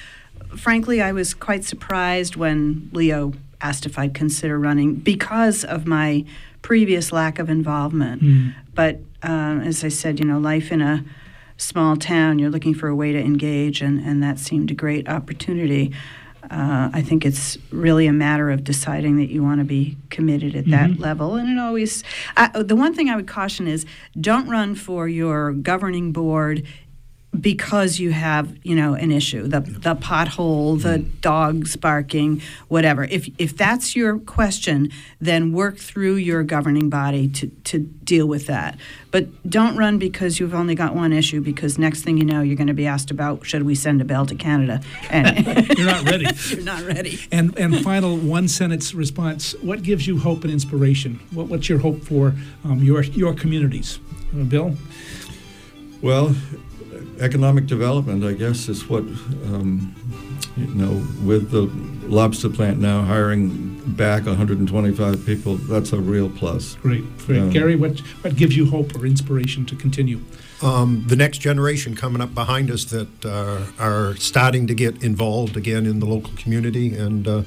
frankly, 0.56 1.00
I 1.02 1.12
was 1.12 1.34
quite 1.34 1.64
surprised 1.64 2.36
when 2.36 2.88
Leo 2.92 3.32
asked 3.60 3.86
if 3.86 3.98
I'd 3.98 4.14
consider 4.14 4.58
running 4.58 4.94
because 4.94 5.64
of 5.64 5.86
my 5.86 6.24
previous 6.62 7.12
lack 7.12 7.38
of 7.38 7.48
involvement. 7.50 8.22
Mm. 8.22 8.54
But 8.74 9.00
uh, 9.22 9.60
as 9.64 9.84
I 9.84 9.88
said, 9.88 10.18
you 10.20 10.24
know, 10.24 10.38
life 10.38 10.70
in 10.70 10.80
a 10.80 11.04
small 11.56 11.96
town, 11.96 12.38
you're 12.38 12.50
looking 12.50 12.74
for 12.74 12.88
a 12.88 12.94
way 12.94 13.12
to 13.12 13.18
engage, 13.18 13.82
and, 13.82 13.98
and 14.00 14.22
that 14.22 14.38
seemed 14.38 14.70
a 14.70 14.74
great 14.74 15.08
opportunity. 15.08 15.92
Uh, 16.50 16.88
I 16.92 17.02
think 17.02 17.26
it's 17.26 17.58
really 17.70 18.06
a 18.06 18.12
matter 18.12 18.48
of 18.50 18.62
deciding 18.64 19.16
that 19.16 19.28
you 19.28 19.42
want 19.42 19.58
to 19.58 19.64
be 19.64 19.96
committed 20.08 20.54
at 20.54 20.66
that 20.70 20.90
Mhm. 20.90 21.00
level. 21.00 21.34
And 21.34 21.48
it 21.50 21.58
always, 21.58 22.04
I, 22.36 22.62
the 22.62 22.76
one 22.76 22.94
thing 22.94 23.10
I 23.10 23.16
would 23.16 23.26
caution 23.26 23.66
is 23.66 23.84
don't 24.18 24.48
run 24.48 24.74
for 24.76 25.08
your 25.08 25.52
governing 25.52 26.12
board 26.12 26.62
because 27.40 27.98
you 27.98 28.10
have 28.10 28.56
you 28.62 28.74
know 28.74 28.94
an 28.94 29.10
issue 29.12 29.46
the 29.46 29.60
the 29.60 29.94
pothole 29.94 30.80
the 30.80 30.98
dogs 30.98 31.76
barking 31.76 32.40
whatever 32.68 33.04
if 33.04 33.28
if 33.38 33.56
that's 33.56 33.94
your 33.94 34.18
question 34.18 34.90
then 35.20 35.52
work 35.52 35.78
through 35.78 36.14
your 36.14 36.42
governing 36.42 36.88
body 36.88 37.28
to 37.28 37.48
to 37.64 37.78
deal 37.78 38.26
with 38.26 38.46
that 38.46 38.78
but 39.10 39.26
don't 39.48 39.76
run 39.76 39.98
because 39.98 40.38
you've 40.38 40.54
only 40.54 40.74
got 40.74 40.94
one 40.94 41.12
issue 41.12 41.40
because 41.40 41.78
next 41.78 42.02
thing 42.02 42.16
you 42.18 42.24
know 42.24 42.42
you're 42.42 42.56
going 42.56 42.66
to 42.66 42.74
be 42.74 42.86
asked 42.86 43.10
about 43.10 43.44
should 43.46 43.62
we 43.62 43.74
send 43.74 44.00
a 44.00 44.04
bill 44.04 44.26
to 44.26 44.34
Canada 44.34 44.80
and 45.10 45.46
You're 45.78 45.86
not 45.86 46.04
ready. 46.04 46.26
you're 46.50 46.62
not 46.62 46.82
ready 46.82 47.18
And 47.32 47.56
and 47.58 47.82
final 47.82 48.16
one 48.16 48.48
sentence 48.48 48.94
response. 48.94 49.54
What 49.62 49.82
gives 49.82 50.06
you 50.06 50.18
hope 50.18 50.44
and 50.44 50.52
inspiration? 50.52 51.20
What, 51.32 51.48
what's 51.48 51.68
your 51.68 51.78
hope 51.78 52.02
for 52.02 52.34
um, 52.64 52.82
your 52.82 53.02
your 53.04 53.34
communities? 53.34 53.98
Uh, 54.34 54.44
Bill. 54.44 54.76
Well, 56.02 56.34
economic 57.20 57.66
development, 57.66 58.24
I 58.24 58.32
guess, 58.32 58.68
is 58.68 58.88
what, 58.88 59.02
um, 59.02 59.94
you 60.56 60.66
know, 60.74 61.06
with 61.24 61.50
the 61.50 61.66
lobster 62.08 62.48
plant 62.48 62.78
now 62.78 63.02
hiring 63.02 63.80
back 63.96 64.26
125 64.26 65.24
people, 65.26 65.56
that's 65.56 65.92
a 65.92 65.98
real 65.98 66.28
plus. 66.28 66.74
Great, 66.76 67.04
great. 67.18 67.44
Yeah. 67.44 67.50
Gary, 67.50 67.76
what 67.76 68.00
what 68.22 68.36
gives 68.36 68.56
you 68.56 68.66
hope 68.66 68.94
or 68.94 69.06
inspiration 69.06 69.64
to 69.66 69.76
continue? 69.76 70.20
Um, 70.62 71.04
the 71.06 71.16
next 71.16 71.38
generation 71.38 71.94
coming 71.94 72.20
up 72.20 72.34
behind 72.34 72.70
us 72.70 72.84
that 72.86 73.24
uh, 73.24 73.64
are 73.78 74.16
starting 74.16 74.66
to 74.66 74.74
get 74.74 75.02
involved 75.04 75.56
again 75.56 75.86
in 75.86 76.00
the 76.00 76.06
local 76.06 76.32
community, 76.36 76.94
and 76.96 77.28
uh, 77.28 77.42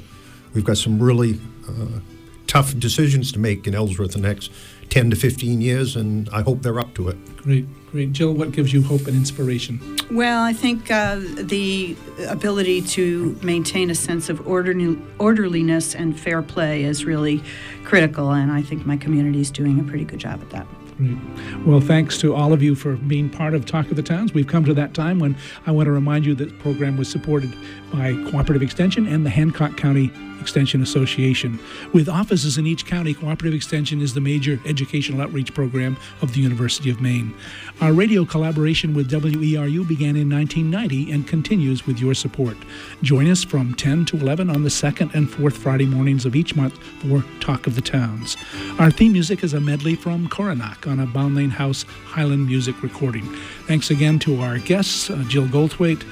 we've 0.53 0.63
got 0.63 0.77
some 0.77 1.01
really 1.01 1.39
uh, 1.67 1.99
tough 2.47 2.77
decisions 2.79 3.31
to 3.33 3.39
make 3.39 3.67
in 3.67 3.75
Ellsworth 3.75 4.13
the 4.13 4.19
next 4.19 4.51
10 4.89 5.09
to 5.09 5.15
15 5.15 5.61
years, 5.61 5.95
and 5.95 6.29
I 6.29 6.41
hope 6.41 6.61
they're 6.61 6.79
up 6.79 6.93
to 6.95 7.09
it. 7.09 7.37
Great, 7.37 7.65
great. 7.91 8.11
Jill, 8.13 8.33
what 8.33 8.51
gives 8.51 8.73
you 8.73 8.81
hope 8.81 9.07
and 9.07 9.15
inspiration? 9.15 9.97
Well, 10.09 10.43
I 10.43 10.53
think 10.53 10.89
uh, 10.89 11.19
the 11.19 11.95
ability 12.27 12.81
to 12.81 13.37
maintain 13.43 13.89
a 13.89 13.95
sense 13.95 14.29
of 14.29 14.47
orderly, 14.47 14.99
orderliness 15.19 15.93
and 15.95 16.19
fair 16.19 16.41
play 16.41 16.83
is 16.83 17.05
really 17.05 17.43
critical, 17.83 18.31
and 18.31 18.51
I 18.51 18.61
think 18.61 18.85
my 18.85 18.97
community 18.97 19.41
is 19.41 19.51
doing 19.51 19.79
a 19.79 19.83
pretty 19.83 20.05
good 20.05 20.19
job 20.19 20.41
at 20.41 20.49
that. 20.51 20.67
Great. 20.97 21.17
Well, 21.65 21.81
thanks 21.81 22.17
to 22.19 22.35
all 22.35 22.53
of 22.53 22.61
you 22.61 22.75
for 22.75 22.95
being 22.95 23.29
part 23.29 23.53
of 23.53 23.65
Talk 23.65 23.89
of 23.89 23.95
the 23.95 24.03
Towns. 24.03 24.33
We've 24.33 24.47
come 24.47 24.65
to 24.65 24.73
that 24.75 24.93
time 24.93 25.19
when 25.19 25.35
I 25.65 25.71
want 25.71 25.87
to 25.87 25.91
remind 25.91 26.25
you 26.25 26.35
that 26.35 26.49
the 26.49 26.57
program 26.57 26.97
was 26.97 27.09
supported 27.09 27.55
by 27.91 28.13
Cooperative 28.29 28.61
Extension 28.61 29.07
and 29.07 29.25
the 29.25 29.29
Hancock 29.29 29.77
County 29.77 30.11
Extension 30.39 30.81
Association. 30.81 31.59
With 31.93 32.09
offices 32.09 32.57
in 32.57 32.67
each 32.67 32.85
county, 32.85 33.13
Cooperative 33.13 33.53
Extension 33.53 34.01
is 34.01 34.13
the 34.13 34.21
major 34.21 34.59
educational 34.65 35.21
outreach 35.21 35.53
program 35.53 35.97
of 36.21 36.33
the 36.33 36.41
University 36.41 36.89
of 36.89 36.99
Maine. 36.99 37.33
Our 37.81 37.93
radio 37.93 38.25
collaboration 38.25 38.93
with 38.93 39.09
WERU 39.09 39.87
began 39.87 40.15
in 40.15 40.29
1990 40.29 41.11
and 41.11 41.27
continues 41.27 41.87
with 41.87 41.99
your 41.99 42.13
support. 42.13 42.55
Join 43.01 43.27
us 43.27 43.43
from 43.43 43.73
10 43.73 44.05
to 44.05 44.17
11 44.17 44.51
on 44.51 44.61
the 44.61 44.69
second 44.69 45.09
and 45.15 45.27
fourth 45.27 45.57
Friday 45.57 45.87
mornings 45.87 46.23
of 46.23 46.35
each 46.35 46.55
month 46.55 46.77
for 47.01 47.25
Talk 47.39 47.65
of 47.65 47.73
the 47.73 47.81
Towns. 47.81 48.37
Our 48.77 48.91
theme 48.91 49.13
music 49.13 49.43
is 49.43 49.55
a 49.55 49.59
medley 49.59 49.95
from 49.95 50.29
Coronac 50.29 50.85
on 50.85 50.99
a 50.99 51.07
Bound 51.07 51.33
Lane 51.33 51.49
House 51.49 51.81
Highland 52.05 52.45
music 52.45 52.83
recording. 52.83 53.25
Thanks 53.65 53.89
again 53.89 54.19
to 54.19 54.41
our 54.41 54.59
guests, 54.59 55.09
uh, 55.09 55.23
Jill 55.27 55.47
Goldthwait. 55.47 56.03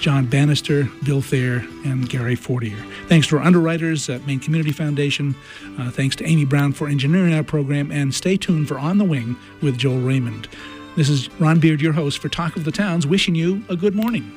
John 0.00 0.26
Bannister, 0.26 0.90
Bill 1.04 1.22
Thayer, 1.22 1.64
and 1.84 2.08
Gary 2.08 2.34
Fortier. 2.34 2.76
Thanks 3.06 3.28
to 3.28 3.38
our 3.38 3.42
underwriters 3.42 4.10
at 4.10 4.26
Maine 4.26 4.40
Community 4.40 4.72
Foundation. 4.72 5.36
Uh, 5.78 5.90
thanks 5.90 6.16
to 6.16 6.26
Amy 6.26 6.44
Brown 6.44 6.72
for 6.72 6.88
engineering 6.88 7.32
our 7.32 7.44
program. 7.44 7.90
And 7.92 8.12
stay 8.12 8.36
tuned 8.36 8.68
for 8.68 8.78
On 8.78 8.98
the 8.98 9.04
Wing 9.04 9.36
with 9.62 9.78
Joel 9.78 10.00
Raymond. 10.00 10.48
This 10.96 11.08
is 11.08 11.28
Ron 11.40 11.58
Beard, 11.58 11.80
your 11.80 11.92
host 11.92 12.18
for 12.18 12.28
Talk 12.28 12.54
of 12.54 12.62
the 12.62 12.70
Towns, 12.70 13.04
wishing 13.04 13.34
you 13.34 13.64
a 13.68 13.74
good 13.74 13.96
morning. 13.96 14.30